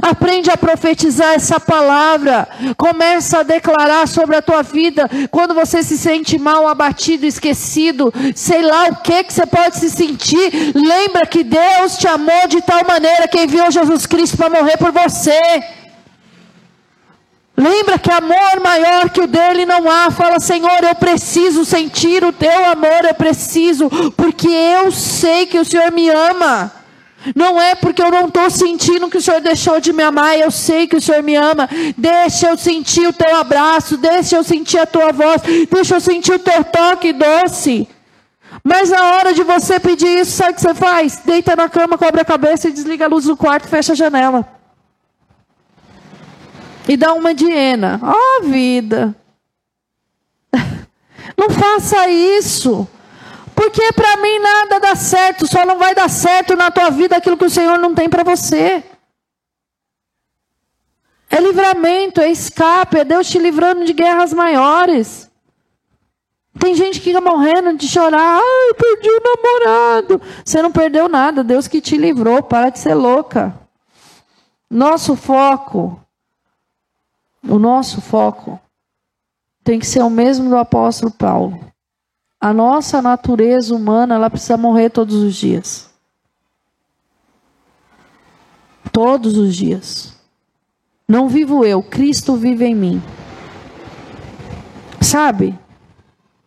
Aprende 0.03 0.51
a 0.51 0.57
profetizar 0.57 1.34
essa 1.34 1.59
palavra. 1.59 2.46
Começa 2.76 3.38
a 3.38 3.42
declarar 3.42 4.07
sobre 4.07 4.36
a 4.36 4.42
tua 4.42 4.62
vida. 4.62 5.09
Quando 5.30 5.55
você 5.55 5.82
se 5.82 5.96
sente 5.96 6.38
mal, 6.38 6.68
abatido, 6.68 7.24
esquecido, 7.24 8.12
sei 8.34 8.61
lá 8.61 8.88
o 8.88 8.96
que 8.96 9.24
que 9.24 9.32
você 9.32 9.46
pode 9.46 9.78
se 9.78 9.88
sentir. 9.88 10.72
Lembra 10.74 11.26
que 11.26 11.42
Deus 11.42 11.96
te 11.96 12.07
amou 12.07 12.46
de 12.49 12.61
tal 12.61 12.84
maneira 12.86 13.26
que 13.26 13.40
enviou 13.40 13.70
Jesus 13.70 14.05
Cristo 14.05 14.36
para 14.36 14.51
morrer 14.51 14.76
por 14.76 14.92
você. 14.92 15.78
Lembra 17.59 17.99
que 17.99 18.09
amor 18.09 18.61
maior 18.63 19.11
que 19.11 19.21
o 19.21 19.27
dele 19.27 19.67
não 19.67 19.91
há. 19.91 20.13
Fala, 20.13 20.39
Senhor, 20.39 20.79
eu 20.81 20.95
preciso 20.95 21.65
sentir 21.65 22.23
o 22.23 22.33
teu 22.33 22.65
amor, 22.67 23.05
eu 23.05 23.15
preciso, 23.15 23.91
porque 24.17 24.47
eu 24.47 24.93
sei 24.93 25.45
que 25.45 25.59
o 25.59 25.65
Senhor 25.65 25.91
me 25.91 26.09
ama. 26.09 26.73
Não 27.35 27.61
é 27.61 27.75
porque 27.75 28.01
eu 28.01 28.13
não 28.13 28.29
estou 28.29 28.49
sentindo 28.49 29.11
que 29.11 29.17
o 29.17 29.21
Senhor 29.21 29.41
deixou 29.41 29.81
de 29.81 29.93
me 29.93 30.05
amar, 30.05 30.39
eu 30.39 30.53
sei 30.53 30.87
que 30.87 30.95
o 30.95 31.01
Senhor 31.01 31.21
me 31.21 31.35
ama. 31.35 31.69
Deixa 31.97 32.47
eu 32.47 32.57
sentir 32.57 33.09
o 33.09 33.13
teu 33.13 33.35
abraço, 33.35 33.97
deixa 33.97 34.37
eu 34.37 34.45
sentir 34.45 34.79
a 34.79 34.87
tua 34.87 35.11
voz, 35.11 35.43
deixa 35.69 35.97
eu 35.97 36.01
sentir 36.01 36.35
o 36.35 36.39
teu 36.39 36.63
toque 36.63 37.13
doce. 37.13 37.89
Mas 38.63 38.91
na 38.91 39.15
hora 39.15 39.35
de 39.35 39.43
você 39.43 39.81
pedir 39.81 40.21
isso, 40.21 40.31
sabe 40.31 40.53
o 40.53 40.55
que 40.55 40.61
você 40.61 40.75
faz? 40.75 41.23
Deita 41.25 41.57
na 41.57 41.69
cama, 41.69 41.99
cobre 41.99 42.21
a 42.21 42.25
cabeça 42.25 42.69
e 42.69 42.73
desliga 42.73 43.07
a 43.07 43.09
luz 43.09 43.25
do 43.25 43.37
quarto, 43.37 43.67
fecha 43.67 43.95
a 43.95 43.97
janela 43.97 44.58
e 46.89 46.97
dá 46.97 47.12
uma 47.12 47.34
de 47.34 47.45
hiena. 47.45 48.01
Ó 48.03 48.14
oh, 48.14 48.43
vida! 48.45 49.14
Não 51.36 51.51
faça 51.51 52.09
isso. 52.09 52.89
Porque 53.55 53.93
para 53.93 54.16
mim 54.16 54.39
nada 54.39 54.80
dá 54.80 54.95
certo, 54.95 55.47
só 55.47 55.66
não 55.66 55.78
vai 55.78 55.93
dar 55.93 56.09
certo 56.09 56.55
na 56.55 56.70
tua 56.70 56.91
vida 56.91 57.16
aquilo 57.16 57.36
que 57.36 57.45
o 57.45 57.51
Senhor 57.51 57.76
não 57.76 57.93
tem 57.93 58.09
para 58.09 58.22
você. 58.22 58.84
É 61.28 61.41
livramento, 61.41 62.20
é 62.20 62.30
escape, 62.30 62.99
é 62.99 63.05
Deus 63.05 63.28
te 63.28 63.36
livrando 63.36 63.84
de 63.84 63.93
guerras 63.93 64.32
maiores. 64.32 65.28
Tem 66.57 66.72
gente 66.76 67.01
que 67.01 67.07
fica 67.07 67.20
morrendo 67.20 67.76
de 67.76 67.89
chorar. 67.89 68.41
Ai, 68.41 68.74
perdi 68.74 69.09
o 69.11 69.22
namorado. 69.22 70.22
Você 70.45 70.62
não 70.62 70.70
perdeu 70.70 71.09
nada, 71.09 71.43
Deus 71.43 71.66
que 71.66 71.80
te 71.80 71.97
livrou. 71.97 72.41
Para 72.45 72.70
de 72.70 72.78
ser 72.78 72.95
louca. 72.95 73.59
Nosso 74.70 75.16
foco 75.16 76.01
o 77.43 77.59
nosso 77.59 78.01
foco 78.01 78.61
tem 79.62 79.78
que 79.78 79.86
ser 79.86 80.03
o 80.03 80.11
mesmo 80.11 80.49
do 80.49 80.57
apóstolo 80.57 81.12
Paulo. 81.12 81.61
A 82.41 82.53
nossa 82.53 83.03
natureza 83.03 83.74
humana, 83.74 84.14
ela 84.14 84.30
precisa 84.30 84.57
morrer 84.57 84.91
todos 84.91 85.16
os 85.16 85.34
dias. 85.34 85.91
Todos 88.93 89.36
os 89.36 89.55
dias. 89.55 90.14
Não 91.07 91.28
vivo 91.28 91.64
eu, 91.64 91.82
Cristo 91.82 92.36
vive 92.36 92.64
em 92.64 92.74
mim. 92.74 93.03
Sabe? 95.01 95.59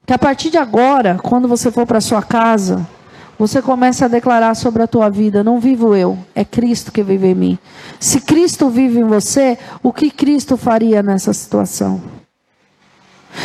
Que 0.05 0.13
a 0.13 0.19
partir 0.19 0.49
de 0.49 0.57
agora, 0.57 1.17
quando 1.21 1.47
você 1.47 1.71
for 1.71 1.85
para 1.85 2.01
sua 2.01 2.21
casa, 2.21 2.87
você 3.41 3.59
começa 3.59 4.05
a 4.05 4.07
declarar 4.07 4.53
sobre 4.53 4.83
a 4.83 4.87
tua 4.87 5.09
vida: 5.09 5.43
não 5.43 5.59
vivo 5.59 5.95
eu, 5.95 6.15
é 6.35 6.45
Cristo 6.45 6.91
que 6.91 7.01
vive 7.01 7.29
em 7.29 7.33
mim. 7.33 7.59
Se 7.99 8.21
Cristo 8.21 8.69
vive 8.69 8.99
em 8.99 9.03
você, 9.03 9.57
o 9.81 9.91
que 9.91 10.11
Cristo 10.11 10.55
faria 10.55 11.01
nessa 11.01 11.33
situação? 11.33 11.99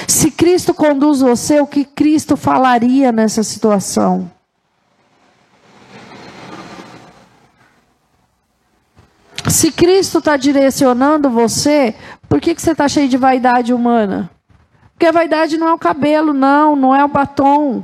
Se 0.06 0.30
Cristo 0.30 0.74
conduz 0.74 1.20
você, 1.20 1.60
o 1.60 1.66
que 1.66 1.82
Cristo 1.82 2.36
falaria 2.36 3.10
nessa 3.10 3.42
situação? 3.42 4.30
Se 9.48 9.72
Cristo 9.72 10.18
está 10.18 10.36
direcionando 10.36 11.30
você, 11.30 11.94
por 12.28 12.38
que, 12.38 12.54
que 12.54 12.60
você 12.60 12.72
está 12.72 12.86
cheio 12.86 13.08
de 13.08 13.16
vaidade 13.16 13.72
humana? 13.72 14.28
Porque 14.92 15.06
a 15.06 15.12
vaidade 15.12 15.56
não 15.56 15.68
é 15.68 15.72
o 15.72 15.78
cabelo, 15.78 16.34
não, 16.34 16.76
não 16.76 16.94
é 16.94 17.02
o 17.02 17.08
batom. 17.08 17.82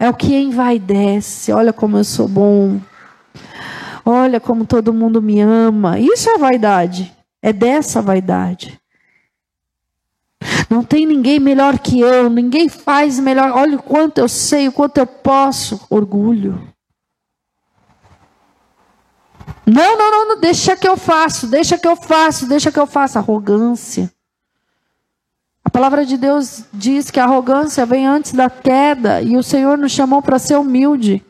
É 0.00 0.08
o 0.08 0.14
que 0.14 0.34
envaidece. 0.34 1.52
Olha 1.52 1.74
como 1.74 1.98
eu 1.98 2.04
sou 2.04 2.26
bom. 2.26 2.80
Olha 4.02 4.40
como 4.40 4.64
todo 4.64 4.94
mundo 4.94 5.20
me 5.20 5.40
ama. 5.40 5.98
Isso 5.98 6.30
é 6.30 6.38
vaidade. 6.38 7.14
É 7.42 7.52
dessa 7.52 8.00
vaidade. 8.00 8.80
Não 10.70 10.82
tem 10.82 11.04
ninguém 11.04 11.38
melhor 11.38 11.78
que 11.78 12.00
eu, 12.00 12.30
ninguém 12.30 12.66
faz 12.68 13.18
melhor. 13.18 13.50
Olha 13.50 13.76
o 13.76 13.82
quanto 13.82 14.18
eu 14.18 14.28
sei, 14.28 14.68
o 14.68 14.72
quanto 14.72 14.96
eu 14.96 15.06
posso. 15.06 15.78
Orgulho. 15.90 16.66
Não, 19.66 19.98
não, 19.98 20.10
não, 20.10 20.28
não, 20.28 20.40
deixa 20.40 20.74
que 20.76 20.88
eu 20.88 20.96
faço, 20.96 21.46
deixa 21.46 21.76
que 21.76 21.86
eu 21.86 21.94
faço, 21.94 22.48
deixa 22.48 22.72
que 22.72 22.78
eu 22.78 22.86
faço. 22.86 23.18
Arrogância. 23.18 24.10
A 25.70 25.72
palavra 25.72 26.04
de 26.04 26.16
Deus 26.16 26.64
diz 26.72 27.12
que 27.12 27.20
a 27.20 27.24
arrogância 27.24 27.86
vem 27.86 28.04
antes 28.04 28.32
da 28.32 28.50
queda 28.50 29.22
e 29.22 29.36
o 29.36 29.42
Senhor 29.42 29.78
nos 29.78 29.92
chamou 29.92 30.20
para 30.20 30.36
ser 30.36 30.56
humilde. 30.56 31.24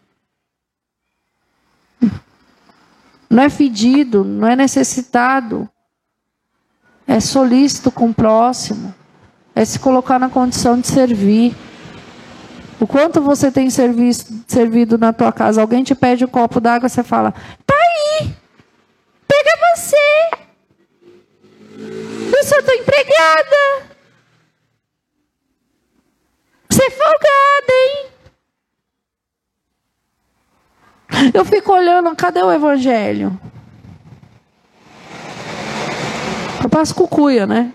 Não 3.29 3.43
é 3.43 3.51
fedido, 3.51 4.25
não 4.25 4.49
é 4.49 4.57
necessitado. 4.57 5.69
É 7.07 7.21
solícito 7.21 7.91
com 7.91 8.09
o 8.09 8.15
próximo. 8.15 8.95
É 9.55 9.63
se 9.63 9.79
colocar 9.79 10.19
na 10.19 10.31
condição 10.31 10.81
de 10.81 10.87
servir. 10.87 11.55
O 12.81 12.87
quanto 12.87 13.21
você 13.21 13.53
tem 13.53 13.69
serviço, 13.69 14.43
servido 14.49 14.97
na 14.97 15.13
tua 15.13 15.33
casa? 15.33 15.61
Alguém 15.61 15.85
te 15.85 15.95
pede 15.95 16.25
um 16.25 16.29
copo 16.29 16.63
d'água, 16.63 16.89
você 16.89 17.03
fala: 17.03 17.35
"Tá 17.67 17.75
aí. 17.75 18.35
Pega 19.29 19.51
você. 19.77 20.31
Eu 22.35 22.43
sou 22.43 22.63
tua 22.63 22.75
empregada." 22.75 23.90
É 26.83 26.91
folgada, 26.91 27.73
hein? 27.73 28.11
Eu 31.35 31.45
fico 31.45 31.73
olhando, 31.73 32.15
cadê 32.17 32.43
o 32.43 32.51
evangelho? 32.51 33.39
Eu 36.63 36.71
passo 36.71 36.95
cucuia, 36.95 37.47
né? 37.47 37.75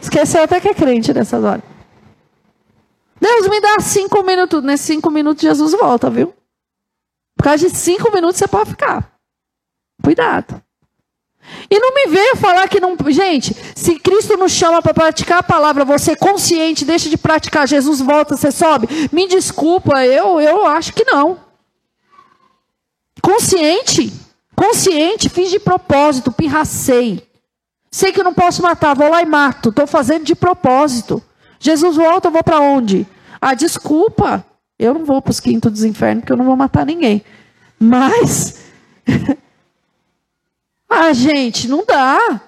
Esqueceu 0.00 0.42
até 0.42 0.60
que 0.60 0.68
é 0.68 0.74
crente 0.74 1.12
nessas 1.12 1.42
horas. 1.44 1.62
Deus 3.20 3.48
me 3.48 3.60
dá 3.60 3.78
cinco 3.80 4.22
minutos. 4.22 4.62
Nesses 4.62 4.86
cinco 4.86 5.10
minutos 5.10 5.42
Jesus 5.42 5.72
volta, 5.72 6.10
viu? 6.10 6.34
Por 7.36 7.44
causa 7.44 7.68
de 7.68 7.74
cinco 7.74 8.10
minutos 8.12 8.38
você 8.38 8.48
pode 8.48 8.70
ficar. 8.70 9.12
Cuidado. 10.02 10.62
E 11.70 11.78
não 11.78 11.94
me 11.94 12.06
veio 12.08 12.36
falar 12.36 12.68
que 12.68 12.80
não. 12.80 12.96
Gente, 13.08 13.54
se 13.74 13.98
Cristo 13.98 14.36
nos 14.36 14.52
chama 14.52 14.82
para 14.82 14.94
praticar 14.94 15.38
a 15.38 15.42
palavra, 15.42 15.84
você 15.84 16.14
consciente, 16.16 16.84
deixa 16.84 17.08
de 17.08 17.16
praticar, 17.16 17.66
Jesus 17.66 18.00
volta, 18.00 18.36
você 18.36 18.50
sobe. 18.50 18.88
Me 19.12 19.26
desculpa, 19.28 20.04
eu, 20.04 20.40
eu 20.40 20.66
acho 20.66 20.92
que 20.92 21.04
não. 21.04 21.38
Consciente, 23.22 24.12
consciente, 24.54 25.28
fiz 25.28 25.50
de 25.50 25.58
propósito, 25.58 26.32
pirracei. 26.32 27.26
Sei 27.90 28.12
que 28.12 28.22
não 28.22 28.32
posso 28.32 28.62
matar, 28.62 28.94
vou 28.94 29.10
lá 29.10 29.20
e 29.22 29.26
mato. 29.26 29.70
Estou 29.70 29.86
fazendo 29.86 30.24
de 30.24 30.34
propósito. 30.34 31.22
Jesus 31.58 31.96
volta, 31.96 32.28
eu 32.28 32.32
vou 32.32 32.42
para 32.42 32.60
onde? 32.60 33.06
Ah, 33.40 33.54
desculpa. 33.54 34.44
Eu 34.78 34.94
não 34.94 35.04
vou 35.04 35.20
para 35.20 35.30
os 35.30 35.40
quintos 35.40 35.70
dos 35.70 35.84
infernos, 35.84 36.22
porque 36.22 36.32
eu 36.32 36.36
não 36.36 36.44
vou 36.44 36.56
matar 36.56 36.86
ninguém. 36.86 37.22
Mas 37.78 38.60
Ah, 40.90 41.12
gente, 41.12 41.68
não 41.68 41.84
dá. 41.86 42.40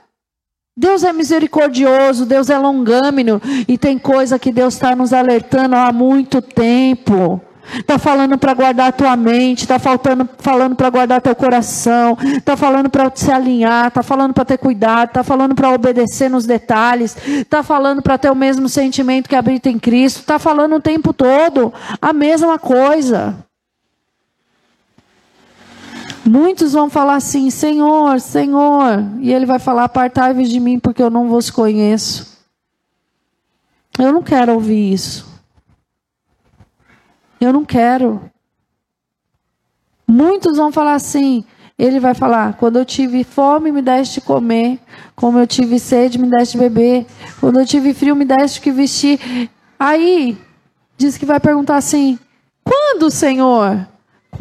Deus 0.77 1.05
é 1.05 1.13
misericordioso, 1.13 2.27
Deus 2.27 2.51
é 2.51 2.59
longâmino 2.59 3.41
e 3.69 3.79
tem 3.79 3.99
coisa 3.99 4.39
que 4.39 4.51
Deus 4.51 4.75
está 4.75 4.97
nos 4.97 5.13
alertando 5.13 5.77
há 5.77 5.93
muito 5.93 6.43
tempo. 6.43 7.41
Está 7.75 7.99
falando 7.99 8.37
para 8.37 8.55
guardar 8.55 8.89
a 8.89 8.93
tua 8.93 9.17
mente, 9.17 9.61
está 9.61 9.79
falando 9.79 10.75
para 10.75 10.91
guardar 10.91 11.21
teu 11.21 11.37
coração, 11.37 12.19
está 12.21 12.57
falando 12.57 12.91
para 12.91 13.13
se 13.15 13.31
alinhar, 13.31 13.89
está 13.89 14.03
falando 14.03 14.35
para 14.35 14.45
ter 14.45 14.59
cuidado, 14.59 15.09
está 15.09 15.23
falando 15.23 15.55
para 15.55 15.71
obedecer 15.71 16.29
nos 16.29 16.45
detalhes, 16.45 17.17
está 17.27 17.63
falando 17.63 18.03
para 18.03 18.19
ter 18.19 18.31
o 18.31 18.35
mesmo 18.35 18.69
sentimento 18.69 19.29
que 19.29 19.37
habita 19.37 19.69
em 19.69 19.79
Cristo, 19.79 20.21
está 20.21 20.39
falando 20.39 20.77
o 20.77 20.81
tempo 20.81 21.13
todo 21.13 21.73
a 22.01 22.13
mesma 22.13 22.59
coisa. 22.59 23.37
Muitos 26.25 26.73
vão 26.73 26.89
falar 26.89 27.17
assim: 27.17 27.51
Senhor, 27.51 28.21
Senhor. 28.21 29.05
E 29.21 29.33
ele 29.33 29.47
vai 29.47 29.59
falar: 29.59 29.85
Apartai-vos 29.85 30.49
de 30.49 30.61
mim, 30.61 30.79
porque 30.79 31.03
eu 31.03 31.11
não 31.11 31.29
vos 31.29 31.51
conheço. 31.51 32.39
Eu 33.99 34.13
não 34.13 34.23
quero 34.23 34.55
ouvir 34.55 34.93
isso. 34.93 35.31
Eu 37.41 37.53
não 37.53 37.65
quero. 37.65 38.31
Muitos 40.07 40.57
vão 40.57 40.71
falar 40.71 40.95
assim. 40.95 41.45
Ele 41.77 41.99
vai 41.99 42.15
falar: 42.15 42.55
Quando 42.55 42.79
eu 42.79 42.85
tive 42.85 43.25
fome, 43.25 43.73
me 43.73 43.83
deste 43.83 44.21
comer. 44.21 44.79
Como 45.17 45.39
eu 45.39 45.47
tive 45.47 45.79
sede, 45.79 46.19
me 46.19 46.29
deste 46.29 46.57
beber. 46.57 47.07
Quando 47.41 47.59
eu 47.59 47.67
tive 47.67 47.93
frio, 47.93 48.15
me 48.15 48.25
deste 48.25 48.61
que 48.61 48.71
vestir. 48.71 49.51
Aí, 49.79 50.39
diz 50.97 51.19
que 51.19 51.27
vai 51.27 51.41
perguntar 51.41 51.77
assim: 51.77 52.17
Quando, 52.63 53.11
Senhor? 53.11 53.92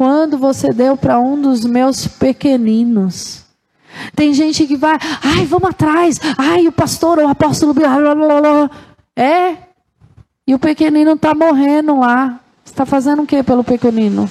Quando 0.02 0.36
você 0.36 0.72
deu 0.72 0.96
para 0.96 1.20
um 1.20 1.40
dos 1.40 1.64
meus 1.64 2.08
pequeninos. 2.08 3.44
Tem 4.16 4.34
gente 4.34 4.66
que 4.66 4.76
vai, 4.76 4.98
ai, 5.22 5.46
vamos 5.46 5.70
atrás, 5.70 6.18
ai, 6.36 6.66
o 6.66 6.72
pastor, 6.72 7.20
o 7.20 7.28
apóstolo, 7.28 7.72
blá, 7.72 7.96
blá, 7.96 8.12
blá, 8.12 8.40
blá. 8.40 8.70
é, 9.14 9.58
e 10.44 10.52
o 10.52 10.58
pequenino 10.58 11.12
está 11.12 11.36
morrendo 11.36 12.00
lá. 12.00 12.40
Está 12.64 12.84
fazendo 12.84 13.22
o 13.22 13.26
que 13.28 13.44
pelo 13.44 13.62
pequenino? 13.62 14.28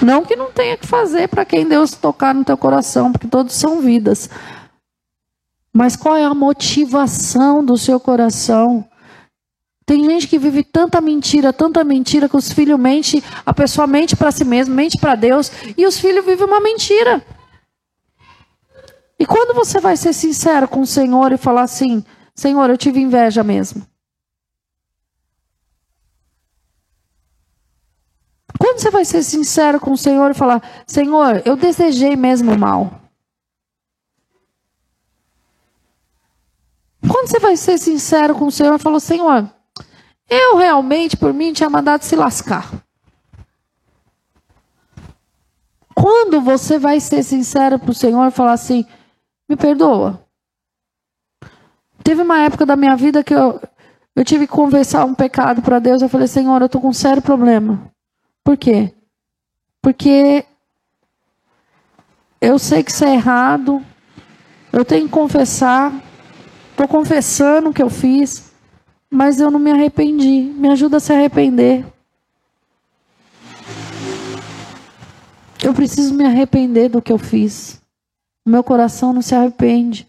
Não 0.00 0.24
que 0.24 0.34
não 0.34 0.50
tenha 0.50 0.78
que 0.78 0.86
fazer 0.86 1.28
para 1.28 1.44
quem 1.44 1.68
Deus 1.68 1.90
tocar 1.90 2.34
no 2.34 2.42
teu 2.42 2.56
coração, 2.56 3.12
porque 3.12 3.28
todos 3.28 3.52
são 3.52 3.82
vidas. 3.82 4.30
Mas 5.70 5.94
qual 5.94 6.16
é 6.16 6.24
a 6.24 6.32
motivação 6.32 7.62
do 7.62 7.76
seu 7.76 8.00
coração? 8.00 8.87
Tem 9.88 10.04
gente 10.04 10.28
que 10.28 10.38
vive 10.38 10.62
tanta 10.62 11.00
mentira, 11.00 11.50
tanta 11.50 11.82
mentira, 11.82 12.28
que 12.28 12.36
os 12.36 12.52
filhos 12.52 12.78
mentem, 12.78 13.22
a 13.46 13.54
pessoa 13.54 13.86
mente 13.86 14.14
para 14.14 14.30
si 14.30 14.44
mesma, 14.44 14.74
mente 14.74 14.98
para 15.00 15.14
Deus, 15.14 15.50
e 15.78 15.86
os 15.86 15.98
filhos 15.98 16.26
vivem 16.26 16.46
uma 16.46 16.60
mentira. 16.60 17.24
E 19.18 19.24
quando 19.24 19.54
você 19.54 19.80
vai 19.80 19.96
ser 19.96 20.12
sincero 20.12 20.68
com 20.68 20.82
o 20.82 20.86
Senhor 20.86 21.32
e 21.32 21.38
falar 21.38 21.62
assim: 21.62 22.04
Senhor, 22.34 22.68
eu 22.68 22.76
tive 22.76 23.00
inveja 23.00 23.42
mesmo. 23.42 23.82
Quando 28.58 28.80
você 28.80 28.90
vai 28.90 29.06
ser 29.06 29.22
sincero 29.22 29.80
com 29.80 29.92
o 29.92 29.96
Senhor 29.96 30.30
e 30.30 30.34
falar: 30.34 30.62
Senhor, 30.86 31.40
eu 31.46 31.56
desejei 31.56 32.14
mesmo 32.14 32.58
mal. 32.58 33.00
Quando 37.10 37.30
você 37.30 37.38
vai 37.38 37.56
ser 37.56 37.78
sincero 37.78 38.34
com 38.34 38.48
o 38.48 38.52
Senhor 38.52 38.74
e 38.74 38.78
falar: 38.78 39.00
Senhor, 39.00 39.57
eu 40.28 40.56
realmente, 40.56 41.16
por 41.16 41.32
mim, 41.32 41.52
tinha 41.52 41.70
mandado 41.70 42.02
se 42.02 42.14
lascar. 42.14 42.70
Quando 45.94 46.40
você 46.40 46.78
vai 46.78 47.00
ser 47.00 47.22
sincero 47.22 47.78
para 47.78 47.90
o 47.90 47.94
Senhor 47.94 48.26
e 48.28 48.30
falar 48.30 48.52
assim: 48.52 48.84
me 49.48 49.56
perdoa. 49.56 50.22
Teve 52.04 52.22
uma 52.22 52.40
época 52.40 52.64
da 52.64 52.76
minha 52.76 52.94
vida 52.94 53.24
que 53.24 53.34
eu, 53.34 53.60
eu 54.14 54.24
tive 54.24 54.46
que 54.46 54.52
conversar 54.52 55.04
um 55.04 55.14
pecado 55.14 55.62
para 55.62 55.78
Deus. 55.78 56.02
Eu 56.02 56.08
falei: 56.08 56.28
Senhor, 56.28 56.60
eu 56.60 56.66
estou 56.66 56.80
com 56.80 56.88
um 56.88 56.92
sério 56.92 57.22
problema. 57.22 57.90
Por 58.44 58.56
quê? 58.56 58.94
Porque 59.80 60.44
eu 62.40 62.58
sei 62.58 62.82
que 62.84 62.90
isso 62.90 63.04
é 63.04 63.14
errado. 63.14 63.82
Eu 64.72 64.84
tenho 64.84 65.06
que 65.06 65.12
confessar. 65.12 65.92
Estou 66.70 66.86
confessando 66.86 67.70
o 67.70 67.74
que 67.74 67.82
eu 67.82 67.90
fiz 67.90 68.47
mas 69.10 69.40
eu 69.40 69.50
não 69.50 69.58
me 69.58 69.70
arrependi. 69.70 70.42
Me 70.42 70.68
ajuda 70.68 70.98
a 70.98 71.00
se 71.00 71.12
arrepender. 71.12 71.84
Eu 75.62 75.74
preciso 75.74 76.14
me 76.14 76.24
arrepender 76.24 76.88
do 76.88 77.02
que 77.02 77.12
eu 77.12 77.18
fiz. 77.18 77.82
Meu 78.46 78.62
coração 78.62 79.12
não 79.12 79.20
se 79.20 79.34
arrepende. 79.34 80.06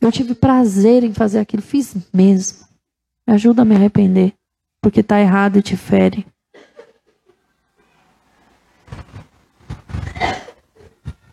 Eu 0.00 0.12
tive 0.12 0.34
prazer 0.34 1.04
em 1.04 1.12
fazer 1.12 1.40
aquilo, 1.40 1.62
fiz 1.62 1.94
mesmo. 2.12 2.66
Me 3.26 3.34
ajuda 3.34 3.62
a 3.62 3.64
me 3.64 3.74
arrepender, 3.74 4.32
porque 4.80 5.00
está 5.00 5.20
errado 5.20 5.58
e 5.58 5.62
te 5.62 5.76
fere. 5.76 6.26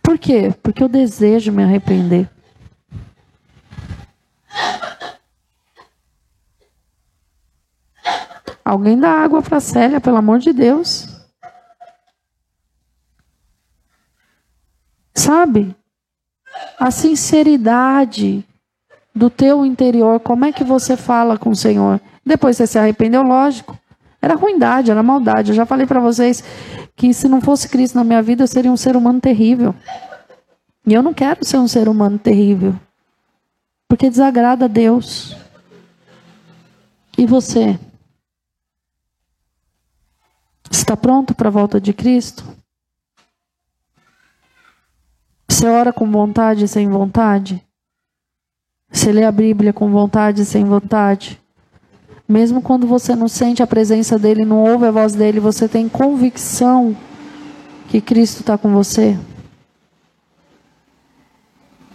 Por 0.01 0.17
quê? 0.19 0.53
Porque 0.61 0.83
eu 0.83 0.89
desejo 0.89 1.51
me 1.51 1.63
arrepender. 1.63 2.29
Alguém 8.65 8.99
dá 8.99 9.11
água 9.11 9.43
para 9.43 9.59
Célia, 9.59 10.01
pelo 10.01 10.17
amor 10.17 10.39
de 10.39 10.51
Deus. 10.51 11.07
Sabe? 15.13 15.75
A 16.79 16.89
sinceridade 16.89 18.43
do 19.13 19.29
teu 19.29 19.63
interior, 19.63 20.19
como 20.19 20.45
é 20.45 20.51
que 20.51 20.63
você 20.63 20.97
fala 20.97 21.37
com 21.37 21.51
o 21.51 21.55
Senhor? 21.55 22.01
Depois 22.25 22.57
você 22.57 22.65
se 22.65 22.79
arrependeu, 22.79 23.21
lógico. 23.21 23.77
Era 24.19 24.33
ruindade, 24.33 24.89
era 24.89 25.03
maldade. 25.03 25.51
Eu 25.51 25.55
já 25.55 25.65
falei 25.67 25.85
para 25.85 25.99
vocês 25.99 26.43
que 26.95 27.13
se 27.13 27.27
não 27.27 27.39
fosse 27.39 27.69
Cristo 27.69 27.95
na 27.95 28.03
minha 28.03 28.21
vida, 28.23 28.43
eu 28.43 28.47
seria 28.47 28.71
um 28.71 28.77
ser 28.77 28.95
humano 28.95 29.21
terrível. 29.21 29.75
E 30.87 30.93
eu 30.93 31.03
não 31.03 31.13
quero 31.13 31.45
ser 31.45 31.57
um 31.57 31.67
ser 31.67 31.87
humano 31.87 32.17
terrível. 32.17 32.73
Porque 33.87 34.09
desagrada 34.09 34.65
a 34.65 34.67
Deus. 34.67 35.37
E 37.15 37.27
você? 37.27 37.79
Está 40.75 40.97
pronto 40.97 41.33
para 41.33 41.47
a 41.47 41.51
volta 41.51 41.79
de 41.79 41.93
Cristo? 41.93 42.43
Você 45.47 45.67
ora 45.67 45.93
com 45.93 46.11
vontade 46.11 46.65
e 46.65 46.67
sem 46.67 46.89
vontade? 46.89 47.63
Você 48.91 49.09
lê 49.13 49.23
a 49.23 49.31
Bíblia 49.31 49.71
com 49.71 49.89
vontade 49.89 50.41
e 50.41 50.45
sem 50.45 50.65
vontade? 50.65 51.41
Mesmo 52.27 52.61
quando 52.61 52.85
você 52.85 53.15
não 53.15 53.29
sente 53.29 53.63
a 53.63 53.67
presença 53.67 54.19
dele, 54.19 54.43
não 54.43 54.65
ouve 54.65 54.85
a 54.85 54.91
voz 54.91 55.15
dele, 55.15 55.39
você 55.39 55.69
tem 55.69 55.87
convicção 55.87 56.95
que 57.87 58.01
Cristo 58.01 58.41
está 58.41 58.57
com 58.57 58.73
você? 58.73 59.17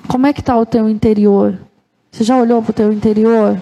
Como 0.08 0.26
é 0.26 0.32
que 0.32 0.40
está 0.40 0.56
o 0.56 0.64
teu 0.64 0.88
interior? 0.88 1.60
Você 2.10 2.24
já 2.24 2.34
olhou 2.38 2.62
para 2.62 2.70
o 2.70 2.74
teu 2.74 2.90
interior? 2.90 3.60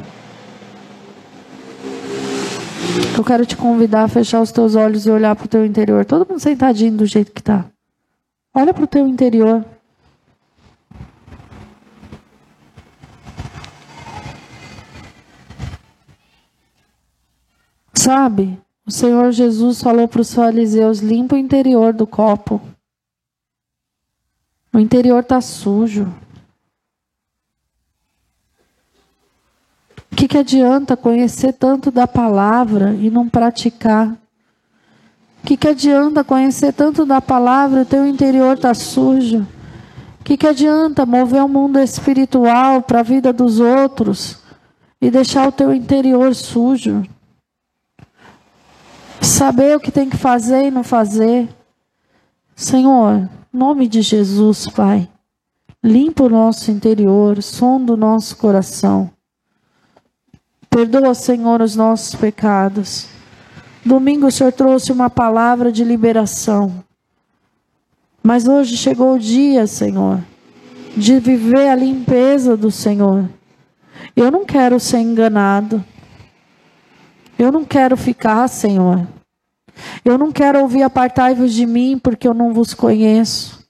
Eu 3.16 3.24
quero 3.24 3.45
te 3.45 3.57
convidar 3.57 4.05
a 4.05 4.09
fechar 4.09 4.41
os 4.41 4.53
teus 4.53 4.74
olhos 4.74 5.05
e 5.07 5.11
olhar 5.11 5.34
para 5.34 5.45
o 5.45 5.49
teu 5.49 5.64
interior. 5.66 6.05
Todo 6.05 6.28
mundo 6.28 6.41
sentadinho 6.41 6.97
do 6.97 7.07
jeito 7.07 7.32
que 7.32 7.41
está. 7.41 7.64
Olha 8.55 8.72
para 8.72 8.84
o 8.84 8.86
teu 8.86 9.07
interior. 9.07 9.64
Sabe, 17.93 18.59
o 18.86 18.91
Senhor 18.91 19.32
Jesus 19.32 19.82
falou 19.82 20.09
para 20.09 20.22
os 20.22 20.32
fariseus: 20.32 21.01
limpa 21.01 21.34
o 21.34 21.39
interior 21.39 21.93
do 21.93 22.07
copo. 22.07 22.61
O 24.72 24.78
interior 24.78 25.20
está 25.20 25.41
sujo. 25.41 26.11
Que, 30.19 30.27
que 30.27 30.39
adianta 30.39 30.97
conhecer 30.97 31.53
tanto 31.53 31.93
da 31.93 32.05
palavra 32.05 32.93
e 32.93 33.09
não 33.09 33.29
praticar? 33.29 34.09
O 34.09 35.47
que, 35.47 35.57
que 35.57 35.69
adianta 35.69 36.25
conhecer 36.25 36.73
tanto 36.73 37.07
da 37.07 37.21
palavra 37.21 37.79
e 37.79 37.83
o 37.83 37.87
teu 37.87 38.05
interior 38.05 38.57
está 38.57 38.75
sujo? 38.75 39.47
O 40.21 40.25
que, 40.25 40.37
que 40.37 40.49
adianta 40.49 41.07
mover 41.07 41.41
o 41.45 41.49
mundo 41.49 41.79
espiritual 41.79 42.83
para 42.83 42.99
a 42.99 43.05
vida 43.05 43.33
dos 43.33 43.61
outros 43.61 44.43
e 45.01 45.09
deixar 45.09 45.47
o 45.47 45.53
teu 45.53 45.73
interior 45.73 46.35
sujo? 46.35 47.05
Saber 49.21 49.77
o 49.77 49.81
que 49.81 49.93
tem 49.93 50.11
que 50.11 50.16
fazer 50.16 50.64
e 50.64 50.71
não 50.73 50.83
fazer. 50.83 51.49
Senhor, 52.57 53.31
nome 53.53 53.87
de 53.87 54.03
Jesus, 54.03 54.66
Pai, 54.66 55.09
limpa 55.81 56.25
o 56.25 56.29
nosso 56.29 56.73
interior, 56.73 57.41
sonda 57.41 57.93
o 57.93 57.97
nosso 57.97 58.37
coração. 58.37 59.16
Perdoa, 60.71 61.14
Senhor, 61.14 61.61
os 61.61 61.75
nossos 61.75 62.14
pecados. 62.14 63.07
Domingo 63.85 64.27
o 64.27 64.31
Senhor 64.31 64.53
trouxe 64.53 64.93
uma 64.93 65.09
palavra 65.09 65.73
de 65.73 65.83
liberação. 65.83 66.85
Mas 68.23 68.47
hoje 68.47 68.77
chegou 68.77 69.14
o 69.14 69.19
dia, 69.19 69.66
Senhor, 69.66 70.21
de 70.97 71.19
viver 71.19 71.69
a 71.69 71.75
limpeza 71.75 72.57
do 72.57 72.71
Senhor. 72.71 73.29
Eu 74.14 74.31
não 74.31 74.45
quero 74.45 74.79
ser 74.79 74.99
enganado. 74.99 75.83
Eu 77.39 77.51
não 77.51 77.64
quero 77.64 77.97
ficar, 77.97 78.47
Senhor. 78.49 79.07
Eu 80.05 80.19
não 80.19 80.33
quero 80.33 80.61
ouvir 80.61 80.83
apartai-vos 80.83 81.53
de 81.53 81.64
mim, 81.64 81.99
porque 81.99 82.27
eu 82.27 82.35
não 82.35 82.53
vos 82.53 82.75
conheço. 82.75 83.66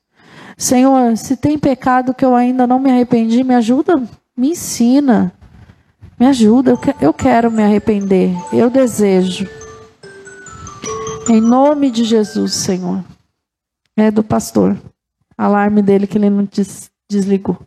Senhor, 0.57 1.17
se 1.17 1.37
tem 1.37 1.57
pecado 1.57 2.13
que 2.13 2.25
eu 2.25 2.35
ainda 2.35 2.67
não 2.67 2.81
me 2.81 2.91
arrependi, 2.91 3.45
me 3.45 3.55
ajuda, 3.55 4.03
me 4.37 4.51
ensina. 4.51 5.33
Me 6.19 6.27
ajuda, 6.27 6.77
eu 7.01 7.15
quero 7.15 7.51
me 7.51 7.63
arrepender. 7.63 8.31
Eu 8.53 8.69
desejo. 8.69 9.49
Em 11.29 11.41
nome 11.41 11.91
de 11.91 12.05
Jesus, 12.05 12.55
Senhor. 12.55 13.05
É 13.97 14.11
do 14.11 14.25
pastor. 14.25 14.77
Alarme 15.37 15.81
dele 15.81 16.07
que 16.07 16.19
ele 16.19 16.29
não 16.29 16.45
des 16.45 16.91
desligou. 17.09 17.59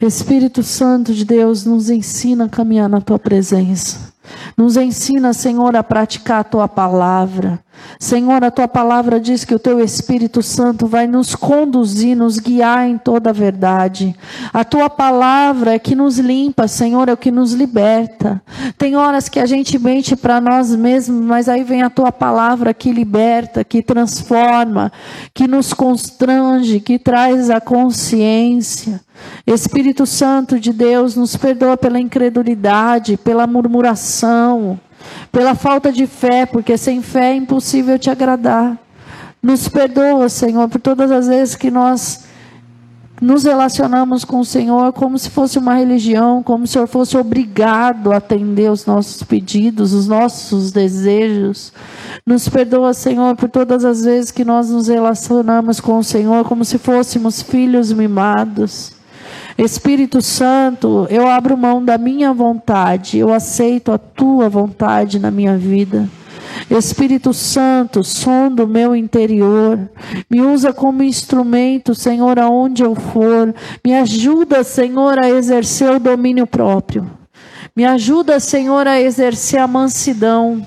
Espírito 0.00 0.62
Santo 0.62 1.12
de 1.12 1.24
Deus, 1.24 1.64
nos 1.64 1.90
ensina 1.90 2.44
a 2.44 2.48
caminhar 2.48 2.88
na 2.88 3.00
tua 3.00 3.18
presença. 3.18 4.12
Nos 4.56 4.76
ensina, 4.76 5.32
Senhor, 5.32 5.74
a 5.76 5.82
praticar 5.82 6.40
a 6.40 6.44
tua 6.44 6.68
palavra. 6.68 7.60
Senhor, 7.98 8.44
a 8.44 8.50
tua 8.50 8.68
palavra 8.68 9.18
diz 9.18 9.44
que 9.44 9.54
o 9.54 9.58
teu 9.58 9.80
Espírito 9.80 10.42
Santo 10.42 10.86
vai 10.86 11.06
nos 11.06 11.34
conduzir, 11.34 12.16
nos 12.16 12.38
guiar 12.38 12.88
em 12.88 12.96
toda 12.96 13.30
a 13.30 13.32
verdade. 13.32 14.14
A 14.52 14.64
tua 14.64 14.88
palavra 14.88 15.74
é 15.74 15.78
que 15.78 15.94
nos 15.94 16.18
limpa, 16.18 16.68
Senhor, 16.68 17.08
é 17.08 17.12
o 17.12 17.16
que 17.16 17.30
nos 17.30 17.52
liberta. 17.52 18.40
Tem 18.76 18.96
horas 18.96 19.28
que 19.28 19.40
a 19.40 19.46
gente 19.46 19.78
mente 19.78 20.14
para 20.14 20.40
nós 20.40 20.74
mesmos, 20.74 21.24
mas 21.24 21.48
aí 21.48 21.64
vem 21.64 21.82
a 21.82 21.90
tua 21.90 22.12
palavra 22.12 22.72
que 22.72 22.92
liberta, 22.92 23.64
que 23.64 23.82
transforma, 23.82 24.92
que 25.34 25.48
nos 25.48 25.72
constrange, 25.72 26.80
que 26.80 26.98
traz 26.98 27.50
a 27.50 27.60
consciência. 27.60 29.00
Espírito 29.46 30.06
Santo 30.06 30.60
de 30.60 30.72
Deus, 30.72 31.16
nos 31.16 31.36
perdoa 31.36 31.76
pela 31.76 31.98
incredulidade, 31.98 33.16
pela 33.16 33.46
murmuração 33.46 34.17
pela 35.30 35.54
falta 35.54 35.92
de 35.92 36.06
fé, 36.06 36.46
porque 36.46 36.76
sem 36.76 37.02
fé 37.02 37.32
é 37.32 37.36
impossível 37.36 37.98
te 37.98 38.10
agradar. 38.10 38.78
Nos 39.42 39.68
perdoa, 39.68 40.28
Senhor, 40.28 40.68
por 40.68 40.80
todas 40.80 41.10
as 41.10 41.28
vezes 41.28 41.54
que 41.54 41.70
nós 41.70 42.26
nos 43.20 43.44
relacionamos 43.44 44.24
com 44.24 44.40
o 44.40 44.44
Senhor 44.44 44.92
como 44.92 45.18
se 45.18 45.30
fosse 45.30 45.58
uma 45.58 45.74
religião, 45.74 46.42
como 46.42 46.66
se 46.66 46.70
o 46.70 46.72
Senhor 46.74 46.86
fosse 46.86 47.16
obrigado 47.16 48.12
a 48.12 48.16
atender 48.16 48.70
os 48.70 48.86
nossos 48.86 49.22
pedidos, 49.22 49.92
os 49.92 50.06
nossos 50.06 50.70
desejos. 50.70 51.72
Nos 52.24 52.48
perdoa, 52.48 52.94
Senhor, 52.94 53.34
por 53.36 53.48
todas 53.48 53.84
as 53.84 54.04
vezes 54.04 54.30
que 54.30 54.44
nós 54.44 54.70
nos 54.70 54.88
relacionamos 54.88 55.80
com 55.80 55.98
o 55.98 56.04
Senhor 56.04 56.44
como 56.44 56.64
se 56.64 56.78
fôssemos 56.78 57.42
filhos 57.42 57.92
mimados. 57.92 58.97
Espírito 59.58 60.22
Santo, 60.22 61.08
eu 61.10 61.26
abro 61.26 61.56
mão 61.56 61.84
da 61.84 61.98
minha 61.98 62.32
vontade, 62.32 63.18
eu 63.18 63.32
aceito 63.32 63.90
a 63.90 63.98
tua 63.98 64.48
vontade 64.48 65.18
na 65.18 65.32
minha 65.32 65.58
vida. 65.58 66.08
Espírito 66.70 67.34
Santo, 67.34 68.04
som 68.04 68.50
do 68.50 68.68
meu 68.68 68.94
interior, 68.94 69.90
me 70.30 70.40
usa 70.40 70.72
como 70.72 71.02
instrumento, 71.02 71.92
Senhor, 71.92 72.38
aonde 72.38 72.84
eu 72.84 72.94
for. 72.94 73.52
Me 73.84 73.94
ajuda, 73.94 74.62
Senhor, 74.62 75.18
a 75.18 75.28
exercer 75.28 75.90
o 75.90 76.00
domínio 76.00 76.46
próprio. 76.46 77.10
Me 77.74 77.84
ajuda, 77.84 78.38
Senhor, 78.38 78.86
a 78.86 79.00
exercer 79.00 79.60
a 79.60 79.66
mansidão. 79.66 80.64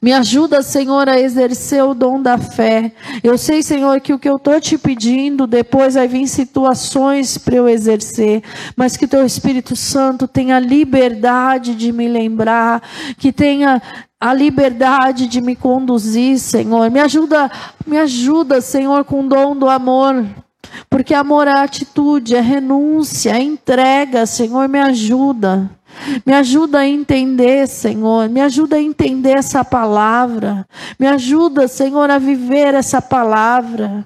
Me 0.00 0.12
ajuda, 0.12 0.62
Senhor, 0.62 1.08
a 1.08 1.18
exercer 1.18 1.82
o 1.84 1.94
dom 1.94 2.20
da 2.20 2.38
fé. 2.38 2.92
Eu 3.22 3.36
sei, 3.36 3.62
Senhor, 3.62 4.00
que 4.00 4.12
o 4.12 4.18
que 4.18 4.28
eu 4.28 4.36
estou 4.36 4.60
te 4.60 4.76
pedindo, 4.78 5.46
depois 5.46 5.94
vai 5.94 6.06
vir 6.06 6.26
situações 6.26 7.38
para 7.38 7.56
eu 7.56 7.68
exercer, 7.68 8.42
mas 8.76 8.96
que 8.96 9.06
teu 9.06 9.24
Espírito 9.24 9.74
Santo 9.74 10.28
tenha 10.28 10.58
liberdade 10.58 11.74
de 11.74 11.92
me 11.92 12.08
lembrar, 12.08 12.82
que 13.18 13.32
tenha 13.32 13.80
a 14.20 14.32
liberdade 14.32 15.26
de 15.26 15.40
me 15.40 15.54
conduzir, 15.54 16.38
Senhor. 16.38 16.90
Me 16.90 17.00
ajuda, 17.00 17.50
me 17.86 17.98
ajuda, 17.98 18.60
Senhor, 18.60 19.04
com 19.04 19.20
o 19.20 19.28
dom 19.28 19.54
do 19.54 19.68
amor. 19.68 20.24
Porque 20.88 21.14
amor 21.14 21.46
é 21.48 21.58
atitude, 21.58 22.34
é 22.34 22.40
renúncia, 22.40 23.30
é 23.30 23.42
entrega, 23.42 24.26
Senhor, 24.26 24.68
me 24.68 24.78
ajuda. 24.78 25.70
Me 26.24 26.32
ajuda 26.32 26.80
a 26.80 26.88
entender, 26.88 27.66
Senhor. 27.66 28.28
Me 28.28 28.40
ajuda 28.40 28.76
a 28.76 28.82
entender 28.82 29.36
essa 29.38 29.64
palavra. 29.64 30.66
Me 30.98 31.06
ajuda, 31.06 31.68
Senhor, 31.68 32.10
a 32.10 32.18
viver 32.18 32.74
essa 32.74 33.00
palavra. 33.00 34.04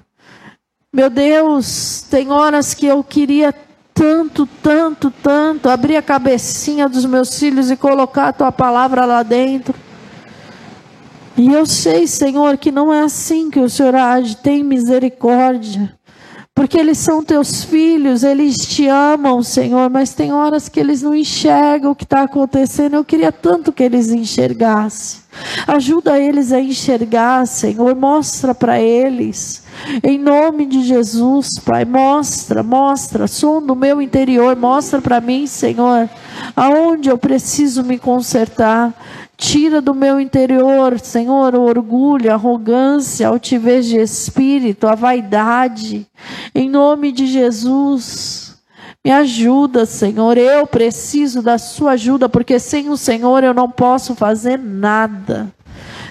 Meu 0.93 1.09
Deus, 1.09 2.05
tem 2.09 2.31
horas 2.31 2.73
que 2.73 2.85
eu 2.85 3.03
queria 3.03 3.53
tanto, 3.93 4.47
tanto, 4.61 5.11
tanto 5.11 5.69
abrir 5.69 5.95
a 5.95 6.01
cabecinha 6.01 6.89
dos 6.89 7.05
meus 7.05 7.37
filhos 7.37 7.69
e 7.69 7.77
colocar 7.77 8.29
a 8.29 8.33
tua 8.33 8.51
palavra 8.51 9.05
lá 9.05 9.23
dentro. 9.23 9.75
E 11.37 11.51
eu 11.51 11.65
sei, 11.65 12.07
Senhor, 12.07 12.57
que 12.57 12.71
não 12.71 12.93
é 12.93 13.01
assim 13.01 13.49
que 13.49 13.59
o 13.59 13.69
Senhor 13.69 13.95
age. 13.95 14.37
Tem 14.37 14.63
misericórdia 14.63 15.97
porque 16.61 16.77
eles 16.77 16.99
são 16.99 17.23
teus 17.23 17.63
filhos, 17.63 18.21
eles 18.21 18.55
te 18.55 18.87
amam, 18.87 19.41
Senhor, 19.41 19.89
mas 19.89 20.13
tem 20.13 20.31
horas 20.31 20.69
que 20.69 20.79
eles 20.79 21.01
não 21.01 21.15
enxergam 21.15 21.89
o 21.89 21.95
que 21.95 22.03
está 22.03 22.21
acontecendo. 22.21 22.93
Eu 22.93 23.03
queria 23.03 23.31
tanto 23.31 23.71
que 23.71 23.81
eles 23.81 24.11
enxergassem. 24.11 25.21
Ajuda 25.65 26.19
eles 26.19 26.51
a 26.51 26.61
enxergar, 26.61 27.47
Senhor, 27.47 27.95
mostra 27.95 28.53
para 28.53 28.79
eles. 28.79 29.63
Em 30.03 30.19
nome 30.19 30.67
de 30.67 30.83
Jesus, 30.83 31.57
Pai, 31.65 31.83
mostra, 31.83 32.61
mostra, 32.61 33.25
som 33.25 33.59
do 33.59 33.75
meu 33.75 33.99
interior, 33.99 34.55
mostra 34.55 35.01
para 35.01 35.19
mim, 35.19 35.47
Senhor, 35.47 36.07
aonde 36.55 37.09
eu 37.09 37.17
preciso 37.17 37.83
me 37.83 37.97
consertar. 37.97 38.93
Tira 39.41 39.81
do 39.81 39.95
meu 39.95 40.19
interior, 40.19 40.99
Senhor, 40.99 41.55
o 41.55 41.63
orgulho, 41.63 42.29
a 42.29 42.35
arrogância, 42.35 43.25
a 43.25 43.31
altivez 43.31 43.87
de 43.87 43.97
espírito, 43.97 44.87
a 44.87 44.93
vaidade. 44.93 46.05
Em 46.53 46.69
nome 46.69 47.11
de 47.11 47.25
Jesus. 47.25 48.55
Me 49.03 49.09
ajuda, 49.09 49.87
Senhor. 49.87 50.37
Eu 50.37 50.67
preciso 50.67 51.41
da 51.41 51.57
Sua 51.57 51.93
ajuda, 51.93 52.29
porque 52.29 52.59
sem 52.59 52.91
o 52.91 52.95
Senhor 52.95 53.43
eu 53.43 53.51
não 53.51 53.67
posso 53.67 54.13
fazer 54.13 54.59
nada. 54.59 55.51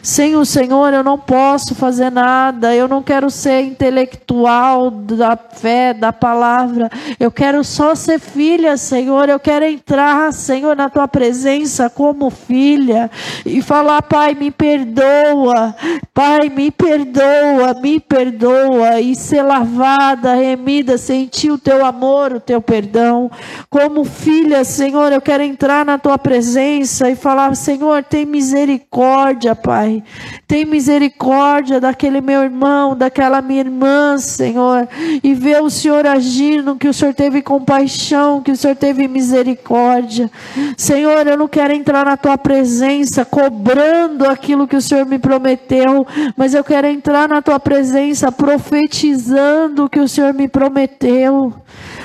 Sem 0.02 0.36
o 0.36 0.44
Senhor 0.44 0.92
eu 0.92 1.04
não 1.04 1.18
posso 1.18 1.74
fazer 1.74 2.10
nada. 2.10 2.74
Eu 2.74 2.88
não 2.88 3.02
quero 3.02 3.30
ser 3.30 3.62
intelectual 3.62 4.90
da 4.90 5.36
fé, 5.36 5.92
da 5.92 6.12
palavra. 6.12 6.90
Eu 7.18 7.30
quero 7.30 7.62
só 7.62 7.94
ser 7.94 8.18
filha, 8.18 8.76
Senhor. 8.76 9.28
Eu 9.28 9.38
quero 9.38 9.64
entrar, 9.64 10.32
Senhor, 10.32 10.76
na 10.76 10.88
tua 10.88 11.06
presença 11.06 11.90
como 11.90 12.30
filha 12.30 13.10
e 13.44 13.60
falar: 13.60 14.02
Pai, 14.02 14.34
me 14.34 14.50
perdoa. 14.50 15.74
Pai, 16.14 16.48
me 16.48 16.70
perdoa, 16.70 17.74
me 17.80 18.00
perdoa. 18.00 19.00
E 19.00 19.14
ser 19.14 19.42
lavada, 19.42 20.34
remida, 20.34 20.96
sentir 20.96 21.50
o 21.50 21.58
teu 21.58 21.84
amor, 21.84 22.32
o 22.32 22.40
teu 22.40 22.60
perdão. 22.62 23.30
Como 23.68 24.04
filha, 24.04 24.64
Senhor, 24.64 25.12
eu 25.12 25.20
quero 25.20 25.42
entrar 25.42 25.84
na 25.84 25.98
tua 25.98 26.18
presença 26.18 27.10
e 27.10 27.16
falar: 27.16 27.54
Senhor, 27.54 28.02
tem 28.04 28.24
misericórdia, 28.24 29.54
Pai. 29.54 29.89
Pai. 29.90 30.02
Tem 30.46 30.64
misericórdia 30.64 31.80
daquele 31.80 32.20
meu 32.20 32.42
irmão, 32.42 32.96
daquela 32.96 33.42
minha 33.42 33.60
irmã, 33.60 34.16
Senhor. 34.18 34.88
E 35.22 35.34
vê 35.34 35.58
o 35.58 35.68
Senhor 35.68 36.06
agindo, 36.06 36.76
que 36.76 36.88
o 36.88 36.94
Senhor 36.94 37.12
teve 37.14 37.42
compaixão, 37.42 38.40
que 38.40 38.52
o 38.52 38.56
Senhor 38.56 38.76
teve 38.76 39.08
misericórdia. 39.08 40.30
Senhor, 40.76 41.26
eu 41.26 41.36
não 41.36 41.48
quero 41.48 41.72
entrar 41.72 42.04
na 42.04 42.16
tua 42.16 42.38
presença 42.38 43.24
cobrando 43.24 44.24
aquilo 44.26 44.68
que 44.68 44.76
o 44.76 44.82
Senhor 44.82 45.06
me 45.06 45.18
prometeu, 45.18 46.06
mas 46.36 46.54
eu 46.54 46.62
quero 46.62 46.86
entrar 46.86 47.28
na 47.28 47.42
tua 47.42 47.58
presença 47.58 48.30
profetizando 48.30 49.84
o 49.84 49.88
que 49.88 50.00
o 50.00 50.08
Senhor 50.08 50.32
me 50.32 50.48
prometeu. 50.48 51.52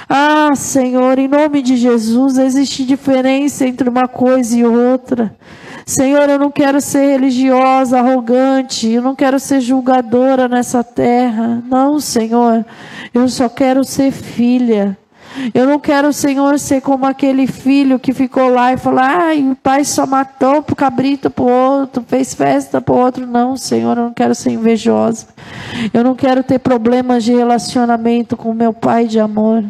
Ah, 0.07 0.53
Senhor, 0.55 1.17
em 1.17 1.27
nome 1.27 1.61
de 1.61 1.75
Jesus, 1.75 2.37
existe 2.37 2.85
diferença 2.85 3.65
entre 3.65 3.89
uma 3.89 4.07
coisa 4.07 4.55
e 4.55 4.63
outra. 4.63 5.35
Senhor, 5.85 6.29
eu 6.29 6.39
não 6.39 6.49
quero 6.49 6.81
ser 6.81 7.11
religiosa, 7.11 7.99
arrogante, 7.99 8.89
eu 8.89 9.01
não 9.01 9.15
quero 9.15 9.39
ser 9.39 9.61
julgadora 9.61 10.47
nessa 10.47 10.83
terra. 10.83 11.63
Não, 11.69 11.99
Senhor, 11.99 12.65
eu 13.13 13.27
só 13.29 13.47
quero 13.49 13.83
ser 13.83 14.11
filha. 14.11 14.97
Eu 15.53 15.67
não 15.67 15.79
quero, 15.79 16.13
Senhor, 16.13 16.57
ser 16.57 16.81
como 16.81 17.05
aquele 17.05 17.45
filho 17.45 17.99
que 17.99 18.13
ficou 18.13 18.47
lá 18.47 18.73
e 18.73 18.77
falou: 18.77 19.01
ai, 19.01 19.41
o 19.41 19.55
pai 19.55 19.83
só 19.83 20.05
matou 20.05 20.63
pro 20.63 20.75
cabrito 20.75 21.29
pro 21.29 21.45
outro, 21.45 22.03
fez 22.07 22.33
festa 22.33 22.79
pro 22.79 22.95
outro. 22.95 23.27
Não, 23.27 23.57
Senhor, 23.57 23.97
eu 23.97 24.05
não 24.05 24.13
quero 24.13 24.33
ser 24.33 24.51
invejosa. 24.51 25.27
Eu 25.93 26.03
não 26.03 26.15
quero 26.15 26.41
ter 26.41 26.59
problemas 26.59 27.23
de 27.23 27.33
relacionamento 27.33 28.37
com 28.37 28.53
meu 28.53 28.71
pai 28.71 29.07
de 29.07 29.19
amor. 29.19 29.63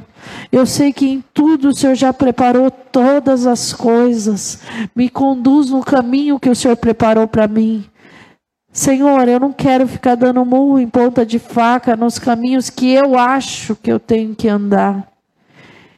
Eu 0.52 0.66
sei 0.66 0.94
que 0.94 1.08
em 1.08 1.24
tudo 1.34 1.70
o 1.70 1.76
Senhor 1.76 1.96
já 1.96 2.14
preparou 2.14 2.70
todas 2.70 3.46
as 3.46 3.74
coisas. 3.74 4.60
Me 4.96 5.10
conduz 5.10 5.70
no 5.70 5.84
caminho 5.84 6.40
que 6.40 6.50
o 6.50 6.56
Senhor 6.56 6.78
preparou 6.78 7.28
para 7.28 7.48
mim. 7.48 7.86
Senhor, 8.72 9.28
eu 9.28 9.40
não 9.40 9.54
quero 9.54 9.88
ficar 9.88 10.16
dando 10.16 10.44
murro 10.44 10.80
em 10.80 10.88
ponta 10.88 11.26
de 11.26 11.40
faca 11.40 11.96
nos 11.96 12.20
caminhos 12.20 12.70
que 12.70 12.92
eu 12.92 13.18
acho 13.18 13.76
que 13.76 13.92
eu 13.92 14.00
tenho 14.00 14.36
que 14.36 14.50
andar. 14.50 15.08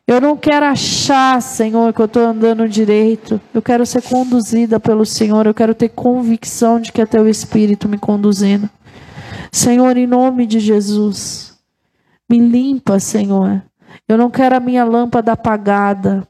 Eu 0.06 0.22
não 0.22 0.38
quero 0.38 0.66
achar, 0.66 1.42
Senhor, 1.42 1.92
que 1.92 2.00
eu 2.00 2.06
estou 2.06 2.24
andando 2.24 2.70
direito. 2.70 3.42
Eu 3.54 3.62
quero 3.62 3.86
ser 3.86 4.02
conduzida 4.02 4.80
pelo 4.80 5.06
Senhor. 5.06 5.46
Eu 5.46 5.54
quero 5.54 5.76
ter 5.76 5.90
convicção 5.90 6.80
de 6.80 6.94
que 6.94 7.02
é 7.02 7.06
Teu 7.06 7.28
Espírito 7.28 7.90
me 7.90 7.98
conduzindo. 7.98 8.70
Senhor, 9.52 9.98
em 9.98 10.08
nome 10.08 10.46
de 10.46 10.60
Jesus, 10.60 11.58
me 12.30 12.38
limpa, 12.38 13.00
Senhor. 13.00 13.62
Eu 14.08 14.18
não 14.18 14.30
quero 14.30 14.56
a 14.56 14.60
minha 14.60 14.84
lâmpada 14.84 15.32
apagada. 15.32 16.28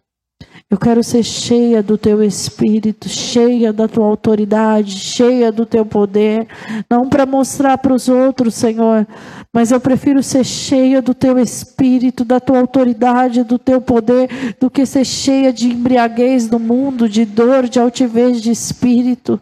Eu 0.69 0.77
quero 0.77 1.01
ser 1.01 1.23
cheia 1.23 1.81
do 1.81 1.97
teu 1.97 2.21
espírito, 2.21 3.07
cheia 3.07 3.71
da 3.71 3.87
tua 3.87 4.05
autoridade, 4.05 4.91
cheia 4.91 5.49
do 5.49 5.65
teu 5.65 5.85
poder, 5.85 6.45
não 6.89 7.07
para 7.07 7.25
mostrar 7.25 7.77
para 7.77 7.93
os 7.93 8.09
outros, 8.09 8.53
Senhor, 8.53 9.07
mas 9.53 9.71
eu 9.71 9.79
prefiro 9.79 10.21
ser 10.21 10.43
cheia 10.43 11.01
do 11.01 11.13
teu 11.13 11.39
espírito, 11.39 12.25
da 12.25 12.41
tua 12.41 12.59
autoridade, 12.59 13.45
do 13.45 13.57
teu 13.57 13.79
poder, 13.79 14.57
do 14.59 14.69
que 14.69 14.85
ser 14.85 15.05
cheia 15.05 15.53
de 15.53 15.69
embriaguez 15.69 16.47
do 16.47 16.59
mundo, 16.59 17.07
de 17.07 17.23
dor, 17.23 17.69
de 17.69 17.79
altivez 17.79 18.41
de 18.41 18.51
espírito. 18.51 19.39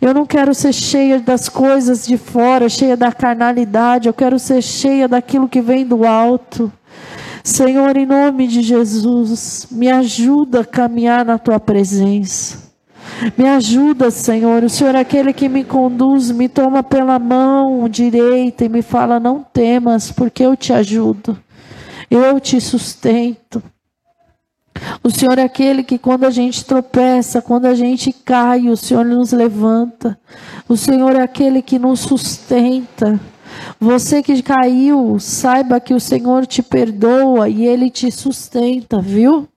Eu 0.00 0.14
não 0.14 0.24
quero 0.24 0.54
ser 0.54 0.72
cheia 0.72 1.18
das 1.18 1.48
coisas 1.48 2.06
de 2.06 2.16
fora, 2.16 2.68
cheia 2.68 2.96
da 2.96 3.10
carnalidade, 3.10 4.06
eu 4.06 4.14
quero 4.14 4.38
ser 4.38 4.62
cheia 4.62 5.08
daquilo 5.08 5.48
que 5.48 5.60
vem 5.60 5.84
do 5.84 6.06
alto. 6.06 6.72
Senhor, 7.42 7.96
em 7.96 8.06
nome 8.06 8.46
de 8.46 8.62
Jesus, 8.62 9.66
me 9.70 9.90
ajuda 9.90 10.60
a 10.60 10.64
caminhar 10.64 11.24
na 11.24 11.38
tua 11.38 11.58
presença. 11.58 12.70
Me 13.36 13.48
ajuda, 13.48 14.10
Senhor. 14.10 14.62
O 14.62 14.70
Senhor 14.70 14.94
é 14.94 15.00
aquele 15.00 15.32
que 15.32 15.48
me 15.48 15.64
conduz, 15.64 16.30
me 16.30 16.48
toma 16.48 16.82
pela 16.82 17.18
mão 17.18 17.88
direita 17.88 18.64
e 18.64 18.68
me 18.68 18.82
fala: 18.82 19.20
Não 19.20 19.42
temas, 19.42 20.10
porque 20.10 20.44
eu 20.44 20.56
te 20.56 20.72
ajudo. 20.72 21.38
Eu 22.10 22.40
te 22.40 22.60
sustento. 22.60 23.62
O 25.02 25.10
Senhor 25.10 25.38
é 25.38 25.42
aquele 25.42 25.82
que, 25.82 25.98
quando 25.98 26.24
a 26.24 26.30
gente 26.30 26.64
tropeça, 26.64 27.42
quando 27.42 27.66
a 27.66 27.74
gente 27.74 28.12
cai, 28.12 28.68
o 28.68 28.76
Senhor 28.76 29.04
nos 29.04 29.32
levanta. 29.32 30.18
O 30.68 30.76
Senhor 30.76 31.14
é 31.16 31.22
aquele 31.22 31.60
que 31.62 31.78
nos 31.78 32.00
sustenta. 32.00 33.20
Você 33.78 34.22
que 34.22 34.42
caiu, 34.42 35.18
saiba 35.18 35.80
que 35.80 35.94
o 35.94 36.00
Senhor 36.00 36.46
te 36.46 36.62
perdoa 36.62 37.48
e 37.48 37.66
Ele 37.66 37.90
te 37.90 38.10
sustenta, 38.10 39.00
viu? 39.00 39.48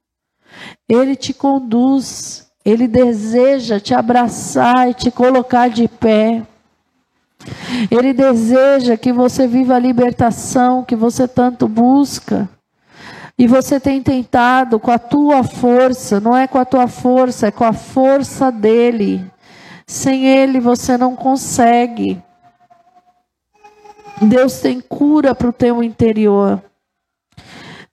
Ele 0.88 1.16
te 1.16 1.34
conduz, 1.34 2.48
Ele 2.64 2.88
deseja 2.88 3.80
te 3.80 3.94
abraçar 3.94 4.90
e 4.90 4.94
te 4.94 5.12
colocar 5.12 5.70
de 5.70 5.88
pé. 5.88 6.44
Ele 7.92 8.14
deseja 8.14 8.96
que 8.96 9.12
você 9.12 9.48
viva 9.48 9.76
a 9.76 9.80
libertação 9.80 10.84
que 10.84 10.96
você 10.96 11.28
tanto 11.28 11.68
busca. 11.68 12.50
E 13.38 13.48
você 13.48 13.80
tem 13.80 14.02
tentado 14.02 14.80
com 14.80 14.92
a 14.92 15.00
tua 15.00 15.44
força, 15.44 16.20
não 16.20 16.38
é 16.38 16.48
com 16.48 16.60
a 16.60 16.66
tua 16.66 16.88
força, 16.88 17.48
é 17.48 17.52
com 17.52 17.64
a 17.64 17.74
força 17.74 18.52
dele. 18.52 19.26
Sem 19.88 20.26
ele 20.26 20.60
você 20.60 20.98
não 20.98 21.16
consegue. 21.16 22.22
Deus 24.22 24.60
tem 24.60 24.80
cura 24.80 25.34
para 25.34 25.50
o 25.50 25.54
teu 25.54 25.84
interior. 25.84 26.62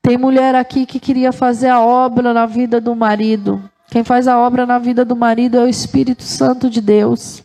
Tem 0.03 0.17
mulher 0.17 0.55
aqui 0.55 0.87
que 0.87 0.99
queria 0.99 1.33
fazer 1.33 1.69
a 1.69 1.81
obra 1.81 2.33
na 2.33 2.47
vida 2.47 2.81
do 2.81 2.95
marido. 2.95 3.63
Quem 3.91 4.05
faz 4.05 4.29
a 4.29 4.39
obra 4.39 4.65
na 4.65 4.79
vida 4.79 5.05
do 5.05 5.17
marido 5.17 5.59
é 5.59 5.65
o 5.65 5.69
Espírito 5.69 6.23
Santo 6.23 6.71
de 6.71 6.81
Deus. 6.81 7.43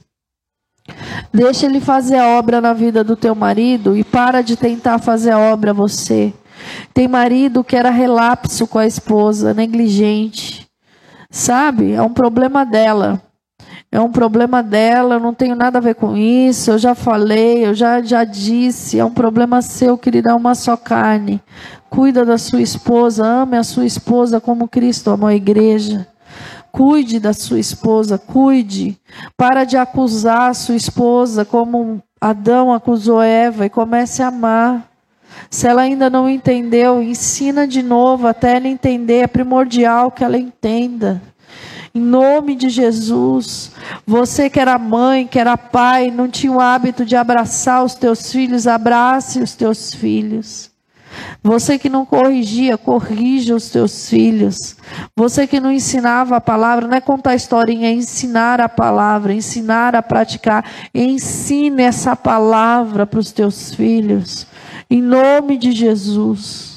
Deixa 1.33 1.65
ele 1.65 1.81
fazer 1.81 2.17
a 2.17 2.37
obra 2.37 2.61
na 2.61 2.71
vida 2.71 3.03
do 3.03 3.15
teu 3.15 3.33
marido 3.33 3.97
e 3.97 4.03
para 4.03 4.41
de 4.41 4.55
tentar 4.55 4.99
fazer 4.99 5.31
a 5.31 5.39
obra 5.39 5.73
você. 5.73 6.33
Tem 6.93 7.07
marido 7.07 7.63
que 7.63 7.75
era 7.75 7.89
relapso 7.89 8.67
com 8.67 8.77
a 8.77 8.85
esposa, 8.85 9.53
negligente. 9.53 10.67
Sabe? 11.29 11.93
É 11.93 12.01
um 12.01 12.13
problema 12.13 12.65
dela 12.65 13.21
é 13.95 14.01
um 14.01 14.11
problema 14.11 14.61
dela, 14.61 15.15
eu 15.15 15.19
não 15.21 15.33
tenho 15.33 15.55
nada 15.55 15.77
a 15.77 15.81
ver 15.81 15.95
com 15.95 16.17
isso, 16.17 16.71
eu 16.71 16.77
já 16.77 16.93
falei, 16.93 17.65
eu 17.65 17.73
já, 17.73 18.01
já 18.01 18.25
disse, 18.25 18.99
é 18.99 19.05
um 19.05 19.11
problema 19.11 19.61
seu, 19.61 19.97
querida, 19.97 20.31
é 20.31 20.33
uma 20.33 20.53
só 20.53 20.75
carne. 20.75 21.41
Cuida 21.89 22.25
da 22.25 22.37
sua 22.37 22.61
esposa, 22.61 23.25
ame 23.25 23.55
a 23.55 23.63
sua 23.63 23.85
esposa 23.85 24.41
como 24.41 24.67
Cristo 24.67 25.11
amou 25.11 25.29
a 25.29 25.33
igreja. 25.33 26.05
Cuide 26.73 27.21
da 27.21 27.31
sua 27.31 27.57
esposa, 27.57 28.17
cuide. 28.17 28.97
Para 29.37 29.63
de 29.63 29.77
acusar 29.77 30.49
a 30.49 30.53
sua 30.53 30.75
esposa 30.75 31.45
como 31.45 32.03
Adão 32.19 32.73
acusou 32.73 33.21
Eva 33.21 33.65
e 33.65 33.69
comece 33.69 34.21
a 34.21 34.27
amar. 34.27 34.89
Se 35.49 35.67
ela 35.67 35.83
ainda 35.83 36.09
não 36.09 36.29
entendeu, 36.29 37.01
ensina 37.01 37.65
de 37.65 37.81
novo 37.81 38.27
até 38.27 38.57
ela 38.57 38.67
entender. 38.67 39.19
É 39.19 39.27
primordial 39.27 40.11
que 40.11 40.21
ela 40.21 40.37
entenda. 40.37 41.21
Em 41.95 42.01
nome 42.01 42.55
de 42.55 42.67
Jesus. 42.67 43.71
Você 44.05 44.49
que 44.49 44.59
era 44.59 44.77
mãe, 44.77 45.25
que 45.25 45.39
era 45.39 45.57
pai, 45.57 46.11
não 46.11 46.27
tinha 46.27 46.51
o 46.51 46.59
hábito 46.59 47.05
de 47.05 47.15
abraçar 47.15 47.85
os 47.85 47.95
teus 47.95 48.33
filhos, 48.33 48.67
abrace 48.67 49.39
os 49.39 49.55
teus 49.55 49.93
filhos. 49.93 50.69
Você 51.41 51.79
que 51.79 51.87
não 51.87 52.05
corrigia, 52.05 52.77
corrija 52.77 53.55
os 53.55 53.69
teus 53.69 54.09
filhos. 54.09 54.75
Você 55.15 55.47
que 55.47 55.61
não 55.61 55.71
ensinava 55.71 56.35
a 56.35 56.41
palavra, 56.41 56.85
não 56.85 56.97
é 56.97 56.99
contar 56.99 57.33
historinha, 57.33 57.87
é 57.87 57.93
ensinar 57.93 58.59
a 58.59 58.67
palavra, 58.67 59.33
ensinar 59.33 59.95
a 59.95 60.01
praticar. 60.01 60.69
Ensine 60.93 61.83
essa 61.83 62.13
palavra 62.13 63.07
para 63.07 63.21
os 63.21 63.31
teus 63.31 63.73
filhos. 63.73 64.45
Em 64.89 65.01
nome 65.01 65.57
de 65.57 65.71
Jesus. 65.71 66.74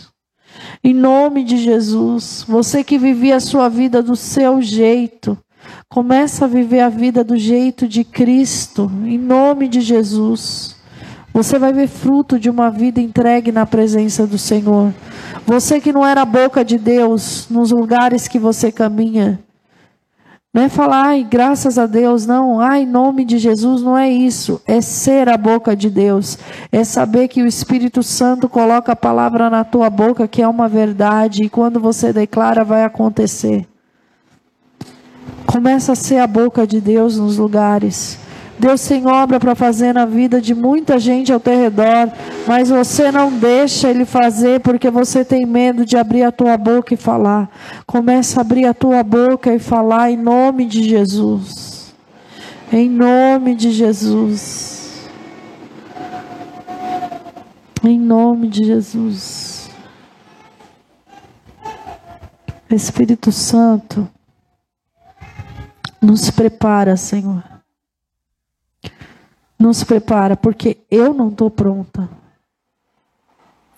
Em 0.83 0.95
nome 0.95 1.43
de 1.43 1.57
Jesus, 1.57 2.45
você 2.47 2.85
que 2.85 2.99
vivia 2.99 3.37
a 3.37 3.41
sua 3.41 3.69
vida 3.69 4.03
do 4.03 4.15
seu 4.15 4.63
jeito, 4.63 5.37
começa 5.89 6.45
a 6.45 6.49
viver 6.49 6.81
a 6.81 6.89
vida 6.89 7.25
do 7.25 7.37
jeito 7.37 7.89
de 7.89 8.05
Cristo, 8.05 8.91
em 9.05 9.19
nome 9.19 9.69
de 9.69 9.81
Jesus. 9.81 10.77
Você 11.33 11.59
vai 11.59 11.73
ver 11.73 11.89
fruto 11.89 12.39
de 12.39 12.49
uma 12.49 12.71
vida 12.71 13.01
entregue 13.01 13.53
na 13.53 13.67
presença 13.67 14.27
do 14.27 14.39
Senhor. 14.39 14.93
Você 15.47 15.81
que 15.81 15.93
não 15.93 16.05
era 16.05 16.23
a 16.23 16.27
boca 16.27 16.65
de 16.65 16.79
Deus 16.79 17.47
nos 17.51 17.71
lugares 17.71 18.29
que 18.29 18.39
você 18.39 18.73
caminha, 18.73 19.39
não 20.53 20.63
é 20.63 20.69
falar, 20.69 21.09
ai, 21.09 21.27
graças 21.29 21.79
a 21.79 21.87
Deus, 21.87 22.27
não. 22.27 22.59
Ai, 22.59 22.87
nome 22.87 23.25
de 23.25 23.39
Jesus, 23.39 23.83
não 23.83 23.97
é 23.97 24.09
isso. 24.09 24.61
É 24.67 24.81
ser 24.81 25.29
a 25.29 25.37
boca 25.37 25.77
de 25.77 25.91
Deus. 25.91 26.39
É 26.73 26.83
saber 26.85 27.29
que 27.29 27.43
o 27.43 27.47
Espírito 27.47 28.03
Santo 28.03 28.49
coloca 28.49 28.93
a 28.93 28.97
palavra 28.97 29.51
na 29.51 29.63
tua 29.63 29.91
boca, 29.91 30.27
que 30.27 30.41
é 30.41 30.49
uma 30.49 30.67
verdade, 30.67 31.45
e 31.45 31.51
quando 31.51 31.79
você 31.79 32.15
declara, 32.15 32.65
vai 32.65 32.83
acontecer. 32.83 33.69
Começa 35.47 35.93
a 35.93 35.97
ser 35.97 36.19
a 36.19 36.27
boca 36.27 36.67
de 36.67 36.81
Deus 36.81 37.19
nos 37.19 37.37
lugares. 37.37 38.19
Deus 38.59 38.87
tem 38.87 39.07
obra 39.07 39.39
para 39.39 39.55
fazer 39.55 39.93
na 39.93 40.05
vida 40.05 40.41
de 40.41 40.53
muita 40.53 40.99
gente 40.99 41.33
ao 41.33 41.39
teu 41.39 41.57
redor, 41.57 42.11
mas 42.47 42.69
você 42.69 43.13
não 43.13 43.31
deixa 43.31 43.89
Ele 43.89 44.05
fazer 44.05 44.61
porque 44.61 44.91
você 44.91 45.25
tem 45.25 45.47
medo 45.47 45.87
de 45.87 45.97
abrir 45.97 46.25
a 46.25 46.33
tua 46.33 46.57
boca 46.57 46.93
e 46.93 46.97
falar. 46.97 47.49
Começa 47.87 48.41
a 48.41 48.43
abrir 48.43 48.67
a 48.67 48.75
tua 48.75 49.03
boca 49.05 49.55
e 49.55 49.61
falar 49.61 50.11
em 50.11 50.17
nome 50.17 50.67
de 50.67 50.83
Jesus. 50.83 51.95
Em 52.73 52.91
nome 52.91 53.55
de 53.55 53.71
Jesus. 53.71 55.09
Em 57.85 57.99
nome 57.99 58.49
de 58.49 58.65
Jesus. 58.65 59.71
Espírito 62.69 63.31
Santo, 63.31 64.07
nos 66.03 66.29
prepara, 66.29 66.97
Senhor 66.97 67.58
nos 69.59 69.83
prepara, 69.83 70.37
porque 70.37 70.79
eu 70.91 71.13
não 71.13 71.29
estou 71.29 71.51
pronta. 71.51 72.09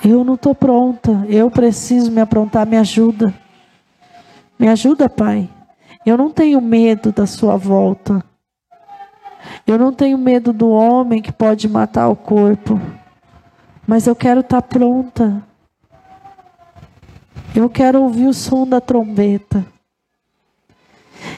Eu 0.04 0.22
não 0.22 0.34
estou 0.34 0.54
pronta. 0.54 1.24
Eu 1.28 1.50
preciso 1.50 2.10
me 2.10 2.20
aprontar. 2.20 2.66
Me 2.66 2.76
ajuda. 2.76 3.32
Me 4.58 4.68
ajuda, 4.68 5.08
Pai. 5.08 5.48
Eu 6.04 6.16
não 6.18 6.30
tenho 6.30 6.60
medo 6.60 7.12
da 7.12 7.26
Sua 7.26 7.56
volta. 7.56 8.22
Eu 9.66 9.78
não 9.78 9.92
tenho 9.92 10.18
medo 10.18 10.52
do 10.52 10.68
homem 10.68 11.22
que 11.22 11.32
pode 11.32 11.66
matar 11.68 12.08
o 12.08 12.16
corpo. 12.16 12.78
Mas 13.86 14.06
eu 14.06 14.14
quero 14.14 14.40
estar 14.40 14.60
tá 14.60 14.68
pronta. 14.68 15.42
Eu 17.54 17.68
quero 17.68 18.02
ouvir 18.02 18.26
o 18.26 18.34
som 18.34 18.66
da 18.66 18.80
trombeta. 18.80 19.64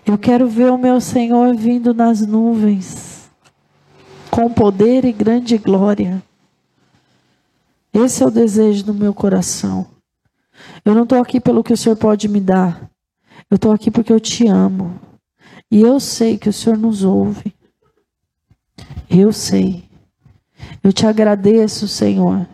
Eu 0.05 0.19
quero 0.19 0.49
ver 0.49 0.71
o 0.71 0.79
meu 0.79 1.01
Senhor 1.01 1.55
vindo 1.57 1.95
nas 1.95 2.25
nuvens 2.27 3.12
com 4.33 4.51
poder 4.51 5.05
e 5.05 5.13
grande 5.13 5.59
glória. 5.59 6.23
Esse 7.93 8.23
é 8.23 8.27
o 8.27 8.31
desejo 8.31 8.83
do 8.83 8.95
meu 8.95 9.13
coração. 9.13 9.87
Eu 10.83 10.95
não 10.95 11.03
estou 11.03 11.21
aqui 11.21 11.39
pelo 11.39 11.63
que 11.63 11.75
o 11.75 11.77
Senhor 11.77 11.97
pode 11.97 12.29
me 12.29 12.41
dar. 12.41 12.91
Eu 13.51 13.57
estou 13.57 13.73
aqui 13.73 13.91
porque 13.91 14.11
eu 14.11 14.19
te 14.19 14.49
amo. 14.49 14.99
E 15.71 15.83
eu 15.83 16.01
sei 16.01 16.39
que 16.39 16.49
o 16.49 16.53
Senhor 16.53 16.79
nos 16.79 17.05
ouve. 17.05 17.55
Eu 19.11 19.35
sei. 19.35 19.85
Eu 20.83 20.95
te 20.95 21.07
agradeço, 21.07 21.87
Senhor, 21.87 22.49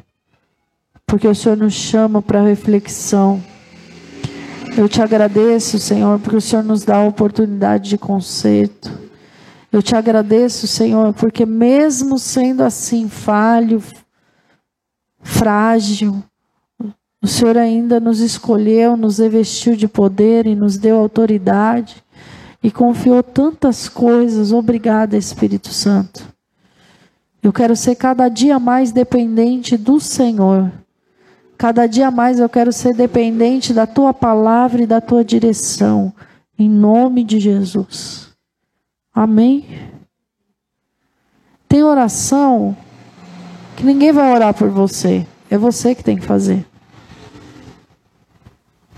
porque 1.07 1.29
o 1.29 1.35
Senhor 1.35 1.57
nos 1.57 1.75
chama 1.75 2.21
para 2.21 2.43
reflexão. 2.43 3.41
Eu 4.77 4.89
te 4.89 5.01
agradeço, 5.01 5.79
Senhor, 5.79 6.19
porque 6.19 6.39
o 6.39 6.41
Senhor 6.41 6.65
nos 6.65 6.83
dá 6.85 6.97
a 6.97 7.07
oportunidade 7.07 7.91
de 7.91 7.99
conserto. 7.99 9.08
Eu 9.71 9.83
te 9.83 9.95
agradeço, 9.95 10.67
Senhor, 10.67 11.13
porque 11.13 11.45
mesmo 11.45 12.19
sendo 12.19 12.63
assim 12.63 13.09
falho, 13.09 13.83
frágil, 15.21 16.23
o 17.21 17.27
Senhor 17.27 17.59
ainda 17.59 17.99
nos 18.01 18.21
escolheu, 18.21 18.97
nos 18.97 19.19
revestiu 19.19 19.77
de 19.77 19.89
poder 19.89 20.47
e 20.47 20.55
nos 20.55 20.79
deu 20.79 20.99
autoridade 20.99 22.03
e 22.63 22.71
confiou 22.71 23.23
tantas 23.23 23.89
coisas. 23.89 24.53
Obrigada, 24.53 25.17
Espírito 25.17 25.69
Santo. 25.69 26.27
Eu 27.43 27.53
quero 27.53 27.77
ser 27.77 27.97
cada 27.97 28.29
dia 28.29 28.59
mais 28.59 28.93
dependente 28.93 29.77
do 29.77 30.01
Senhor. 30.01 30.71
Cada 31.57 31.87
dia 31.87 32.11
mais 32.11 32.39
eu 32.39 32.49
quero 32.49 32.73
ser 32.73 32.95
dependente 32.95 33.73
da 33.75 33.87
tua 33.87 34.15
palavra 34.15 34.83
e 34.83 34.87
da 34.87 35.01
tua 35.01 35.25
direção. 35.25 36.13
Em 36.57 36.69
nome 36.69 37.25
de 37.25 37.41
Jesus. 37.41 38.28
Amém. 39.19 39.67
Tem 41.69 41.83
oração 41.83 42.77
que 43.77 43.83
ninguém 43.85 44.13
vai 44.13 44.33
orar 44.33 44.55
por 44.55 44.71
você. 44.71 45.27
É 45.51 45.59
você 45.59 45.93
que 45.93 46.05
tem 46.05 46.17
que 46.17 46.25
fazer. 46.25 46.65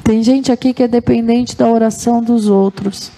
Tem 0.04 0.22
gente 0.22 0.52
aqui 0.52 0.74
que 0.74 0.82
é 0.82 0.88
dependente 0.88 1.56
da 1.56 1.66
oração 1.66 2.22
dos 2.22 2.48
outros. 2.48 3.10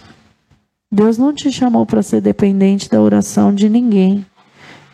Deus 0.93 1.19
não 1.19 1.35
te 1.35 1.51
chamou 1.51 1.85
para 1.85 2.05
ser 2.05 2.21
dependente 2.21 2.89
da 2.89 3.03
oração 3.03 3.53
de 3.53 3.69
ninguém. 3.69 4.25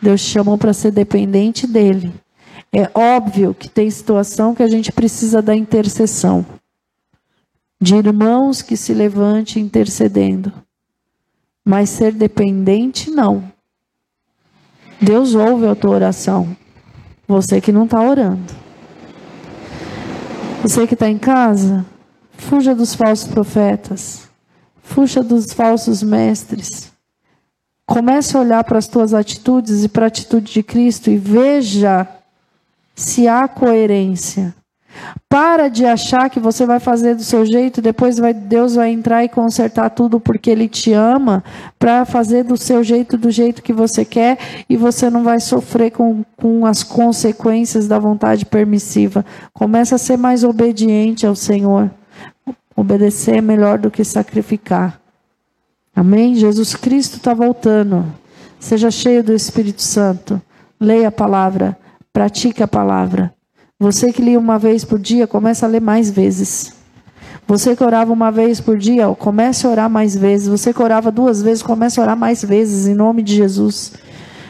Deus 0.01 0.19
te 0.19 0.31
chamou 0.31 0.57
para 0.57 0.73
ser 0.73 0.89
dependente 0.89 1.67
dele. 1.67 2.11
É 2.73 2.89
óbvio 2.97 3.53
que 3.53 3.69
tem 3.69 3.87
situação 3.87 4.55
que 4.55 4.63
a 4.63 4.67
gente 4.67 4.91
precisa 4.91 5.43
da 5.43 5.55
intercessão. 5.55 6.43
De 7.79 7.93
irmãos 7.95 8.63
que 8.63 8.75
se 8.75 8.95
levante 8.95 9.59
intercedendo. 9.59 10.51
Mas 11.69 11.91
ser 11.91 12.13
dependente, 12.13 13.11
não. 13.11 13.43
Deus 14.99 15.35
ouve 15.35 15.67
a 15.67 15.75
tua 15.75 15.91
oração. 15.91 16.57
Você 17.27 17.61
que 17.61 17.71
não 17.71 17.83
está 17.83 18.01
orando. 18.01 18.51
Você 20.63 20.87
que 20.87 20.95
está 20.95 21.07
em 21.07 21.19
casa, 21.19 21.85
fuja 22.35 22.73
dos 22.73 22.95
falsos 22.95 23.27
profetas. 23.27 24.27
Fuja 24.81 25.21
dos 25.21 25.53
falsos 25.53 26.01
mestres. 26.01 26.91
Comece 27.85 28.35
a 28.35 28.39
olhar 28.39 28.63
para 28.63 28.79
as 28.79 28.87
tuas 28.87 29.13
atitudes 29.13 29.83
e 29.83 29.89
para 29.89 30.05
a 30.05 30.07
atitude 30.07 30.51
de 30.51 30.63
Cristo 30.63 31.11
e 31.11 31.17
veja 31.17 32.07
se 32.95 33.27
há 33.27 33.47
coerência. 33.47 34.55
Para 35.27 35.67
de 35.67 35.85
achar 35.85 36.29
que 36.29 36.39
você 36.39 36.65
vai 36.65 36.79
fazer 36.79 37.15
do 37.15 37.23
seu 37.23 37.45
jeito, 37.45 37.81
depois 37.81 38.17
vai, 38.17 38.33
Deus 38.33 38.75
vai 38.75 38.91
entrar 38.91 39.23
e 39.23 39.29
consertar 39.29 39.89
tudo 39.91 40.19
porque 40.19 40.49
Ele 40.49 40.67
te 40.67 40.91
ama, 40.91 41.43
para 41.77 42.03
fazer 42.03 42.43
do 42.43 42.57
seu 42.57 42.83
jeito, 42.83 43.17
do 43.17 43.29
jeito 43.29 43.61
que 43.61 43.71
você 43.71 44.03
quer, 44.03 44.37
e 44.67 44.75
você 44.75 45.09
não 45.09 45.23
vai 45.23 45.39
sofrer 45.39 45.91
com, 45.91 46.23
com 46.35 46.65
as 46.65 46.83
consequências 46.83 47.87
da 47.87 47.99
vontade 47.99 48.45
permissiva. 48.45 49.23
Começa 49.53 49.95
a 49.95 49.99
ser 49.99 50.17
mais 50.17 50.43
obediente 50.43 51.27
ao 51.27 51.35
Senhor. 51.35 51.91
Obedecer 52.75 53.37
é 53.37 53.41
melhor 53.41 53.77
do 53.77 53.91
que 53.91 54.03
sacrificar. 54.03 54.99
Amém? 55.95 56.33
Jesus 56.33 56.75
Cristo 56.75 57.17
está 57.17 57.33
voltando. 57.33 58.05
Seja 58.59 58.89
cheio 58.89 59.23
do 59.23 59.33
Espírito 59.33 59.81
Santo. 59.81 60.41
Leia 60.79 61.09
a 61.09 61.11
palavra. 61.11 61.77
Pratique 62.11 62.63
a 62.63 62.67
palavra. 62.67 63.33
Você 63.81 64.11
que 64.11 64.21
lia 64.21 64.37
uma 64.37 64.59
vez 64.59 64.83
por 64.83 64.99
dia, 64.99 65.25
comece 65.25 65.63
a 65.63 65.67
ler 65.67 65.79
mais 65.79 66.09
vezes. 66.09 66.73
Você 67.47 67.77
que 67.77 67.83
orava 67.83 68.11
uma 68.11 68.29
vez 68.29 68.59
por 68.59 68.77
dia, 68.77 69.07
comece 69.17 69.65
a 69.65 69.69
orar 69.69 69.89
mais 69.89 70.13
vezes. 70.15 70.49
Você 70.49 70.73
que 70.73 70.83
orava 70.83 71.09
duas 71.09 71.41
vezes, 71.41 71.63
comece 71.63 71.97
a 71.97 72.03
orar 72.03 72.17
mais 72.17 72.43
vezes, 72.43 72.87
em 72.87 72.93
nome 72.93 73.23
de 73.23 73.33
Jesus. 73.33 73.93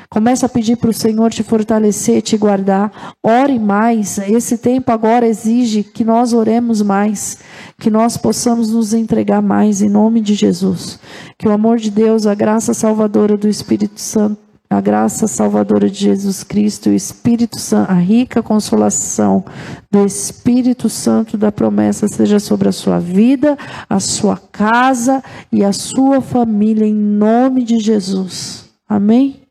Comece 0.10 0.44
a 0.44 0.50
pedir 0.50 0.78
para 0.78 0.90
o 0.90 0.94
Senhor 0.94 1.30
te 1.32 1.44
fortalecer, 1.44 2.24
te 2.24 2.36
guardar. 2.36 3.14
Ore 3.22 3.60
mais. 3.60 4.18
Esse 4.18 4.58
tempo 4.58 4.92
agora 4.92 5.28
exige 5.28 5.84
que 5.84 6.04
nós 6.04 6.34
oremos 6.34 6.82
mais 6.82 7.38
que 7.80 7.92
nós 7.92 8.18
possamos 8.18 8.72
nos 8.72 8.96
entregar 8.96 9.44
mais 9.44 9.84
em 9.84 9.90
nome 9.90 10.22
de 10.22 10.34
Jesus. 10.34 11.00
Que 11.38 11.48
o 11.48 11.52
amor 11.52 11.78
de 11.78 11.92
Deus, 11.92 12.26
a 12.26 12.34
graça 12.34 12.74
salvadora 12.74 13.38
do 13.38 13.48
Espírito 13.48 14.02
Santo, 14.02 14.49
a 14.70 14.80
graça 14.80 15.28
salvadora 15.28 15.90
de 15.90 16.00
Jesus 16.00 16.44
Cristo, 16.44 16.90
o 16.90 16.94
Espírito 16.94 17.60
Santo, 17.60 17.90
a 17.90 17.96
rica 17.96 18.44
consolação 18.44 19.44
do 19.90 20.06
Espírito 20.06 20.88
Santo 20.88 21.38
da 21.38 21.52
promessa 21.52 22.08
seja 22.08 22.40
sobre 22.40 22.70
a 22.70 22.72
sua 22.72 23.00
vida, 23.00 23.58
a 23.90 24.00
sua 24.00 24.38
casa 24.38 25.24
e 25.52 25.64
a 25.64 25.74
sua 25.74 26.22
família 26.22 26.86
em 26.86 26.94
nome 26.94 27.64
de 27.64 27.80
Jesus. 27.80 28.70
Amém? 28.88 29.42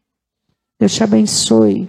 Deus 0.78 0.94
te 0.94 1.02
abençoe. 1.02 1.88